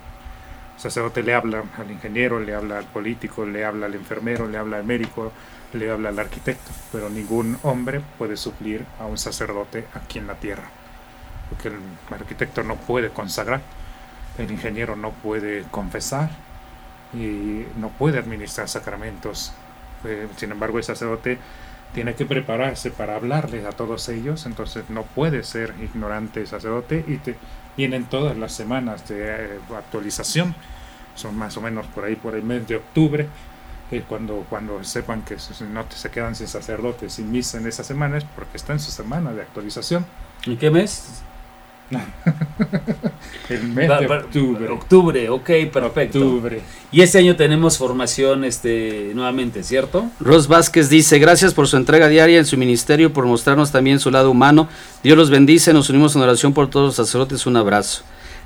Sacerdote 0.80 1.22
le 1.22 1.34
habla 1.34 1.62
al 1.76 1.90
ingeniero, 1.90 2.40
le 2.40 2.54
habla 2.54 2.78
al 2.78 2.86
político, 2.86 3.44
le 3.44 3.66
habla 3.66 3.84
al 3.84 3.94
enfermero, 3.94 4.48
le 4.48 4.56
habla 4.56 4.78
al 4.78 4.84
médico, 4.84 5.30
le 5.74 5.90
habla 5.90 6.08
al 6.08 6.18
arquitecto, 6.18 6.70
pero 6.90 7.10
ningún 7.10 7.58
hombre 7.64 8.00
puede 8.16 8.38
suplir 8.38 8.86
a 8.98 9.04
un 9.04 9.18
sacerdote 9.18 9.84
aquí 9.92 10.18
en 10.18 10.26
la 10.26 10.36
tierra, 10.36 10.64
porque 11.50 11.68
el 11.68 11.74
arquitecto 12.10 12.62
no 12.62 12.76
puede 12.76 13.10
consagrar, 13.10 13.60
el 14.38 14.50
ingeniero 14.50 14.96
no 14.96 15.10
puede 15.10 15.64
confesar 15.70 16.30
y 17.12 17.66
no 17.76 17.90
puede 17.90 18.18
administrar 18.18 18.66
sacramentos. 18.66 19.52
Eh, 20.06 20.28
sin 20.36 20.50
embargo, 20.50 20.78
el 20.78 20.84
sacerdote 20.84 21.36
tiene 21.92 22.14
que 22.14 22.24
prepararse 22.24 22.90
para 22.90 23.16
hablarles 23.16 23.66
a 23.66 23.72
todos 23.72 24.08
ellos, 24.08 24.46
entonces 24.46 24.88
no 24.88 25.02
puede 25.02 25.42
ser 25.42 25.74
ignorante 25.82 26.46
sacerdote 26.46 27.04
y 27.06 27.18
te, 27.18 27.36
vienen 27.76 28.04
todas 28.04 28.36
las 28.36 28.52
semanas 28.52 29.08
de 29.08 29.20
eh, 29.20 29.58
actualización, 29.76 30.54
son 31.14 31.36
más 31.36 31.56
o 31.56 31.60
menos 31.60 31.86
por 31.86 32.04
ahí 32.04 32.16
por 32.16 32.34
el 32.34 32.42
mes 32.42 32.66
de 32.66 32.76
octubre, 32.76 33.28
cuando, 34.08 34.46
cuando 34.48 34.84
sepan 34.84 35.22
que 35.22 35.36
no 35.72 35.84
se 35.88 36.10
quedan 36.10 36.36
sin 36.36 36.46
sacerdotes, 36.46 37.14
sin 37.14 37.30
misa 37.32 37.58
en 37.58 37.66
esa 37.66 37.82
semana, 37.82 38.18
es 38.18 38.24
porque 38.24 38.56
está 38.56 38.72
en 38.72 38.78
su 38.78 38.90
semana 38.92 39.32
de 39.32 39.42
actualización. 39.42 40.06
¿Y 40.46 40.56
qué 40.56 40.70
mes? 40.70 41.22
el 43.48 43.64
mes 43.64 43.88
de 43.88 44.06
octubre. 44.06 44.68
Octubre, 44.68 45.28
ok, 45.28 45.50
perfecto. 45.72 46.18
Octubre. 46.18 46.60
Y 46.92 47.02
este 47.02 47.18
año 47.18 47.36
tenemos 47.36 47.78
formación 47.78 48.44
este, 48.44 49.12
nuevamente, 49.14 49.62
¿cierto? 49.62 50.06
Ros 50.20 50.48
Vázquez 50.48 50.88
dice, 50.88 51.18
gracias 51.18 51.54
por 51.54 51.68
su 51.68 51.76
entrega 51.76 52.08
diaria 52.08 52.38
en 52.38 52.46
su 52.46 52.56
ministerio, 52.56 53.12
por 53.12 53.26
mostrarnos 53.26 53.72
también 53.72 53.98
su 54.00 54.10
lado 54.10 54.30
humano. 54.30 54.68
Dios 55.02 55.16
los 55.16 55.30
bendice, 55.30 55.72
nos 55.72 55.90
unimos 55.90 56.14
en 56.16 56.22
oración 56.22 56.52
por 56.52 56.70
todos 56.70 56.86
los 56.86 56.94
sacerdotes. 56.96 57.46
Un 57.46 57.56
abrazo. 57.56 58.02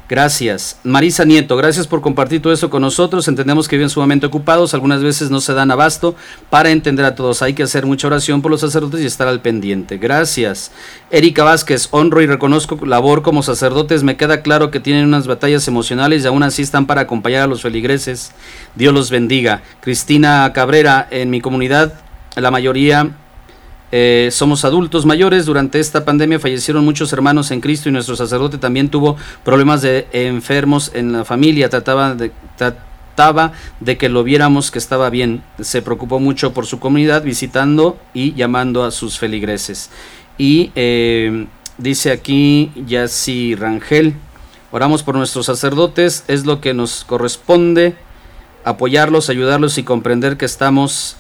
Gracias. 0.07 0.79
Marisa 0.85 1.25
Nieto, 1.25 1.57
gracias 1.57 1.87
por 1.87 2.03
compartir 2.03 2.43
todo 2.43 2.53
esto 2.53 2.69
con 2.69 2.83
nosotros. 2.83 3.27
Entendemos 3.27 3.67
que 3.67 3.77
viven 3.77 3.89
sumamente 3.89 4.27
ocupados, 4.27 4.75
algunas 4.75 5.03
veces 5.03 5.31
no 5.31 5.41
se 5.41 5.55
dan 5.55 5.71
abasto 5.71 6.15
para 6.51 6.71
entender 6.71 7.07
a 7.07 7.15
todos. 7.15 7.41
Hay 7.41 7.55
que 7.55 7.63
hacer 7.63 7.87
mucha 7.87 8.09
oración 8.09 8.43
por 8.43 8.51
los 8.51 8.61
sacerdotes 8.61 9.01
y 9.01 9.07
estar 9.07 9.29
al 9.29 9.41
pendiente. 9.41 9.97
Gracias. 9.97 10.73
Erika 11.11 11.43
Vázquez, 11.43 11.89
honro 11.91 12.21
y 12.21 12.27
reconozco 12.27 12.85
labor 12.85 13.23
como 13.23 13.43
sacerdotes. 13.43 14.03
Me 14.03 14.19
queda 14.19 14.43
claro 14.43 14.71
que 14.71 14.79
tienen 14.79 15.07
unas 15.07 15.27
batallas 15.27 15.67
emocionales 15.69 16.25
y 16.25 16.27
aún 16.27 16.43
así 16.43 16.61
están 16.61 16.87
para 16.87 17.03
acompañar 17.03 17.45
a 17.45 17.47
los 17.47 17.63
feligreses. 17.63 18.33
Dios 18.75 18.93
los 18.93 19.11
bendiga. 19.11 19.63
Cristina 19.81 20.53
Cabrera, 20.53 21.09
en 21.11 21.31
mi 21.31 21.41
comunidad, 21.41 21.95
la 22.37 22.51
mayoría 22.51 23.17
eh, 23.97 24.31
somos 24.33 24.65
adultos 24.65 25.07
mayores. 25.07 25.47
Durante 25.47 25.79
esta 25.79 26.05
pandemia 26.05 26.41
fallecieron 26.41 26.85
muchos 26.85 27.13
hermanos 27.13 27.53
en 27.53 27.61
Cristo 27.61 27.89
y 27.89 27.93
nuestro 27.93 28.17
sacerdote 28.17 28.59
también 28.59 28.89
tuvo 28.89 29.17
problemas 29.45 29.83
de 29.83 30.09
enfermos 30.11 30.91
en 30.95 31.13
la 31.13 31.25
familia. 31.25 31.71
Trataba 31.71 32.17
de, 33.79 33.97
que 33.97 34.09
lo 34.09 34.25
viéramos 34.25 34.73
que 34.73 34.81
estaba 34.81 35.11
bien. 35.11 35.45
Se 35.61 35.81
preocupó 35.81 36.19
mucho 36.19 36.53
por 36.53 36.67
su 36.67 36.81
comunidad, 36.81 37.23
visitando 37.23 37.97
y 38.13 38.35
llamando 38.35 38.83
a 38.83 38.91
sus 38.91 39.21
feligreses. 39.21 39.91
Y 40.39 40.73
eh, 40.75 41.47
dice 41.79 42.11
aquí 42.11 42.73
Yassi 42.89 43.55
Rangel, 43.55 44.15
oramos 44.73 45.05
por 45.05 45.15
nuestros 45.15 45.47
sacerdotes, 45.47 46.25
es 46.27 46.47
lo 46.47 46.61
que 46.61 46.75
nos 46.75 47.05
corresponde, 47.05 47.95
apoyarlos, 48.65 49.31
ayudarlos 49.31 49.79
y 49.79 49.85
comprender 49.85 50.37
que 50.37 50.47
estamos 50.47 51.17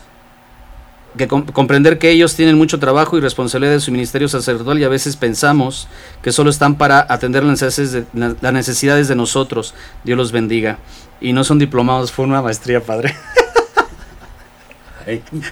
que 1.17 1.29
comprender 1.29 1.99
que 1.99 2.11
ellos 2.11 2.35
tienen 2.35 2.57
mucho 2.57 2.79
trabajo 2.79 3.17
y 3.17 3.21
responsabilidad 3.21 3.73
de 3.73 3.81
su 3.81 3.93
ministerio 3.93 4.29
sacerdotal 4.29 4.79
y 4.81 4.85
a 4.85 4.89
veces 4.89 5.17
pensamos 5.17 5.87
que 6.23 6.33
solo 6.33 6.51
están 6.51 6.75
para 6.75 7.07
atender 7.09 7.45
las 7.45 8.53
necesidades 8.53 9.09
de, 9.09 9.15
nosotros. 9.15 9.75
Dios 10.03 10.19
los 10.19 10.33
bendiga. 10.33 10.79
Y 11.21 11.33
no 11.33 11.45
son 11.45 11.59
diplomados, 11.59 12.11
fue 12.11 12.25
una 12.25 12.43
maestría, 12.43 12.81
padre. 12.81 13.15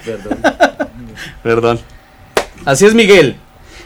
perdón. 0.05 0.39
perdón. 1.43 1.81
Así 2.65 2.85
es, 2.85 2.95
Miguel. 2.95 3.37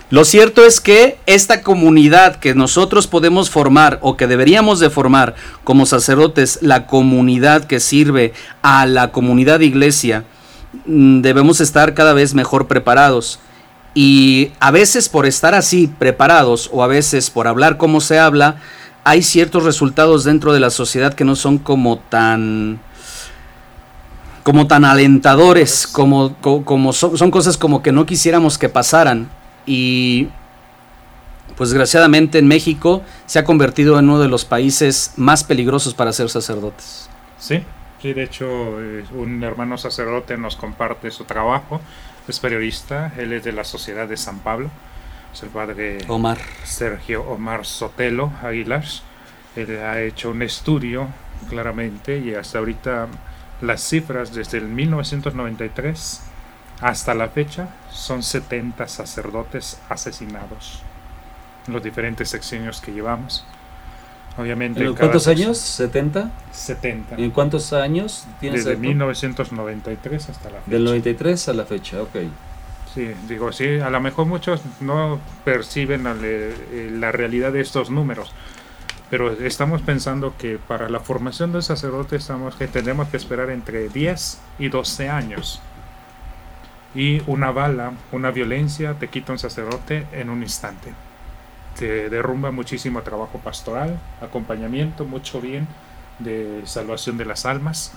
Lo 0.09 0.24
cierto 0.24 0.64
es 0.64 0.81
que 0.81 1.18
esta 1.27 1.62
comunidad 1.62 2.37
que 2.37 2.55
nosotros 2.55 3.09
podemos 3.09 3.51
formar 3.51 3.99
o 4.03 4.16
que 4.16 4.29
deberíamos 4.29 4.79
de 4.79 4.89
formar 4.89 5.35
como 5.64 5.85
sacerdotes, 5.85 6.61
la 6.62 6.87
comunidad 6.87 7.64
que 7.64 7.81
sirve 7.81 8.33
a 8.62 8.87
la 8.87 9.11
comunidad 9.11 9.61
iglesia, 9.61 10.24
debemos 10.85 11.61
estar 11.61 11.95
cada 11.95 12.12
vez 12.12 12.35
mejor 12.35 12.67
preparados. 12.67 13.39
Y 13.95 14.53
a 14.61 14.71
veces 14.71 15.09
por 15.09 15.27
estar 15.27 15.55
así 15.55 15.87
preparados 15.87 16.69
o 16.73 16.83
a 16.83 16.87
veces 16.87 17.31
por 17.31 17.49
hablar 17.49 17.79
como 17.79 18.01
se 18.01 18.19
habla, 18.19 18.57
hay 19.05 19.23
ciertos 19.23 19.64
resultados 19.64 20.25
dentro 20.25 20.53
de 20.53 20.61
la 20.61 20.71
sociedad 20.71 21.14
que 21.14 21.25
no 21.25 21.37
son 21.37 21.59
como 21.59 21.99
tan 21.99 22.81
como 24.43 24.69
tan 24.69 24.85
alentadores, 24.85 25.89
como, 25.89 26.37
como 26.37 26.93
son, 26.93 27.19
son, 27.19 27.33
cosas 27.33 27.57
como 27.57 27.83
que 27.83 27.91
no 27.91 28.07
quisiéramos 28.07 28.59
que 28.59 28.69
pasaran. 28.69 29.29
Y 29.67 30.29
pues 31.57 31.71
desgraciadamente 31.71 32.39
en 32.39 32.47
México 32.47 33.03
se 33.27 33.41
ha 33.41 33.45
convertido 33.45 33.99
en 33.99 34.09
uno 34.09 34.21
de 34.21 34.29
los 34.29 34.45
países 34.45 35.12
más 35.17 35.43
peligrosos 35.43 35.95
para 35.95 36.12
ser 36.12 36.29
sacerdotes. 36.31 37.09
Sí, 37.39 37.62
Sí, 38.01 38.12
de 38.12 38.22
hecho, 38.22 38.76
un 39.14 39.42
hermano 39.42 39.78
sacerdote 39.78 40.36
nos 40.36 40.57
comparte 40.57 41.11
su 41.11 41.24
trabajo. 41.24 41.80
Es 42.28 42.40
periodista, 42.40 43.12
él 43.16 43.32
es 43.32 43.44
de 43.44 43.53
la 43.53 43.64
Sociedad 43.64 44.09
de 44.09 44.16
San 44.16 44.40
Pablo. 44.40 44.70
Es 45.32 45.42
el 45.42 45.49
padre 45.49 45.99
Omar. 46.09 46.38
Sergio 46.64 47.22
Omar 47.22 47.64
Sotelo 47.64 48.32
Aguilar. 48.42 48.84
Él 49.55 49.78
ha 49.78 50.01
hecho 50.01 50.30
un 50.30 50.42
estudio 50.42 51.09
claramente 51.49 52.18
y 52.18 52.34
hasta 52.34 52.59
ahorita 52.59 53.09
las 53.61 53.82
cifras 53.82 54.34
desde 54.34 54.59
el 54.59 54.66
1993 54.66 56.22
hasta 56.80 57.14
la 57.14 57.28
fecha 57.28 57.68
son 57.90 58.22
70 58.22 58.86
sacerdotes 58.88 59.80
asesinados 59.88 60.82
en 61.66 61.72
los 61.72 61.82
diferentes 61.82 62.28
sexenios 62.28 62.80
que 62.80 62.92
llevamos. 62.92 63.47
Obviamente. 64.37 64.84
¿En 64.84 64.95
cuántos 64.95 65.28
años? 65.28 65.59
¿70? 65.59 66.30
70. 66.51 67.18
¿Y 67.18 67.24
en 67.24 67.30
cuántos 67.30 67.72
años 67.72 68.26
tienes? 68.41 68.64
Desde 68.64 68.78
1993 68.78 70.28
hasta 70.28 70.51
la 70.51 70.59
fecha. 70.59 70.70
Del 70.70 70.84
93 70.84 71.49
a 71.49 71.53
la 71.55 71.64
fecha, 71.64 72.03
ok. 72.03 72.16
Sí, 72.95 73.12
digo, 73.28 73.53
sí, 73.53 73.78
a 73.78 73.91
lo 73.91 74.01
mejor 74.01 74.26
muchos 74.26 74.62
no 74.80 75.20
perciben 75.45 76.05
eh, 76.22 76.91
la 76.93 77.12
realidad 77.12 77.53
de 77.53 77.61
estos 77.61 77.91
números, 77.91 78.32
pero 79.11 79.32
estamos 79.32 79.82
pensando 79.82 80.34
que 80.39 80.59
para 80.59 80.89
la 80.89 81.01
formación 81.01 81.53
del 81.53 81.62
sacerdote 81.62 82.16
estamos 82.16 82.57
que 82.57 82.68
tenemos 82.68 83.09
que 83.09 83.18
esperar 83.18 83.51
entre 83.51 83.89
10 83.89 84.41
y 84.59 84.68
12 84.68 85.09
años. 85.11 85.61
Y 86.95 87.22
una 87.26 87.51
bala, 87.51 87.93
una 88.12 88.30
violencia 88.30 88.95
te 88.95 89.09
quita 89.09 89.32
un 89.32 89.39
sacerdote 89.39 90.07
en 90.12 90.30
un 90.30 90.43
instante 90.43 90.95
te 91.79 92.09
derrumba 92.09 92.51
muchísimo 92.51 93.03
trabajo 93.03 93.39
pastoral, 93.39 93.99
acompañamiento, 94.20 95.05
mucho 95.05 95.41
bien 95.41 95.68
de 96.18 96.62
salvación 96.64 97.18
de 97.18 97.27
las 97.27 97.47
almas, 97.47 97.93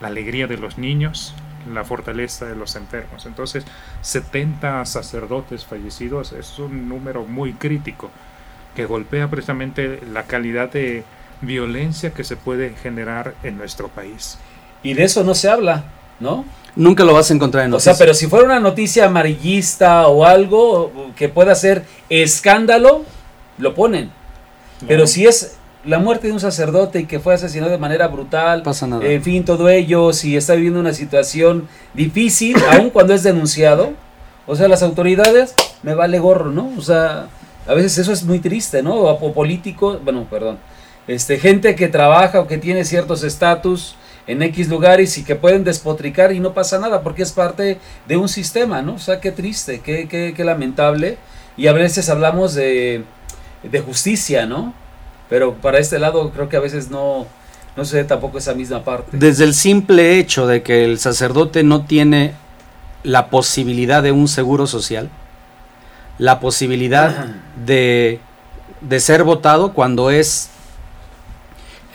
la 0.00 0.08
alegría 0.08 0.46
de 0.46 0.58
los 0.58 0.78
niños, 0.78 1.34
la 1.72 1.84
fortaleza 1.84 2.46
de 2.46 2.56
los 2.56 2.76
enfermos. 2.76 3.26
Entonces, 3.26 3.64
70 4.02 4.84
sacerdotes 4.84 5.64
fallecidos 5.64 6.32
es 6.32 6.58
un 6.58 6.88
número 6.88 7.24
muy 7.24 7.54
crítico 7.54 8.10
que 8.74 8.84
golpea 8.84 9.28
precisamente 9.28 10.00
la 10.12 10.24
calidad 10.24 10.70
de 10.70 11.04
violencia 11.40 12.12
que 12.12 12.24
se 12.24 12.36
puede 12.36 12.74
generar 12.74 13.34
en 13.42 13.56
nuestro 13.56 13.88
país. 13.88 14.38
Y 14.82 14.94
de 14.94 15.04
eso 15.04 15.24
no 15.24 15.34
se 15.34 15.48
habla, 15.48 15.84
¿no? 16.20 16.44
Nunca 16.76 17.04
lo 17.04 17.14
vas 17.14 17.30
a 17.30 17.34
encontrar 17.34 17.64
en 17.64 17.70
noticias. 17.70 17.94
O 17.94 17.96
sea, 17.96 18.04
pero 18.04 18.14
si 18.14 18.26
fuera 18.26 18.44
una 18.44 18.60
noticia 18.60 19.06
amarillista 19.06 20.06
o 20.08 20.24
algo 20.24 20.92
que 21.16 21.28
pueda 21.28 21.54
ser 21.54 21.84
escándalo, 22.10 23.02
lo 23.58 23.74
ponen. 23.74 24.10
Pero 24.86 25.06
si 25.06 25.26
es 25.26 25.56
la 25.86 25.98
muerte 25.98 26.26
de 26.26 26.32
un 26.32 26.40
sacerdote 26.40 27.00
y 27.00 27.04
que 27.06 27.20
fue 27.20 27.34
asesinado 27.34 27.72
de 27.72 27.78
manera 27.78 28.08
brutal, 28.08 28.62
pasa 28.62 28.86
nada. 28.86 29.04
En 29.06 29.22
fin, 29.22 29.44
todo 29.44 29.68
ello, 29.68 30.12
si 30.12 30.36
está 30.36 30.54
viviendo 30.54 30.80
una 30.80 30.92
situación 30.92 31.68
difícil, 31.94 32.56
aun 32.72 32.90
cuando 32.90 33.14
es 33.14 33.22
denunciado, 33.22 33.94
o 34.46 34.54
sea, 34.56 34.68
las 34.68 34.82
autoridades, 34.82 35.54
me 35.82 35.94
vale 35.94 36.18
gorro, 36.18 36.50
¿no? 36.50 36.72
O 36.76 36.82
sea, 36.82 37.28
a 37.66 37.74
veces 37.74 37.98
eso 37.98 38.12
es 38.12 38.24
muy 38.24 38.40
triste, 38.40 38.82
¿no? 38.82 38.96
O, 38.96 39.32
políticos, 39.32 40.00
bueno, 40.04 40.26
perdón, 40.28 40.58
este, 41.06 41.38
gente 41.38 41.74
que 41.74 41.88
trabaja 41.88 42.40
o 42.40 42.46
que 42.46 42.58
tiene 42.58 42.84
ciertos 42.84 43.22
estatus 43.22 43.96
en 44.26 44.42
X 44.42 44.68
lugares 44.68 45.16
y 45.18 45.24
que 45.24 45.36
pueden 45.36 45.64
despotricar 45.64 46.32
y 46.32 46.40
no 46.40 46.52
pasa 46.52 46.78
nada 46.78 47.02
porque 47.02 47.22
es 47.22 47.32
parte 47.32 47.78
de 48.06 48.16
un 48.16 48.28
sistema, 48.28 48.82
¿no? 48.82 48.94
O 48.94 48.98
sea, 48.98 49.20
qué 49.20 49.30
triste, 49.30 49.80
qué, 49.80 50.08
qué, 50.08 50.34
qué 50.36 50.44
lamentable. 50.44 51.18
Y 51.56 51.68
a 51.68 51.72
veces 51.72 52.08
hablamos 52.08 52.54
de, 52.54 53.04
de 53.62 53.80
justicia, 53.80 54.46
¿no? 54.46 54.74
Pero 55.28 55.54
para 55.54 55.78
este 55.78 55.98
lado 55.98 56.30
creo 56.30 56.48
que 56.48 56.56
a 56.56 56.60
veces 56.60 56.90
no, 56.90 57.26
no 57.76 57.84
se 57.84 57.96
ve 57.96 58.04
tampoco 58.04 58.38
esa 58.38 58.54
misma 58.54 58.84
parte. 58.84 59.16
Desde 59.16 59.44
el 59.44 59.54
simple 59.54 60.18
hecho 60.18 60.46
de 60.46 60.62
que 60.62 60.84
el 60.84 60.98
sacerdote 60.98 61.62
no 61.62 61.84
tiene 61.84 62.34
la 63.02 63.30
posibilidad 63.30 64.02
de 64.02 64.12
un 64.12 64.26
seguro 64.26 64.66
social, 64.66 65.08
la 66.18 66.40
posibilidad 66.40 67.26
de, 67.64 68.20
de 68.80 69.00
ser 69.00 69.22
votado 69.22 69.72
cuando 69.72 70.10
es 70.10 70.50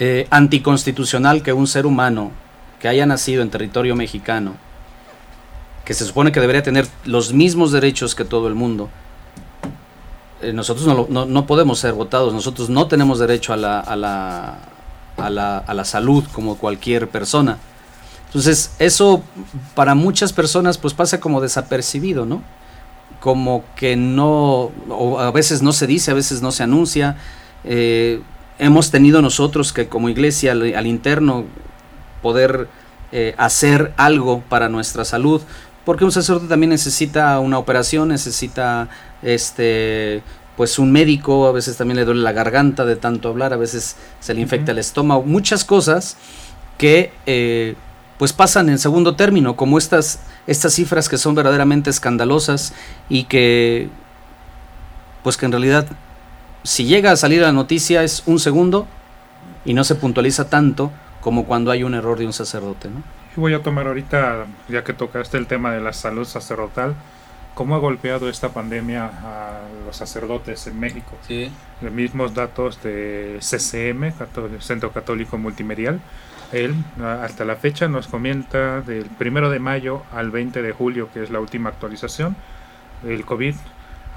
eh, 0.03 0.25
anticonstitucional 0.31 1.43
que 1.43 1.53
un 1.53 1.67
ser 1.67 1.85
humano 1.85 2.31
que 2.79 2.87
haya 2.87 3.05
nacido 3.05 3.43
en 3.43 3.51
territorio 3.51 3.95
mexicano, 3.95 4.55
que 5.85 5.93
se 5.93 6.05
supone 6.05 6.31
que 6.31 6.39
debería 6.39 6.63
tener 6.63 6.87
los 7.05 7.33
mismos 7.33 7.71
derechos 7.71 8.15
que 8.15 8.25
todo 8.25 8.47
el 8.47 8.55
mundo, 8.55 8.89
eh, 10.41 10.53
nosotros 10.53 10.87
no, 11.07 11.25
no, 11.27 11.45
podemos 11.45 11.77
ser 11.77 11.93
votados, 11.93 12.33
nosotros 12.33 12.67
no 12.67 12.87
tenemos 12.87 13.19
derecho 13.19 13.53
a 13.53 13.57
la, 13.57 13.79
a 13.79 13.95
la, 13.95 14.57
a 15.17 15.29
la, 15.29 15.59
a 15.59 15.73
la 15.75 15.85
salud 15.85 16.23
como 16.33 16.57
cualquier 16.57 17.07
persona. 17.07 17.59
Entonces, 18.25 18.73
eso 18.79 19.21
para 19.75 19.93
muchas 19.93 20.33
personas 20.33 20.79
pues 20.79 20.95
pasa 20.95 21.19
como 21.19 21.41
desapercibido, 21.41 22.25
¿no? 22.25 22.41
Como 23.19 23.63
que 23.75 23.95
no, 23.95 24.71
o 24.89 25.19
a 25.19 25.29
veces 25.29 25.61
no 25.61 25.73
se 25.73 25.85
dice, 25.85 26.09
a 26.09 26.15
veces 26.15 26.41
no 26.41 26.51
se 26.51 26.63
anuncia. 26.63 27.17
Eh, 27.63 28.19
hemos 28.61 28.91
tenido 28.91 29.23
nosotros 29.23 29.73
que 29.73 29.87
como 29.87 30.07
iglesia 30.07 30.51
al, 30.51 30.85
interno 30.85 31.45
poder 32.21 32.67
eh, 33.11 33.33
hacer 33.37 33.91
algo 33.97 34.43
para 34.47 34.69
nuestra 34.69 35.03
salud, 35.03 35.41
porque 35.83 36.05
un 36.05 36.11
sacerdote 36.11 36.47
también 36.47 36.69
necesita 36.69 37.39
una 37.39 37.57
operación, 37.57 38.09
necesita 38.09 38.87
este 39.23 40.21
pues 40.55 40.77
un 40.77 40.91
médico, 40.91 41.47
a 41.47 41.51
veces 41.51 41.75
también 41.75 41.97
le 41.97 42.05
duele 42.05 42.21
la 42.21 42.33
garganta 42.33 42.85
de 42.85 42.95
tanto 42.95 43.29
hablar, 43.29 43.51
a 43.51 43.57
veces 43.57 43.95
se 44.19 44.35
le 44.35 44.41
infecta 44.41 44.73
el 44.73 44.77
estómago, 44.77 45.23
muchas 45.23 45.65
cosas 45.65 46.17
que 46.77 47.11
eh, 47.25 47.73
pues 48.19 48.31
pasan 48.31 48.69
en 48.69 48.77
segundo 48.77 49.15
término, 49.15 49.55
como 49.55 49.79
estas, 49.79 50.19
estas 50.45 50.73
cifras 50.73 51.09
que 51.09 51.17
son 51.17 51.33
verdaderamente 51.33 51.89
escandalosas 51.89 52.73
y 53.09 53.23
que 53.23 53.89
pues 55.23 55.35
que 55.37 55.47
en 55.47 55.51
realidad 55.51 55.87
si 56.63 56.85
llega 56.85 57.11
a 57.11 57.15
salir 57.15 57.41
la 57.41 57.51
noticia 57.51 58.03
es 58.03 58.23
un 58.25 58.39
segundo 58.39 58.87
y 59.65 59.73
no 59.73 59.83
se 59.83 59.95
puntualiza 59.95 60.49
tanto 60.49 60.91
como 61.19 61.45
cuando 61.45 61.71
hay 61.71 61.83
un 61.83 61.93
error 61.93 62.17
de 62.17 62.25
un 62.25 62.33
sacerdote. 62.33 62.89
¿no? 62.89 63.03
Voy 63.35 63.53
a 63.53 63.61
tomar 63.61 63.87
ahorita, 63.87 64.45
ya 64.69 64.83
que 64.83 64.93
tocaste 64.93 65.37
el 65.37 65.47
tema 65.47 65.71
de 65.71 65.81
la 65.81 65.93
salud 65.93 66.25
sacerdotal, 66.25 66.95
¿Cómo 67.53 67.75
ha 67.75 67.79
golpeado 67.79 68.29
esta 68.29 68.49
pandemia 68.49 69.05
a 69.05 69.59
los 69.85 69.97
sacerdotes 69.97 70.67
en 70.67 70.79
México? 70.79 71.17
Sí. 71.27 71.51
Los 71.81 71.91
mismos 71.91 72.33
datos 72.33 72.81
de 72.81 73.39
CCM, 73.41 74.13
Centro 74.61 74.91
Católico 74.93 75.37
Multimedial, 75.37 75.99
él 76.53 76.73
hasta 77.21 77.43
la 77.43 77.57
fecha 77.57 77.89
nos 77.89 78.07
comenta 78.07 78.81
del 78.81 79.07
1 79.19 79.49
de 79.49 79.59
mayo 79.59 80.03
al 80.13 80.31
20 80.31 80.61
de 80.61 80.71
julio, 80.71 81.09
que 81.13 81.23
es 81.23 81.29
la 81.29 81.41
última 81.41 81.69
actualización, 81.69 82.37
el 83.05 83.25
COVID 83.25 83.55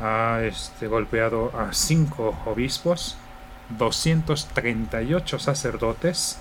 ha 0.01 0.41
este, 0.43 0.87
golpeado 0.87 1.53
a 1.57 1.73
5 1.73 2.43
obispos, 2.47 3.17
238 3.79 5.39
sacerdotes, 5.39 6.39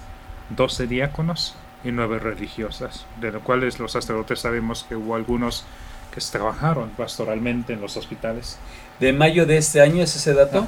12 0.50 0.88
diáconos 0.88 1.56
y 1.84 1.92
9 1.92 2.20
religiosas, 2.20 3.06
de 3.22 3.32
los 3.32 3.44
cuales 3.44 3.80
los 3.80 3.92
sacerdotes 3.92 4.40
sabemos 4.40 4.86
que 4.88 4.96
hubo 4.96 5.16
algunos 5.16 5.66
que 6.14 6.22
trabajaron 6.22 6.90
pastoralmente 6.90 7.74
en 7.74 7.82
los 7.82 7.98
hospitales. 7.98 8.58
¿De 9.00 9.14
mayo 9.14 9.46
de 9.46 9.58
este 9.58 9.82
año 9.82 10.04
es 10.04 10.16
ese 10.16 10.34
dato? 10.34 10.66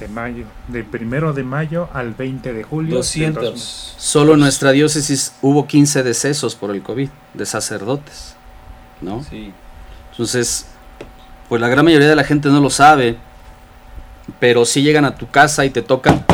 De 0.00 0.08
mayo, 0.08 0.44
del 0.68 0.84
primero 0.84 1.32
de 1.32 1.42
mayo 1.44 1.88
al 1.92 2.14
20 2.14 2.52
de 2.52 2.62
julio. 2.62 2.96
200. 2.96 3.94
Solo 3.96 4.34
en 4.34 4.40
nuestra 4.40 4.72
diócesis 4.72 5.34
hubo 5.42 5.66
15 5.66 6.02
decesos 6.02 6.54
por 6.54 6.70
el 6.70 6.82
COVID 6.82 7.08
de 7.34 7.46
sacerdotes, 7.46 8.34
¿no? 9.00 9.24
Sí. 9.24 9.52
Entonces, 10.12 10.66
pues 11.48 11.60
la 11.60 11.68
gran 11.68 11.84
mayoría 11.84 12.08
de 12.08 12.16
la 12.16 12.24
gente 12.24 12.48
no 12.48 12.60
lo 12.60 12.70
sabe, 12.70 13.16
pero 14.38 14.64
si 14.64 14.82
llegan 14.82 15.04
a 15.04 15.16
tu 15.16 15.28
casa 15.28 15.64
y 15.64 15.70
te 15.70 15.82
tocan, 15.82 16.24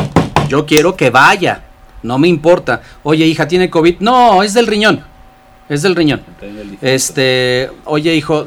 yo 0.49 0.65
quiero 0.65 0.95
que 0.95 1.09
vaya, 1.09 1.63
no 2.03 2.19
me 2.19 2.27
importa. 2.27 2.81
Oye, 3.03 3.25
hija, 3.25 3.47
¿tiene 3.47 3.69
COVID? 3.69 3.99
No, 3.99 4.43
es 4.43 4.53
del 4.53 4.67
riñón. 4.67 5.03
Es 5.69 5.81
del 5.81 5.95
riñón. 5.95 6.21
Este, 6.81 7.71
oye, 7.85 8.13
hijo, 8.13 8.45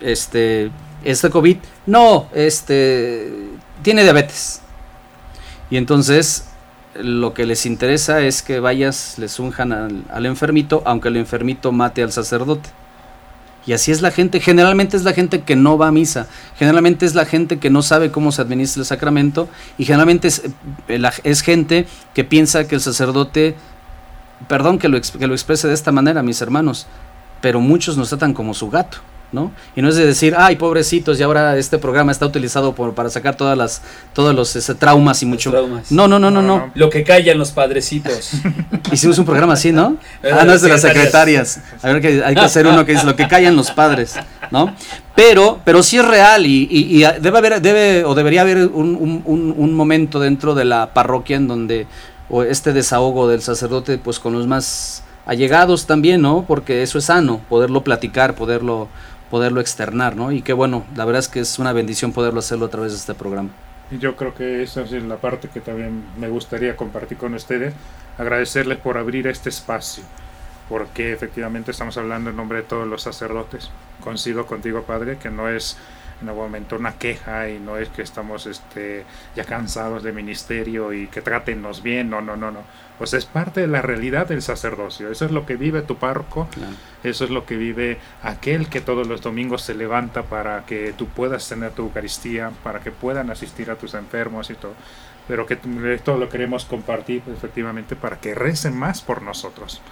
este, 0.00 0.70
este 1.04 1.30
COVID, 1.30 1.58
no, 1.86 2.28
este, 2.34 3.30
tiene 3.82 4.02
diabetes. 4.02 4.62
Y 5.70 5.76
entonces 5.76 6.48
lo 6.94 7.34
que 7.34 7.44
les 7.44 7.66
interesa 7.66 8.20
es 8.22 8.42
que 8.42 8.58
vayas, 8.60 9.18
les 9.18 9.38
unjan 9.38 9.72
al, 9.72 10.04
al, 10.10 10.26
enfermito, 10.26 10.82
aunque 10.86 11.08
el 11.08 11.16
enfermito 11.16 11.70
mate 11.70 12.02
al 12.02 12.12
sacerdote. 12.12 12.70
Y 13.66 13.72
así 13.72 13.90
es 13.90 14.00
la 14.00 14.12
gente, 14.12 14.38
generalmente 14.38 14.96
es 14.96 15.02
la 15.02 15.12
gente 15.12 15.42
que 15.42 15.56
no 15.56 15.76
va 15.76 15.88
a 15.88 15.92
misa, 15.92 16.28
generalmente 16.56 17.04
es 17.04 17.16
la 17.16 17.24
gente 17.24 17.58
que 17.58 17.68
no 17.68 17.82
sabe 17.82 18.12
cómo 18.12 18.30
se 18.30 18.42
administra 18.42 18.80
el 18.82 18.86
sacramento 18.86 19.48
y 19.76 19.84
generalmente 19.84 20.28
es, 20.28 20.42
eh, 20.88 21.02
es 21.24 21.42
gente 21.42 21.86
que 22.14 22.22
piensa 22.22 22.68
que 22.68 22.76
el 22.76 22.80
sacerdote 22.80 23.56
perdón 24.48 24.78
que 24.78 24.88
lo, 24.88 25.00
que 25.00 25.26
lo 25.26 25.34
exprese 25.34 25.68
de 25.68 25.74
esta 25.74 25.92
manera, 25.92 26.22
mis 26.22 26.40
hermanos, 26.40 26.86
pero 27.40 27.60
muchos 27.60 27.96
nos 27.96 28.08
tratan 28.08 28.34
como 28.34 28.54
su 28.54 28.70
gato. 28.70 28.98
¿No? 29.36 29.52
Y 29.76 29.82
no 29.82 29.90
es 29.90 29.96
de 29.96 30.06
decir, 30.06 30.34
ay, 30.36 30.56
pobrecitos, 30.56 31.20
y 31.20 31.22
ahora 31.22 31.56
este 31.58 31.76
programa 31.78 32.10
está 32.10 32.24
utilizado 32.24 32.74
por, 32.74 32.94
para 32.94 33.10
sacar 33.10 33.36
todas 33.36 33.56
las, 33.56 33.82
todos 34.14 34.34
los 34.34 34.56
ese, 34.56 34.74
traumas 34.74 35.22
y 35.22 35.26
mucho. 35.26 35.52
No, 35.90 36.08
no, 36.08 36.18
no, 36.18 36.30
no, 36.30 36.42
no. 36.42 36.72
Lo 36.74 36.88
que 36.88 37.04
callan 37.04 37.38
los 37.38 37.52
padrecitos. 37.52 38.32
Hicimos 38.92 39.18
un 39.18 39.26
programa 39.26 39.52
así, 39.52 39.72
¿no? 39.72 39.98
ah, 40.32 40.44
no 40.44 40.54
es 40.54 40.62
de 40.62 40.70
las 40.70 40.80
secretarias. 40.80 41.60
A 41.82 41.88
ver 41.88 42.00
que 42.00 42.24
hay 42.24 42.34
que 42.34 42.40
hacer 42.40 42.66
uno 42.66 42.84
que 42.86 42.92
dice 42.92 43.04
lo 43.04 43.14
que 43.14 43.28
callan 43.28 43.54
los 43.54 43.70
padres, 43.70 44.14
¿no? 44.50 44.74
Pero, 45.14 45.60
pero 45.64 45.82
sí 45.82 45.98
es 45.98 46.04
real 46.04 46.46
y, 46.46 46.66
y, 46.70 47.02
debe 47.20 47.38
haber, 47.38 47.60
debe 47.60 48.04
o 48.04 48.14
debería 48.14 48.40
haber 48.40 48.66
un, 48.66 49.22
un, 49.24 49.54
un 49.56 49.74
momento 49.74 50.18
dentro 50.18 50.54
de 50.54 50.64
la 50.64 50.94
parroquia 50.94 51.36
en 51.36 51.46
donde 51.46 51.86
o 52.28 52.42
este 52.42 52.72
desahogo 52.72 53.28
del 53.28 53.40
sacerdote 53.40 53.98
pues 53.98 54.18
con 54.18 54.32
los 54.32 54.46
más 54.46 55.02
allegados 55.26 55.86
también, 55.86 56.22
¿no? 56.22 56.44
Porque 56.46 56.82
eso 56.82 56.98
es 56.98 57.06
sano, 57.06 57.40
poderlo 57.48 57.82
platicar, 57.82 58.34
poderlo 58.34 58.88
poderlo 59.30 59.60
externar, 59.60 60.16
¿no? 60.16 60.32
Y 60.32 60.42
qué 60.42 60.52
bueno, 60.52 60.84
la 60.94 61.04
verdad 61.04 61.20
es 61.20 61.28
que 61.28 61.40
es 61.40 61.58
una 61.58 61.72
bendición 61.72 62.12
poderlo 62.12 62.40
hacerlo 62.40 62.66
a 62.66 62.70
través 62.70 62.92
de 62.92 62.98
este 62.98 63.14
programa. 63.14 63.50
Yo 63.90 64.16
creo 64.16 64.34
que 64.34 64.62
esa 64.62 64.82
es 64.82 64.90
la 64.90 65.16
parte 65.16 65.48
que 65.48 65.60
también 65.60 66.04
me 66.18 66.28
gustaría 66.28 66.76
compartir 66.76 67.18
con 67.18 67.34
ustedes, 67.34 67.72
agradecerles 68.18 68.78
por 68.78 68.98
abrir 68.98 69.28
este 69.28 69.48
espacio, 69.48 70.02
porque 70.68 71.12
efectivamente 71.12 71.70
estamos 71.70 71.96
hablando 71.96 72.30
en 72.30 72.36
nombre 72.36 72.58
de 72.58 72.64
todos 72.64 72.86
los 72.86 73.02
sacerdotes. 73.02 73.70
Coincido 74.02 74.46
contigo, 74.46 74.82
Padre, 74.82 75.18
que 75.18 75.30
no 75.30 75.48
es 75.48 75.76
en 76.22 76.28
algún 76.28 76.44
momento 76.44 76.76
una 76.76 76.98
queja 76.98 77.48
y 77.48 77.58
no 77.58 77.76
es 77.76 77.88
que 77.88 78.02
estamos 78.02 78.46
este, 78.46 79.04
ya 79.34 79.44
cansados 79.44 80.02
de 80.02 80.12
ministerio 80.12 80.92
y 80.92 81.08
que 81.08 81.20
trátenos 81.20 81.82
bien, 81.82 82.10
no, 82.10 82.20
no, 82.20 82.36
no, 82.36 82.50
no. 82.50 82.60
Pues 82.98 83.12
es 83.12 83.26
parte 83.26 83.60
de 83.60 83.66
la 83.66 83.82
realidad 83.82 84.26
del 84.26 84.40
sacerdocio, 84.40 85.10
eso 85.10 85.26
es 85.26 85.30
lo 85.30 85.44
que 85.44 85.56
vive 85.56 85.82
tu 85.82 85.96
párroco, 85.96 86.48
eso 87.04 87.24
es 87.24 87.30
lo 87.30 87.44
que 87.44 87.56
vive 87.56 87.98
aquel 88.22 88.68
que 88.68 88.80
todos 88.80 89.06
los 89.06 89.20
domingos 89.20 89.62
se 89.62 89.74
levanta 89.74 90.22
para 90.22 90.64
que 90.64 90.94
tú 90.96 91.06
puedas 91.06 91.46
tener 91.46 91.72
tu 91.72 91.82
Eucaristía, 91.82 92.52
para 92.62 92.80
que 92.80 92.90
puedan 92.90 93.30
asistir 93.30 93.70
a 93.70 93.76
tus 93.76 93.92
enfermos 93.94 94.48
y 94.48 94.54
todo. 94.54 94.74
Pero 95.28 95.44
que 95.44 95.58
esto 95.92 96.16
lo 96.16 96.28
queremos 96.28 96.64
compartir 96.64 97.22
efectivamente 97.26 97.96
para 97.96 98.18
que 98.18 98.34
recen 98.34 98.76
más 98.76 99.02
por 99.02 99.22
nosotros 99.22 99.82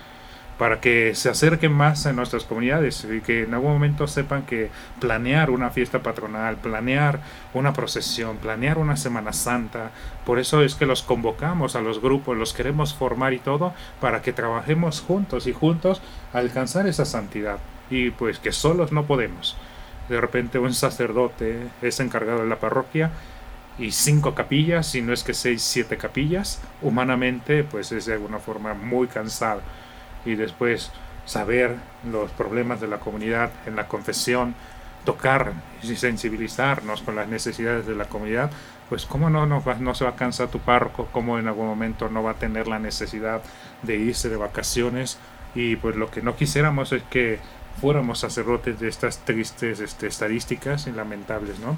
para 0.58 0.80
que 0.80 1.14
se 1.14 1.28
acerquen 1.28 1.72
más 1.72 2.06
a 2.06 2.12
nuestras 2.12 2.44
comunidades 2.44 3.06
y 3.10 3.20
que 3.20 3.42
en 3.42 3.54
algún 3.54 3.72
momento 3.72 4.06
sepan 4.06 4.42
que 4.42 4.70
planear 5.00 5.50
una 5.50 5.70
fiesta 5.70 6.00
patronal, 6.00 6.56
planear 6.56 7.20
una 7.54 7.72
procesión, 7.72 8.36
planear 8.36 8.78
una 8.78 8.96
Semana 8.96 9.32
Santa, 9.32 9.90
por 10.24 10.38
eso 10.38 10.62
es 10.62 10.74
que 10.74 10.86
los 10.86 11.02
convocamos 11.02 11.74
a 11.74 11.80
los 11.80 12.00
grupos, 12.00 12.36
los 12.36 12.52
queremos 12.52 12.94
formar 12.94 13.32
y 13.32 13.38
todo, 13.38 13.74
para 14.00 14.22
que 14.22 14.32
trabajemos 14.32 15.00
juntos 15.00 15.46
y 15.46 15.52
juntos 15.52 16.00
alcanzar 16.32 16.86
esa 16.86 17.04
santidad 17.04 17.58
y 17.90 18.10
pues 18.10 18.38
que 18.38 18.52
solos 18.52 18.92
no 18.92 19.04
podemos. 19.04 19.56
De 20.08 20.20
repente 20.20 20.58
un 20.58 20.74
sacerdote 20.74 21.66
es 21.82 21.98
encargado 21.98 22.42
de 22.42 22.48
la 22.48 22.60
parroquia 22.60 23.10
y 23.76 23.90
cinco 23.90 24.36
capillas, 24.36 24.86
si 24.86 25.02
no 25.02 25.12
es 25.12 25.24
que 25.24 25.34
seis, 25.34 25.62
siete 25.62 25.96
capillas, 25.96 26.60
humanamente 26.80 27.64
pues 27.64 27.90
es 27.90 28.06
de 28.06 28.12
alguna 28.12 28.38
forma 28.38 28.74
muy 28.74 29.08
cansado 29.08 29.60
y 30.24 30.34
después 30.34 30.90
saber 31.26 31.76
los 32.10 32.30
problemas 32.32 32.80
de 32.80 32.88
la 32.88 32.98
comunidad 32.98 33.50
en 33.66 33.76
la 33.76 33.88
confesión, 33.88 34.54
tocar 35.04 35.52
y 35.82 35.96
sensibilizarnos 35.96 37.02
con 37.02 37.16
las 37.16 37.28
necesidades 37.28 37.86
de 37.86 37.94
la 37.94 38.06
comunidad, 38.06 38.50
pues 38.88 39.06
cómo 39.06 39.30
no, 39.30 39.46
no, 39.46 39.62
no 39.80 39.94
se 39.94 40.04
va 40.04 40.10
a 40.10 40.16
cansar 40.16 40.48
tu 40.48 40.58
párroco, 40.58 41.08
cómo 41.12 41.38
en 41.38 41.48
algún 41.48 41.66
momento 41.66 42.08
no 42.08 42.22
va 42.22 42.32
a 42.32 42.34
tener 42.34 42.68
la 42.68 42.78
necesidad 42.78 43.42
de 43.82 43.96
irse 43.96 44.28
de 44.28 44.36
vacaciones 44.36 45.18
y 45.54 45.76
pues 45.76 45.96
lo 45.96 46.10
que 46.10 46.22
no 46.22 46.36
quisiéramos 46.36 46.92
es 46.92 47.02
que 47.04 47.38
fuéramos 47.80 48.20
sacerdotes 48.20 48.78
de 48.80 48.88
estas 48.88 49.18
tristes 49.18 49.80
este, 49.80 50.06
estadísticas 50.06 50.86
y 50.86 50.92
lamentables, 50.92 51.58
¿no? 51.58 51.76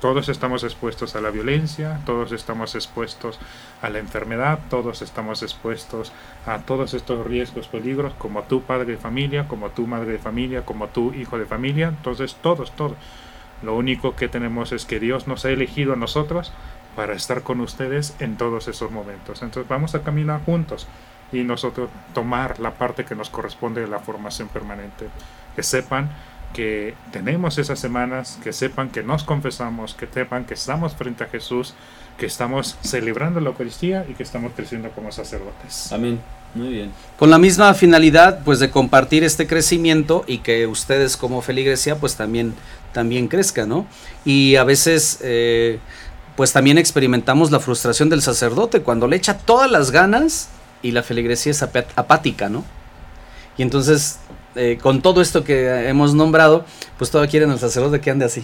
Todos 0.00 0.28
estamos 0.28 0.62
expuestos 0.62 1.16
a 1.16 1.22
la 1.22 1.30
violencia, 1.30 2.00
todos 2.04 2.32
estamos 2.32 2.74
expuestos 2.74 3.38
a 3.80 3.88
la 3.88 3.98
enfermedad, 3.98 4.58
todos 4.68 5.00
estamos 5.00 5.42
expuestos 5.42 6.12
a 6.44 6.58
todos 6.58 6.92
estos 6.92 7.26
riesgos, 7.26 7.66
peligros, 7.68 8.12
como 8.18 8.42
tú 8.42 8.62
padre 8.62 8.92
de 8.92 8.98
familia, 8.98 9.48
como 9.48 9.70
tú 9.70 9.86
madre 9.86 10.12
de 10.12 10.18
familia, 10.18 10.66
como 10.66 10.88
tú 10.88 11.14
hijo 11.14 11.38
de 11.38 11.46
familia, 11.46 11.88
entonces 11.88 12.36
todos, 12.42 12.72
todos. 12.72 12.96
Lo 13.62 13.74
único 13.74 14.14
que 14.16 14.28
tenemos 14.28 14.72
es 14.72 14.84
que 14.84 15.00
Dios 15.00 15.26
nos 15.26 15.46
ha 15.46 15.50
elegido 15.50 15.94
a 15.94 15.96
nosotros 15.96 16.52
para 16.94 17.14
estar 17.14 17.42
con 17.42 17.60
ustedes 17.60 18.14
en 18.20 18.36
todos 18.36 18.68
esos 18.68 18.90
momentos. 18.90 19.42
Entonces 19.42 19.68
vamos 19.68 19.94
a 19.94 20.02
caminar 20.02 20.42
juntos 20.44 20.86
y 21.32 21.42
nosotros 21.42 21.90
tomar 22.12 22.60
la 22.60 22.72
parte 22.72 23.04
que 23.04 23.14
nos 23.14 23.30
corresponde 23.30 23.80
de 23.80 23.88
la 23.88 23.98
formación 23.98 24.48
permanente. 24.48 25.08
Que 25.54 25.62
sepan 25.62 26.10
que 26.56 26.94
tenemos 27.12 27.58
esas 27.58 27.78
semanas, 27.78 28.38
que 28.42 28.50
sepan 28.50 28.88
que 28.88 29.02
nos 29.02 29.24
confesamos, 29.24 29.92
que 29.92 30.06
sepan 30.06 30.46
que 30.46 30.54
estamos 30.54 30.94
frente 30.94 31.22
a 31.22 31.26
Jesús, 31.26 31.74
que 32.16 32.24
estamos 32.24 32.78
celebrando 32.80 33.40
la 33.40 33.50
Eucaristía 33.50 34.06
y 34.08 34.14
que 34.14 34.22
estamos 34.22 34.52
creciendo 34.56 34.90
como 34.92 35.12
sacerdotes. 35.12 35.92
Amén. 35.92 36.18
Muy 36.54 36.68
bien. 36.68 36.92
Con 37.18 37.28
la 37.28 37.38
misma 37.38 37.74
finalidad, 37.74 38.40
pues, 38.42 38.58
de 38.58 38.70
compartir 38.70 39.22
este 39.22 39.46
crecimiento 39.46 40.24
y 40.26 40.38
que 40.38 40.66
ustedes 40.66 41.18
como 41.18 41.42
feligresía, 41.42 41.96
pues, 41.96 42.16
también, 42.16 42.54
también 42.94 43.28
crezcan, 43.28 43.68
¿no? 43.68 43.86
Y 44.24 44.56
a 44.56 44.64
veces, 44.64 45.18
eh, 45.20 45.78
pues, 46.36 46.54
también 46.54 46.78
experimentamos 46.78 47.50
la 47.50 47.60
frustración 47.60 48.08
del 48.08 48.22
sacerdote 48.22 48.80
cuando 48.80 49.08
le 49.08 49.16
echa 49.16 49.36
todas 49.36 49.70
las 49.70 49.90
ganas 49.90 50.48
y 50.80 50.92
la 50.92 51.02
feligresía 51.02 51.52
es 51.52 51.62
apática, 51.62 52.48
¿no? 52.48 52.64
Y 53.58 53.62
entonces 53.62 54.20
eh, 54.56 54.78
con 54.80 55.02
todo 55.02 55.20
esto 55.20 55.44
que 55.44 55.88
hemos 55.88 56.14
nombrado, 56.14 56.64
pues 56.98 57.10
todavía 57.10 57.30
quieren 57.30 57.50
al 57.50 57.58
sacerdote 57.58 58.00
que 58.00 58.10
ande 58.10 58.24
así. 58.24 58.42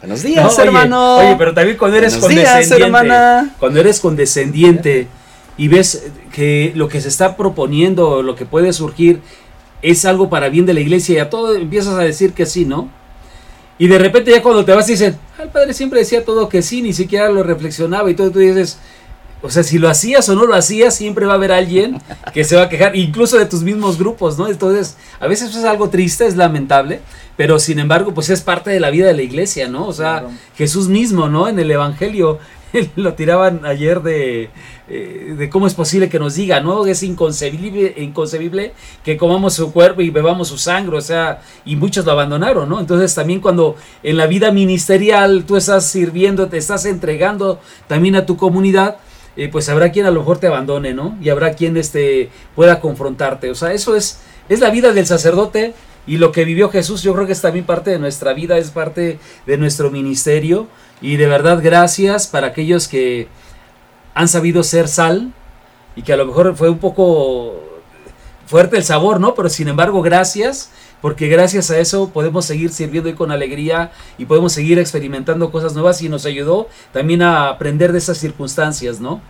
Buenos 0.00 0.22
días, 0.22 0.58
hermano. 0.58 1.18
Oye, 1.18 1.36
pero 1.36 1.52
también 1.52 1.76
cuando 1.76 1.98
eres 1.98 2.16
condescendiente, 2.16 3.50
cuando 3.58 3.80
eres 3.80 4.00
condescendiente 4.00 5.08
y 5.56 5.68
ves 5.68 6.10
que 6.32 6.72
lo 6.74 6.88
que 6.88 7.00
se 7.00 7.08
está 7.08 7.36
proponiendo, 7.36 8.22
lo 8.22 8.34
que 8.34 8.46
puede 8.46 8.72
surgir, 8.72 9.20
es 9.82 10.04
algo 10.04 10.30
para 10.30 10.48
bien 10.48 10.66
de 10.66 10.74
la 10.74 10.80
iglesia 10.80 11.16
y 11.16 11.18
a 11.18 11.30
todo 11.30 11.54
empiezas 11.54 11.94
a 11.94 12.02
decir 12.02 12.32
que 12.32 12.46
sí, 12.46 12.64
¿no? 12.64 12.90
Y 13.78 13.88
de 13.88 13.98
repente 13.98 14.30
ya 14.30 14.42
cuando 14.42 14.64
te 14.64 14.72
vas 14.72 14.86
dicen, 14.86 15.16
el 15.38 15.48
padre 15.48 15.72
siempre 15.72 16.00
decía 16.00 16.24
todo 16.24 16.48
que 16.48 16.60
sí, 16.60 16.82
ni 16.82 16.92
siquiera 16.92 17.30
lo 17.30 17.42
reflexionaba 17.42 18.10
y 18.10 18.14
todo, 18.14 18.30
tú 18.30 18.38
dices, 18.38 18.78
o 19.42 19.50
sea, 19.50 19.62
si 19.62 19.78
lo 19.78 19.88
hacías 19.88 20.28
o 20.28 20.34
no 20.34 20.44
lo 20.44 20.54
hacías, 20.54 20.94
siempre 20.94 21.26
va 21.26 21.32
a 21.32 21.36
haber 21.36 21.52
alguien 21.52 22.00
que 22.32 22.44
se 22.44 22.56
va 22.56 22.62
a 22.62 22.68
quejar, 22.68 22.94
incluso 22.96 23.38
de 23.38 23.46
tus 23.46 23.62
mismos 23.62 23.98
grupos, 23.98 24.38
¿no? 24.38 24.48
Entonces, 24.48 24.96
a 25.18 25.26
veces 25.26 25.54
es 25.54 25.64
algo 25.64 25.88
triste, 25.88 26.26
es 26.26 26.36
lamentable, 26.36 27.00
pero 27.36 27.58
sin 27.58 27.78
embargo, 27.78 28.12
pues 28.12 28.28
es 28.30 28.42
parte 28.42 28.70
de 28.70 28.80
la 28.80 28.90
vida 28.90 29.06
de 29.06 29.14
la 29.14 29.22
iglesia, 29.22 29.68
¿no? 29.68 29.86
O 29.86 29.92
sea, 29.92 30.24
Jesús 30.56 30.88
mismo, 30.88 31.28
¿no? 31.28 31.48
En 31.48 31.58
el 31.58 31.70
Evangelio, 31.70 32.38
lo 32.96 33.14
tiraban 33.14 33.64
ayer 33.64 34.02
de, 34.02 34.50
eh, 34.88 35.34
de 35.36 35.50
cómo 35.50 35.66
es 35.66 35.74
posible 35.74 36.08
que 36.08 36.18
nos 36.18 36.34
diga, 36.34 36.60
¿no? 36.60 36.86
Es 36.86 37.02
inconcebible, 37.02 37.94
inconcebible 37.98 38.74
que 39.04 39.16
comamos 39.16 39.54
su 39.54 39.72
cuerpo 39.72 40.00
y 40.02 40.10
bebamos 40.10 40.48
su 40.48 40.58
sangre, 40.58 40.96
o 40.96 41.00
sea, 41.00 41.40
y 41.64 41.76
muchos 41.76 42.04
lo 42.04 42.12
abandonaron, 42.12 42.68
¿no? 42.68 42.80
Entonces 42.80 43.14
también 43.14 43.40
cuando 43.40 43.76
en 44.02 44.16
la 44.16 44.26
vida 44.26 44.52
ministerial 44.52 45.44
tú 45.46 45.56
estás 45.56 45.86
sirviendo, 45.86 46.48
te 46.48 46.58
estás 46.58 46.84
entregando 46.86 47.60
también 47.86 48.16
a 48.16 48.26
tu 48.26 48.36
comunidad, 48.36 48.96
eh, 49.36 49.48
pues 49.48 49.68
habrá 49.68 49.92
quien 49.92 50.06
a 50.06 50.10
lo 50.10 50.20
mejor 50.20 50.38
te 50.38 50.46
abandone, 50.46 50.94
¿no? 50.94 51.16
Y 51.20 51.28
habrá 51.28 51.54
quien 51.54 51.76
este, 51.76 52.30
pueda 52.54 52.80
confrontarte. 52.80 53.50
O 53.50 53.54
sea, 53.54 53.72
eso 53.72 53.96
es, 53.96 54.20
es 54.48 54.60
la 54.60 54.70
vida 54.70 54.92
del 54.92 55.06
sacerdote 55.06 55.74
y 56.06 56.16
lo 56.18 56.32
que 56.32 56.44
vivió 56.44 56.70
Jesús, 56.70 57.02
yo 57.02 57.14
creo 57.14 57.26
que 57.26 57.32
es 57.32 57.40
también 57.40 57.64
parte 57.64 57.90
de 57.90 57.98
nuestra 57.98 58.32
vida, 58.32 58.58
es 58.58 58.70
parte 58.70 59.18
de 59.46 59.56
nuestro 59.56 59.90
ministerio. 59.90 60.66
Y 61.00 61.16
de 61.16 61.26
verdad, 61.26 61.60
gracias 61.62 62.26
para 62.26 62.48
aquellos 62.48 62.88
que 62.88 63.28
han 64.14 64.28
sabido 64.28 64.62
ser 64.62 64.88
sal 64.88 65.32
y 65.94 66.02
que 66.02 66.12
a 66.12 66.16
lo 66.16 66.26
mejor 66.26 66.56
fue 66.56 66.68
un 66.68 66.78
poco 66.78 67.60
fuerte 68.46 68.76
el 68.76 68.84
sabor, 68.84 69.20
¿no? 69.20 69.34
Pero 69.34 69.48
sin 69.48 69.68
embargo, 69.68 70.02
gracias 70.02 70.70
porque 71.00 71.28
gracias 71.28 71.70
a 71.70 71.78
eso 71.78 72.10
podemos 72.10 72.44
seguir 72.44 72.70
sirviendo 72.70 73.08
y 73.08 73.14
con 73.14 73.30
alegría 73.30 73.92
y 74.18 74.26
podemos 74.26 74.52
seguir 74.52 74.78
experimentando 74.78 75.50
cosas 75.50 75.74
nuevas 75.74 76.00
y 76.02 76.08
nos 76.08 76.26
ayudó 76.26 76.68
también 76.92 77.22
a 77.22 77.48
aprender 77.48 77.92
de 77.92 77.98
esas 77.98 78.18
circunstancias, 78.18 79.00
¿no? 79.00 79.20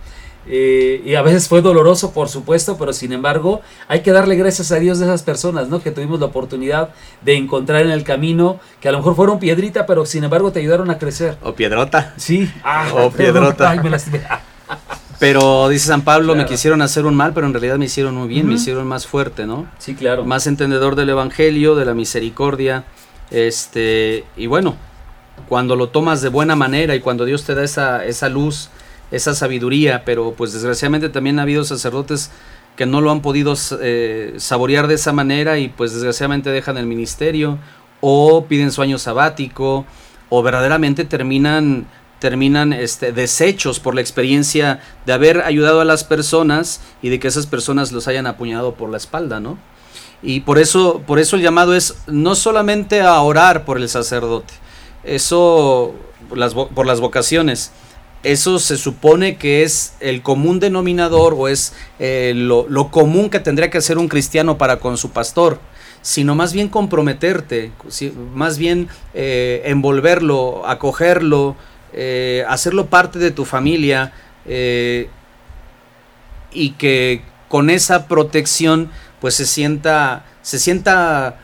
Eh, 0.47 1.03
y 1.05 1.15
a 1.15 1.23
veces 1.23 1.49
fue 1.49 1.61
doloroso, 1.61 2.13
por 2.13 2.29
supuesto, 2.29 2.77
pero 2.79 2.93
sin 2.93 3.13
embargo 3.13 3.61
hay 3.89 4.01
que 4.01 4.11
darle 4.11 4.37
gracias 4.37 4.73
a 4.73 4.77
Dios 4.77 4.99
de 4.99 5.05
esas 5.05 5.23
personas, 5.23 5.69
¿no? 5.69 5.83
Que 5.83 5.91
tuvimos 5.91 6.19
la 6.19 6.27
oportunidad 6.27 6.91
de 7.23 7.37
encontrar 7.37 7.83
en 7.83 7.91
el 7.91 8.05
camino, 8.05 8.59
que 8.81 8.89
a 8.89 8.93
lo 8.93 8.99
mejor 8.99 9.17
fueron 9.17 9.39
piedrita, 9.39 9.87
pero 9.87 10.07
sin 10.07 10.25
embargo 10.25 10.51
te 10.51 10.61
ayudaron 10.61 10.91
a 10.91 10.99
crecer. 10.99 11.37
O 11.43 11.55
piedrota. 11.55 12.15
Sí. 12.17 12.51
Ah, 12.65 12.89
o 12.95 13.11
piedrota. 13.11 13.71
Ay, 13.71 13.81
me 13.81 13.91
pero 15.21 15.69
dice 15.69 15.89
San 15.89 16.01
Pablo, 16.01 16.35
me 16.35 16.47
quisieron 16.47 16.81
hacer 16.81 17.05
un 17.05 17.15
mal, 17.15 17.35
pero 17.35 17.47
en 17.47 17.53
realidad 17.53 17.77
me 17.77 17.85
hicieron 17.85 18.15
muy 18.15 18.27
bien, 18.27 18.49
me 18.49 18.55
hicieron 18.55 18.87
más 18.89 19.07
fuerte, 19.07 19.47
¿no? 19.47 19.69
Sí, 19.79 19.95
claro. 19.95 20.25
Más 20.25 20.47
entendedor 20.47 20.97
del 20.97 21.11
Evangelio, 21.11 21.75
de 21.75 21.85
la 21.85 21.93
misericordia. 21.93 22.85
Este, 23.31 24.25
y 24.39 24.47
bueno, 24.47 24.77
cuando 25.47 25.77
lo 25.77 25.91
tomas 25.91 26.23
de 26.23 26.31
buena 26.31 26.57
manera 26.57 26.95
y 26.95 27.01
cuando 27.01 27.27
Dios 27.27 27.45
te 27.45 27.55
da 27.55 27.63
esa, 27.63 28.03
esa 28.07 28.31
luz, 28.31 28.71
esa 29.11 29.35
sabiduría, 29.35 30.07
pero 30.07 30.33
pues 30.33 30.55
desgraciadamente 30.55 31.11
también 31.11 31.39
ha 31.39 31.43
habido 31.43 31.65
sacerdotes 31.65 32.31
que 32.77 32.87
no 32.87 33.03
lo 33.03 33.11
han 33.11 33.21
podido 33.21 33.55
eh, 33.83 34.33
saborear 34.39 34.87
de 34.87 34.95
esa 34.95 35.13
manera 35.13 35.59
y 35.59 35.69
pues 35.69 35.93
desgraciadamente 35.93 36.49
dejan 36.49 36.79
el 36.79 36.87
ministerio 36.87 37.59
o 38.01 38.47
piden 38.47 38.73
su 38.73 38.81
año 38.81 38.97
sabático 38.97 39.85
o 40.31 40.43
verdaderamente 40.43 41.05
terminan 41.05 41.87
terminan 42.21 42.73
este, 42.73 43.13
deshechos 43.13 43.81
por 43.81 43.95
la 43.95 44.01
experiencia 44.01 44.81
de 45.07 45.13
haber 45.13 45.41
ayudado 45.41 45.81
a 45.81 45.85
las 45.85 46.05
personas 46.05 46.81
y 47.03 47.09
de 47.09 47.19
que 47.19 47.29
esas 47.29 47.47
personas 47.47 47.91
los 47.91 48.07
hayan 48.07 48.27
apuñado 48.27 48.75
por 48.75 48.91
la 48.91 48.99
espalda, 48.99 49.41
¿no? 49.41 49.59
Y 50.23 50.41
por 50.41 50.59
eso, 50.59 51.03
por 51.07 51.19
eso 51.19 51.37
el 51.37 51.43
llamado 51.43 51.75
es 51.75 51.97
no 52.07 52.35
solamente 52.35 53.01
a 53.01 53.21
orar 53.21 53.65
por 53.65 53.79
el 53.79 53.89
sacerdote, 53.89 54.53
eso 55.03 55.95
las, 56.35 56.53
por 56.55 56.87
las 56.87 57.01
vocaciones, 57.01 57.73
eso 58.23 58.59
se 58.59 58.77
supone 58.77 59.37
que 59.37 59.63
es 59.63 59.95
el 60.01 60.23
común 60.23 60.61
denominador 60.61 61.35
o 61.37 61.49
es 61.49 61.73
eh, 61.99 62.33
lo, 62.37 62.91
común 62.91 63.31
que 63.31 63.41
tendría 63.41 63.71
que 63.71 63.79
hacer 63.79 63.97
un 63.97 64.09
cristiano 64.09 64.59
para 64.59 64.79
con 64.79 64.99
su 64.99 65.11
pastor, 65.11 65.59
sino 66.03 66.35
más 66.35 66.53
bien 66.53 66.69
comprometerte, 66.69 67.73
más 68.35 68.59
bien 68.59 68.89
eh, 69.15 69.63
envolverlo, 69.65 70.67
acogerlo, 70.67 71.57
eh, 71.93 72.45
hacerlo 72.49 72.87
parte 72.87 73.19
de 73.19 73.33
tu 73.33 73.45
familia 73.45 74.13
eh, 74.47 75.09
y 76.53 76.73
que 76.73 77.23
con 77.49 77.69
esa 77.69 78.07
protección 78.07 78.91
pues 79.21 79.35
se 79.35 79.45
sienta, 79.45 80.25
se 80.43 80.59
sienta 80.59 81.39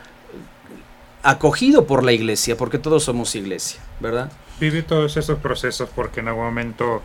acogido 1.23 1.85
por 1.85 2.03
la 2.03 2.13
iglesia, 2.13 2.55
porque 2.55 2.79
todos 2.79 3.03
somos 3.03 3.35
iglesia, 3.35 3.81
¿verdad? 3.99 4.31
Vive 4.59 4.83
todos 4.83 5.17
esos 5.17 5.37
procesos 5.39 5.89
porque 5.93 6.21
en 6.21 6.29
algún 6.29 6.45
momento 6.45 7.01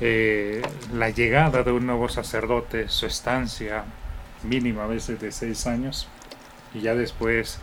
eh, 0.00 0.62
la 0.94 1.10
llegada 1.10 1.62
de 1.62 1.72
un 1.72 1.86
nuevo 1.86 2.08
sacerdote, 2.08 2.88
su 2.88 3.06
estancia 3.06 3.84
mínima 4.42 4.84
a 4.84 4.86
veces 4.86 5.20
de 5.20 5.30
seis 5.30 5.66
años, 5.66 6.08
y 6.74 6.80
ya 6.80 6.94
después 6.94 7.58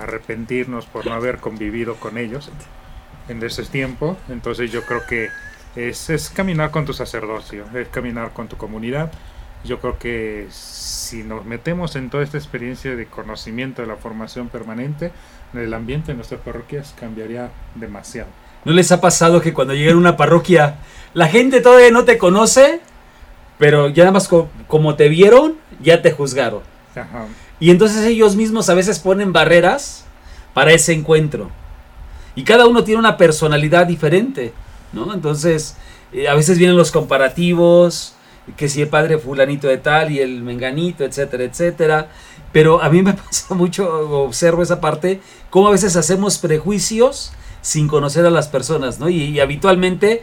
arrepentirnos 0.00 0.86
por 0.86 1.04
no 1.06 1.12
haber 1.12 1.38
convivido 1.38 1.96
con 1.96 2.16
ellos, 2.16 2.50
en 3.28 3.42
ese 3.42 3.62
tiempo. 3.64 4.16
Entonces 4.28 4.70
yo 4.70 4.82
creo 4.82 5.06
que 5.06 5.30
es, 5.76 6.10
es 6.10 6.30
caminar 6.30 6.70
con 6.70 6.84
tu 6.84 6.92
sacerdocio, 6.92 7.64
es 7.74 7.88
caminar 7.88 8.32
con 8.32 8.48
tu 8.48 8.56
comunidad 8.56 9.12
Yo 9.64 9.78
creo 9.78 9.98
que 9.98 10.46
si 10.50 11.22
nos 11.22 11.44
metemos 11.44 11.96
en 11.96 12.08
toda 12.08 12.22
esta 12.22 12.38
experiencia 12.38 12.96
de 12.96 13.06
conocimiento 13.06 13.82
de 13.82 13.88
la 13.88 13.96
formación 13.96 14.48
permanente, 14.48 15.12
el 15.54 15.74
ambiente 15.74 16.12
en 16.12 16.18
nuestras 16.18 16.40
parroquias 16.40 16.94
cambiaría 16.98 17.50
demasiado. 17.74 18.28
¿No 18.64 18.72
les 18.72 18.90
ha 18.92 19.00
pasado 19.00 19.40
que 19.40 19.52
cuando 19.52 19.74
llegan 19.74 19.96
a 19.96 19.98
una 19.98 20.16
parroquia, 20.16 20.76
la 21.14 21.28
gente 21.28 21.60
todavía 21.60 21.90
no 21.90 22.04
te 22.04 22.18
conoce, 22.18 22.80
pero 23.58 23.88
ya 23.88 24.04
nada 24.04 24.12
más 24.12 24.28
como 24.66 24.96
te 24.96 25.08
vieron, 25.08 25.56
ya 25.80 26.02
te 26.02 26.12
juzgaron? 26.12 26.62
Y 27.60 27.70
entonces 27.70 28.04
ellos 28.04 28.36
mismos 28.36 28.68
a 28.68 28.74
veces 28.74 28.98
ponen 28.98 29.32
barreras 29.32 30.04
para 30.52 30.72
ese 30.72 30.92
encuentro. 30.92 31.50
Y 32.36 32.44
cada 32.44 32.66
uno 32.66 32.84
tiene 32.84 33.00
una 33.00 33.16
personalidad 33.16 33.86
diferente, 33.86 34.52
¿no? 34.92 35.12
Entonces, 35.12 35.76
eh, 36.12 36.28
a 36.28 36.34
veces 36.34 36.58
vienen 36.58 36.76
los 36.76 36.92
comparativos, 36.92 38.14
que 38.56 38.68
si 38.68 38.82
el 38.82 38.88
padre 38.88 39.18
fulanito 39.18 39.66
de 39.66 39.78
tal 39.78 40.12
y 40.12 40.20
el 40.20 40.42
menganito, 40.42 41.04
etcétera, 41.04 41.42
etcétera. 41.44 42.08
Pero 42.52 42.80
a 42.80 42.88
mí 42.90 43.02
me 43.02 43.12
pasa 43.14 43.54
mucho, 43.54 43.88
observo 44.22 44.62
esa 44.62 44.80
parte, 44.80 45.20
cómo 45.50 45.68
a 45.68 45.72
veces 45.72 45.96
hacemos 45.96 46.38
prejuicios 46.38 47.32
sin 47.62 47.88
conocer 47.88 48.24
a 48.24 48.30
las 48.30 48.46
personas, 48.46 49.00
¿no? 49.00 49.08
y 49.08 49.40
habitualmente 49.40 50.22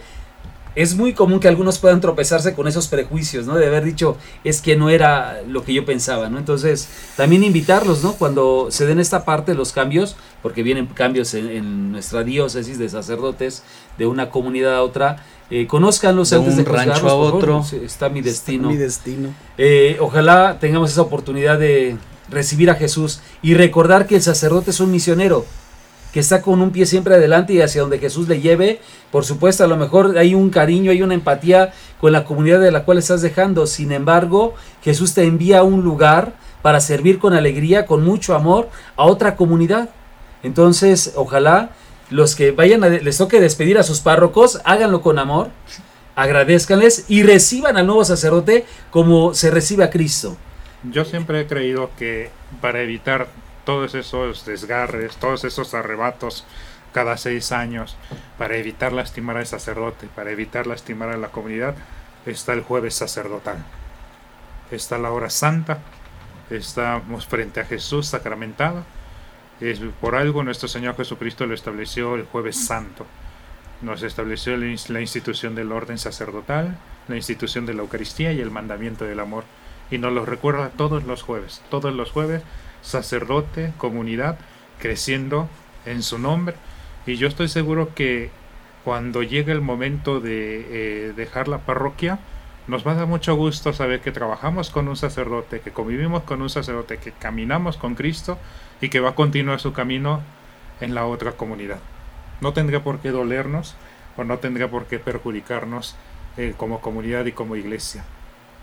es 0.76 0.96
muy 0.96 1.14
común 1.14 1.40
que 1.40 1.48
algunos 1.48 1.78
puedan 1.80 2.02
tropezarse 2.02 2.54
con 2.54 2.68
esos 2.68 2.88
prejuicios, 2.88 3.46
¿no? 3.46 3.56
De 3.56 3.68
haber 3.68 3.84
dicho, 3.84 4.18
es 4.44 4.62
que 4.62 4.76
no 4.76 4.90
era 4.90 5.42
lo 5.48 5.64
que 5.64 5.74
yo 5.74 5.86
pensaba, 5.86 6.30
¿no? 6.30 6.38
Entonces, 6.40 6.88
también 7.16 7.44
invitarlos, 7.44 8.04
¿no? 8.04 8.14
Cuando 8.14 8.68
se 8.72 8.86
den 8.86 9.00
esta 9.00 9.26
parte, 9.26 9.54
los 9.54 9.72
cambios, 9.72 10.16
porque 10.42 10.64
vienen 10.64 10.88
cambios 10.88 11.34
en, 11.34 11.92
nuestra 11.92 12.24
diócesis 12.24 12.80
de 12.80 12.90
sacerdotes, 12.90 13.64
de 13.98 14.08
una 14.08 14.30
comunidad 14.30 14.76
a 14.76 14.84
otra, 14.84 15.24
eh, 15.50 15.68
conozcanlos 15.68 16.32
de 16.32 16.38
antes 16.38 16.58
un 16.58 16.64
de 16.64 16.72
rancho 16.72 17.08
a 17.08 17.16
otro. 17.16 17.64
está 17.84 18.10
mi 18.10 18.22
destino. 18.22 18.70
mi 18.70 18.78
destino. 18.78 19.30
Eh, 19.58 19.98
ojalá 20.00 20.58
tengamos 20.60 20.92
esa 20.92 21.02
oportunidad 21.02 21.60
de 21.60 21.98
recibir 22.30 22.72
a 22.72 22.76
Jesús 22.76 23.20
y 23.42 23.54
recordar 23.54 24.08
que 24.08 24.16
el 24.16 24.22
sacerdote 24.24 24.72
es 24.72 24.80
un 24.80 24.92
misionero 24.92 25.46
que 26.14 26.20
está 26.20 26.44
con 26.44 26.62
un 26.62 26.70
pie 26.70 26.86
siempre 26.86 27.16
adelante 27.16 27.54
y 27.54 27.62
hacia 27.62 27.82
donde 27.82 27.98
Jesús 27.98 28.28
le 28.28 28.40
lleve. 28.40 28.80
Por 29.12 29.26
supuesto, 29.26 29.64
a 29.64 29.68
lo 29.68 29.78
mejor 29.78 30.16
hay 30.18 30.36
un 30.36 30.52
cariño, 30.52 30.92
hay 30.92 31.02
una 31.02 31.16
empatía 31.16 31.74
con 32.00 32.12
la 32.12 32.24
comunidad 32.24 32.62
de 32.62 32.72
la 32.72 32.86
cual 32.86 33.00
estás 33.00 33.24
dejando. 33.24 33.66
Sin 33.66 33.92
embargo, 33.92 34.54
Jesús 34.84 35.16
te 35.16 35.24
envía 35.24 35.60
a 35.60 35.64
un 35.64 35.82
lugar 35.82 36.34
para 36.62 36.80
servir 36.82 37.18
con 37.18 37.34
alegría, 37.34 37.88
con 37.88 38.04
mucho 38.06 38.36
amor 38.36 38.70
a 38.96 39.06
otra 39.06 39.36
comunidad. 39.36 39.90
Entonces, 40.44 41.14
ojalá 41.16 41.72
los 42.12 42.36
que 42.36 42.52
vayan 42.52 42.84
a, 42.84 42.90
les 42.90 43.18
toque 43.18 43.42
despedir 43.42 43.80
a 43.80 43.84
sus 43.84 44.00
párrocos, 44.00 44.62
háganlo 44.66 45.02
con 45.02 45.18
amor, 45.18 45.50
agradezcanles 46.16 47.06
y 47.08 47.24
reciban 47.24 47.76
al 47.76 47.88
nuevo 47.88 48.06
sacerdote 48.06 48.66
como 48.92 49.34
se 49.34 49.50
recibe 49.50 49.84
a 49.84 49.90
Cristo. 49.90 50.38
Yo 50.92 51.06
siempre 51.06 51.42
he 51.42 51.48
creído 51.48 51.90
que 51.98 52.30
para 52.62 52.82
evitar 52.82 53.30
todos 53.66 53.96
esos 53.96 54.46
desgarres, 54.46 55.16
todos 55.18 55.44
esos 55.44 55.74
arrebatos 55.74 56.46
cada 56.94 57.18
seis 57.18 57.52
años 57.52 57.98
para 58.38 58.56
evitar 58.56 58.94
lastimar 58.94 59.38
al 59.38 59.48
sacerdote, 59.48 60.08
para 60.16 60.32
evitar 60.32 60.68
lastimar 60.68 61.10
a 61.10 61.18
la 61.18 61.30
comunidad, 61.30 61.76
está 62.26 62.54
el 62.54 62.62
jueves 62.62 62.96
sacerdotal. 62.96 63.58
Está 64.72 64.98
la 64.98 65.12
hora 65.12 65.30
santa, 65.30 65.80
estamos 66.50 67.28
frente 67.28 67.60
a 67.60 67.66
Jesús 67.66 68.08
sacramentado. 68.08 68.86
Es, 69.60 69.80
por 70.02 70.16
algo 70.16 70.44
nuestro 70.44 70.68
Señor 70.68 70.96
Jesucristo 70.96 71.46
lo 71.46 71.54
estableció 71.54 72.16
el 72.16 72.26
jueves 72.26 72.66
santo. 72.66 73.06
Nos 73.82 74.02
estableció 74.04 74.56
la 74.56 75.02
institución 75.02 75.56
del 75.56 75.72
orden 75.72 75.98
sacerdotal, 75.98 76.78
la 77.08 77.18
institución 77.18 77.66
de 77.66 77.74
la 77.74 77.82
Eucaristía 77.82 78.32
y 78.32 78.40
el 78.40 78.52
mandamiento 78.52 79.06
del 79.06 79.20
amor. 79.20 79.44
Y 79.92 79.98
nos 79.98 80.14
lo 80.14 80.26
recuerda 80.26 80.70
todos 80.70 81.04
los 81.04 81.22
jueves. 81.22 81.62
Todos 81.70 81.94
los 81.94 82.12
jueves 82.12 82.42
sacerdote, 82.84 83.74
comunidad, 83.78 84.38
creciendo 84.80 85.50
en 85.86 86.04
su 86.04 86.20
nombre. 86.20 86.56
Y 87.08 87.16
yo 87.16 87.28
estoy 87.28 87.48
seguro 87.48 87.96
que 87.96 88.30
cuando 88.84 89.24
llegue 89.24 89.52
el 89.52 89.62
momento 89.62 90.20
de 90.20 91.08
eh, 91.08 91.14
dejar 91.16 91.48
la 91.48 91.60
parroquia, 91.60 92.20
nos 92.68 92.86
va 92.86 92.92
a 92.92 92.96
dar 92.96 93.08
mucho 93.08 93.36
gusto 93.36 93.74
saber 93.74 94.02
que 94.02 94.12
trabajamos 94.12 94.70
con 94.70 94.88
un 94.88 94.96
sacerdote, 94.96 95.60
que 95.60 95.72
convivimos 95.72 96.24
con 96.24 96.42
un 96.42 96.50
sacerdote, 96.50 96.98
que 96.98 97.12
caminamos 97.12 97.78
con 97.78 97.96
Cristo 97.96 98.38
y 98.80 98.90
que 98.90 99.00
va 99.00 99.10
a 99.10 99.16
continuar 99.16 99.60
su 99.60 99.74
camino 99.74 100.22
en 100.80 100.96
la 100.96 101.06
otra 101.06 101.34
comunidad. 101.34 101.80
No 102.42 102.54
tendría 102.54 102.84
por 102.84 103.00
qué 103.00 103.10
dolernos 103.10 103.76
o 104.16 104.24
no 104.24 104.38
tendría 104.38 104.70
por 104.70 104.86
qué 104.86 105.00
perjudicarnos 105.00 105.96
eh, 106.38 106.54
como 106.56 106.82
comunidad 106.82 107.26
y 107.26 107.32
como 107.32 107.56
iglesia. 107.56 108.06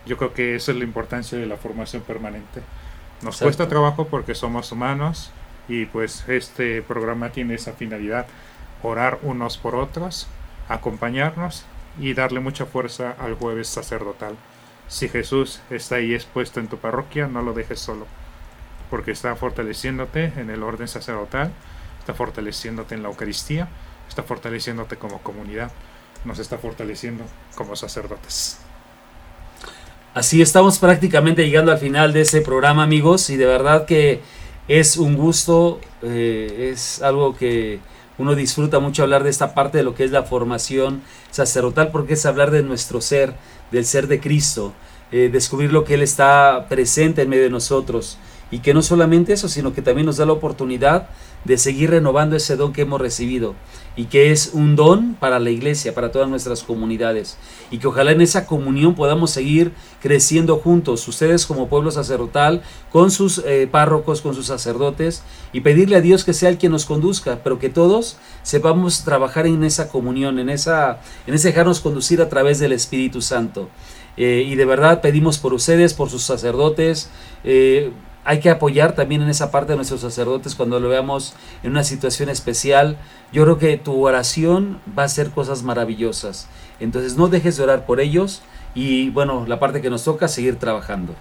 Yo 0.07 0.17
creo 0.17 0.33
que 0.33 0.55
esa 0.55 0.73
es 0.73 0.79
la 0.79 0.85
importancia 0.85 1.37
de 1.37 1.47
la 1.47 1.57
formación 1.57 2.03
permanente. 2.03 2.63
Nos 3.23 3.39
cuesta 3.39 3.69
trabajo 3.69 4.07
porque 4.07 4.35
somos 4.35 4.73
humanos 4.73 5.31
y 5.69 5.85
pues 5.87 6.25
este 6.27 6.81
programa 6.81 7.31
tiene 7.31 7.55
esa 7.55 7.73
finalidad, 7.73 8.27
orar 8.83 9.19
unos 9.23 9.59
por 9.59 9.75
otros, 9.75 10.27
acompañarnos 10.69 11.65
y 11.99 12.15
darle 12.15 12.41
mucha 12.41 12.65
fuerza 12.65 13.15
al 13.19 13.35
jueves 13.35 13.69
sacerdotal. 13.69 14.37
Si 14.89 15.09
Jesús 15.09 15.61
está 15.71 15.97
ahí 15.97 16.15
expuesto 16.15 16.61
en 16.61 16.69
tu 16.69 16.79
parroquia, 16.79 17.27
no 17.27 17.43
lo 17.43 17.53
dejes 17.53 17.79
solo, 17.79 18.07
porque 18.89 19.11
está 19.11 19.37
fortaleciéndote 19.37 20.33
en 20.37 20.49
el 20.49 20.63
orden 20.63 20.89
sacerdotal, 20.89 21.53
está 21.99 22.15
fortaleciéndote 22.15 22.95
en 22.95 23.03
la 23.03 23.11
Eucaristía, 23.11 23.69
está 24.09 24.23
fortaleciéndote 24.23 24.97
como 24.97 25.19
comunidad, 25.19 25.71
nos 26.25 26.39
está 26.39 26.57
fortaleciendo 26.57 27.25
como 27.55 27.77
sacerdotes. 27.77 28.59
Así 30.13 30.43
estamos 30.43 30.81
prácticamente 30.81 31.47
llegando 31.47 31.71
al 31.71 31.79
final 31.79 32.13
de 32.13 32.23
ese 32.23 32.41
programa, 32.41 32.83
amigos, 32.83 33.31
y 33.31 33.37
de 33.37 33.47
verdad 33.47 33.85
que 33.85 34.21
es 34.67 34.97
un 34.97 35.17
gusto, 35.17 35.81
eh, 36.03 36.71
es 36.73 37.01
algo 37.01 37.37
que 37.37 37.79
uno 38.19 38.35
disfruta 38.35 38.81
mucho 38.81 39.05
hablar 39.05 39.23
de 39.23 39.31
esta 39.31 39.55
parte 39.55 39.79
de 39.79 39.85
lo 39.85 39.95
que 39.95 40.03
es 40.03 40.11
la 40.11 40.25
formación 40.25 41.03
sacerdotal, 41.31 41.93
porque 41.93 42.15
es 42.15 42.27
hablar 42.27 42.51
de 42.51 42.65
nuestro 42.65 43.01
ser, 43.01 43.35
del 43.71 43.85
ser 43.85 44.09
de 44.09 44.19
Cristo, 44.19 44.73
eh, 45.13 45.31
descubrir 45.33 45.73
lo 45.73 45.85
que 45.85 45.95
Él 45.95 46.03
está 46.03 46.67
presente 46.69 47.23
en 47.23 47.29
medio 47.29 47.45
de 47.45 47.51
nosotros, 47.51 48.19
y 48.51 48.59
que 48.59 48.75
no 48.75 48.83
solamente 48.83 49.33
eso, 49.33 49.49
sino 49.49 49.73
que 49.73 49.81
también 49.81 50.07
nos 50.07 50.17
da 50.17 50.27
la 50.27 50.33
oportunidad 50.33 51.09
de 51.45 51.57
seguir 51.57 51.91
renovando 51.91 52.35
ese 52.35 52.57
don 52.57 52.73
que 52.73 52.83
hemos 52.83 53.01
recibido 53.01 53.55
y 53.97 54.05
que 54.05 54.31
es 54.31 54.51
un 54.55 54.77
don 54.77 55.15
para 55.15 55.39
la 55.39 55.51
iglesia, 55.51 55.95
para 55.95 56.13
todas 56.13 56.29
nuestras 56.29 56.63
comunidades 56.63 57.37
y 57.71 57.79
que 57.79 57.87
ojalá 57.87 58.13
en 58.13 58.21
esa 58.21 58.47
comunión 58.47 58.95
podamos 58.95 59.31
seguir 59.31 59.73
creciendo 60.01 60.57
juntos, 60.59 61.07
ustedes 61.07 61.45
como 61.47 61.69
pueblo 61.69 61.91
sacerdotal, 61.91 62.63
con 62.91 63.11
sus 63.11 63.43
eh, 63.47 63.69
párrocos, 63.71 64.21
con 64.21 64.35
sus 64.35 64.47
sacerdotes 64.47 65.23
y 65.53 65.61
pedirle 65.61 65.97
a 65.97 66.01
Dios 66.01 66.25
que 66.25 66.33
sea 66.33 66.49
el 66.49 66.59
quien 66.59 66.73
nos 66.73 66.87
conduzca, 66.87 67.41
pero 67.43 67.59
que 67.59 67.69
todos 67.69 68.17
sepamos 68.43 69.05
trabajar 69.05 69.47
en 69.47 69.65
esa 69.65 69.89
comunión, 69.89 70.39
en, 70.39 70.49
esa, 70.49 71.01
en 71.27 71.35
ese 71.35 71.49
dejarnos 71.49 71.81
conducir 71.81 72.21
a 72.23 72.29
través 72.29 72.59
del 72.59 72.73
Espíritu 72.73 73.21
Santo. 73.21 73.69
Eh, 74.17 74.45
y 74.47 74.55
de 74.55 74.65
verdad 74.65 75.01
pedimos 75.01 75.39
por 75.39 75.55
ustedes, 75.55 75.95
por 75.95 76.11
sus 76.11 76.23
sacerdotes, 76.23 77.11
eh, 77.45 77.93
hay 78.25 78.41
que 78.41 78.51
apoyar 78.51 78.95
también 78.95 79.23
en 79.23 79.29
esa 79.29 79.51
parte 79.51 79.73
de 79.73 79.77
nuestros 79.77 80.03
sacerdotes 80.03 80.55
cuando 80.55 80.79
lo 80.79 80.89
veamos 80.89 81.35
en 81.63 81.71
una 81.71 81.85
situación 81.85 82.29
especial. 82.29 82.97
Yo 83.33 83.45
creo 83.45 83.59
que 83.59 83.77
tu 83.79 84.07
oración 84.07 84.79
va 84.99 85.05
a 85.05 85.07
hacer 85.07 85.31
cosas 85.31 85.63
maravillosas. 85.63 86.49
Entonces 86.81 87.17
no 87.17 87.29
dejes 87.29 87.57
de 87.57 87.63
orar 87.63 87.87
por 87.87 88.01
ellos 88.01 88.43
y 88.75 89.11
bueno, 89.11 89.47
la 89.47 89.59
parte 89.59 89.81
que 89.81 89.91
nos 89.91 90.05
toca, 90.05 90.29
seguir 90.29 90.57
trabajando. 90.57 91.15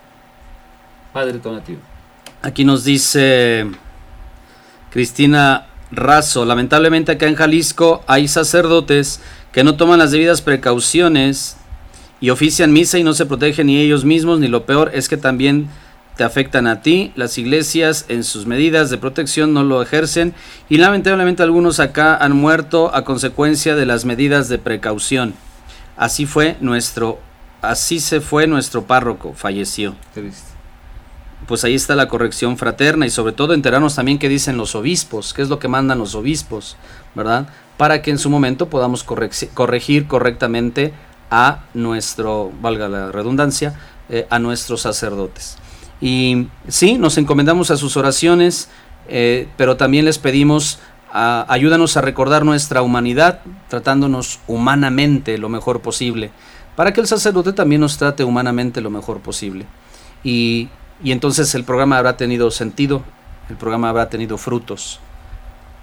Padre 1.14 1.40
Tonativo. 1.40 1.80
Aquí 2.42 2.64
nos 2.64 2.84
dice 2.84 3.68
Cristina 4.92 5.68
Razo, 5.92 6.46
lamentablemente 6.46 7.14
acá 7.14 7.28
en 7.28 7.36
Jalisco 7.36 8.04
hay 8.08 8.28
sacerdotes 8.28 9.22
que 9.52 9.64
no 9.64 9.76
toman 9.76 10.00
las 10.00 10.12
debidas 10.12 10.42
precauciones 10.42 11.58
y 12.22 12.30
ofician 12.30 12.72
misa 12.72 13.00
y 13.00 13.04
no 13.04 13.14
se 13.14 13.26
protegen 13.26 13.68
ni 13.68 13.80
ellos 13.80 14.06
mismos, 14.06 14.40
ni 14.40 14.48
lo 14.48 14.66
peor 14.66 14.92
es 14.94 15.10
que 15.10 15.18
también 15.18 15.70
te 16.20 16.26
afectan 16.26 16.68
a 16.68 16.82
ti, 16.82 17.14
las 17.16 17.38
iglesias 17.38 18.04
en 18.10 18.26
sus 18.26 18.46
medidas 18.46 18.90
de 18.90 18.98
protección 18.98 19.54
no 19.54 19.64
lo 19.64 19.82
ejercen 19.82 20.34
y 20.68 20.76
lamentablemente 20.76 21.44
algunos 21.44 21.80
acá 21.80 22.14
han 22.14 22.36
muerto 22.36 22.94
a 22.94 23.06
consecuencia 23.06 23.74
de 23.74 23.86
las 23.86 24.04
medidas 24.04 24.50
de 24.50 24.58
precaución. 24.58 25.34
Así 25.96 26.26
fue 26.26 26.58
nuestro, 26.60 27.20
así 27.62 28.02
se 28.02 28.20
fue 28.20 28.48
nuestro 28.48 28.84
párroco, 28.84 29.34
falleció. 29.34 29.96
Pues 31.48 31.64
ahí 31.64 31.74
está 31.74 31.96
la 31.96 32.10
corrección 32.10 32.58
fraterna 32.58 33.06
y 33.06 33.12
sobre 33.12 33.32
todo 33.32 33.54
enterarnos 33.54 33.96
también 33.96 34.20
qué 34.20 34.28
dicen 34.28 34.58
los 34.58 34.76
obispos, 34.76 35.34
qué 35.34 35.42
es 35.42 35.48
lo 35.48 35.58
que 35.58 35.70
mandan 35.70 36.00
los 36.00 36.16
obispos, 36.16 36.76
¿verdad? 37.16 37.48
Para 37.78 38.02
que 38.02 38.12
en 38.12 38.18
su 38.18 38.30
momento 38.30 38.70
podamos 38.70 39.06
corregir 39.06 40.06
correctamente 40.06 40.92
a 41.32 41.64
nuestro, 41.74 42.52
valga 42.62 42.90
la 42.90 43.10
redundancia, 43.10 43.80
eh, 44.10 44.28
a 44.30 44.38
nuestros 44.38 44.82
sacerdotes. 44.82 45.58
Y 46.02 46.48
sí, 46.68 46.98
nos 46.98 47.18
encomendamos 47.18 47.72
a 47.72 47.78
sus 47.78 47.98
oraciones, 47.98 48.70
eh, 49.08 49.48
pero 49.58 49.78
también 49.78 50.06
les 50.06 50.18
pedimos 50.18 50.80
ayúdanos 51.12 51.98
a 51.98 52.02
recordar 52.02 52.46
nuestra 52.46 52.82
humanidad, 52.82 53.42
tratándonos 53.68 54.40
humanamente 54.48 55.38
lo 55.38 55.50
mejor 55.50 55.82
posible, 55.82 56.32
para 56.76 56.94
que 56.94 57.02
el 57.02 57.08
sacerdote 57.08 57.54
también 57.54 57.82
nos 57.82 57.98
trate 57.98 58.24
humanamente 58.24 58.82
lo 58.82 58.90
mejor 58.90 59.20
posible. 59.20 59.66
Y, 60.24 60.70
y 61.04 61.12
entonces 61.12 61.56
el 61.56 61.64
programa 61.64 61.98
habrá 61.98 62.18
tenido 62.18 62.52
sentido, 62.52 63.04
el 63.50 63.56
programa 63.56 63.90
habrá 63.90 64.10
tenido 64.10 64.38
frutos. 64.38 65.00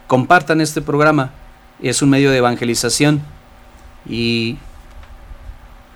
Compartan 0.06 0.60
este 0.60 0.80
programa, 0.80 1.32
es 1.82 2.02
un 2.02 2.10
medio 2.10 2.30
de 2.30 2.38
evangelización 2.38 3.20
y 4.08 4.58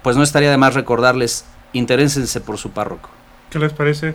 pues 0.02 0.16
no 0.16 0.22
estaría 0.22 0.50
de 0.50 0.56
más 0.56 0.74
recordarles, 0.74 1.44
interésense 1.72 2.40
por 2.40 2.58
su 2.58 2.70
párroco. 2.70 3.10
¿Qué 3.50 3.58
les 3.58 3.72
parece 3.72 4.14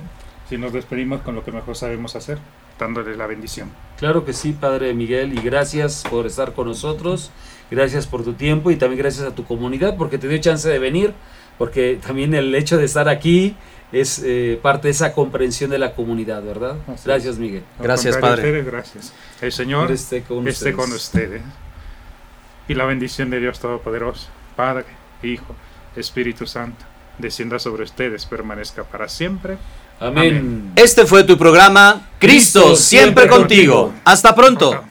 si 0.50 0.58
nos 0.58 0.72
despedimos 0.74 1.22
con 1.22 1.36
lo 1.36 1.44
que 1.44 1.52
mejor 1.52 1.76
sabemos 1.76 2.16
hacer, 2.16 2.38
dándole 2.80 3.16
la 3.18 3.28
bendición? 3.28 3.70
Claro 3.98 4.24
que 4.26 4.34
sí, 4.34 4.54
Padre 4.54 4.94
Miguel, 4.94 5.38
y 5.38 5.42
gracias 5.42 6.04
por 6.10 6.26
estar 6.26 6.54
con 6.54 6.68
nosotros, 6.68 7.32
gracias 7.70 8.08
por 8.08 8.24
tu 8.24 8.34
tiempo 8.34 8.72
y 8.72 8.78
también 8.78 9.00
gracias 9.00 9.28
a 9.28 9.36
tu 9.36 9.44
comunidad 9.46 9.98
porque 9.98 10.18
te 10.18 10.28
dio 10.28 10.38
chance 10.40 10.70
de 10.70 10.80
venir, 10.80 11.14
porque 11.58 12.00
también 12.06 12.34
el 12.34 12.54
hecho 12.56 12.78
de 12.78 12.86
estar 12.86 13.10
aquí 13.10 13.56
es 13.92 14.22
eh, 14.26 14.60
parte 14.62 14.88
de 14.88 14.92
esa 14.92 15.14
comprensión 15.14 15.70
de 15.70 15.80
la 15.80 15.94
comunidad, 15.94 16.44
¿verdad? 16.44 16.78
Así 16.88 17.04
gracias, 17.06 17.38
Miguel. 17.38 17.64
Gracias, 17.80 18.18
Padre. 18.18 18.42
ustedes, 18.42 18.66
gracias. 18.66 19.14
El 19.42 19.52
Señor 19.52 19.92
Esté 19.92 20.22
con 20.22 20.48
esté 20.48 20.70
ustedes. 20.70 20.76
con 20.76 20.92
ustedes. 20.94 21.42
Y 22.68 22.74
la 22.74 22.86
bendición 22.86 23.30
de 23.30 23.40
Dios 23.40 23.60
Todopoderoso, 23.60 24.28
Padre, 24.56 24.86
Hijo, 25.22 25.56
Espíritu 25.96 26.48
Santo, 26.48 26.84
descienda 27.18 27.60
sobre 27.60 27.84
ustedes, 27.84 28.26
permanezca 28.26 28.84
para 28.84 29.08
siempre. 29.10 29.58
Amén. 30.00 30.38
Amén. 30.38 30.72
Este 30.76 31.06
fue 31.06 31.24
tu 31.24 31.38
programa, 31.38 32.10
Cristo, 32.20 32.62
Cristo, 32.62 32.76
siempre 32.76 33.24
siempre 33.26 33.28
contigo. 33.30 33.84
contigo. 33.84 34.02
Hasta 34.04 34.36
pronto. 34.36 34.84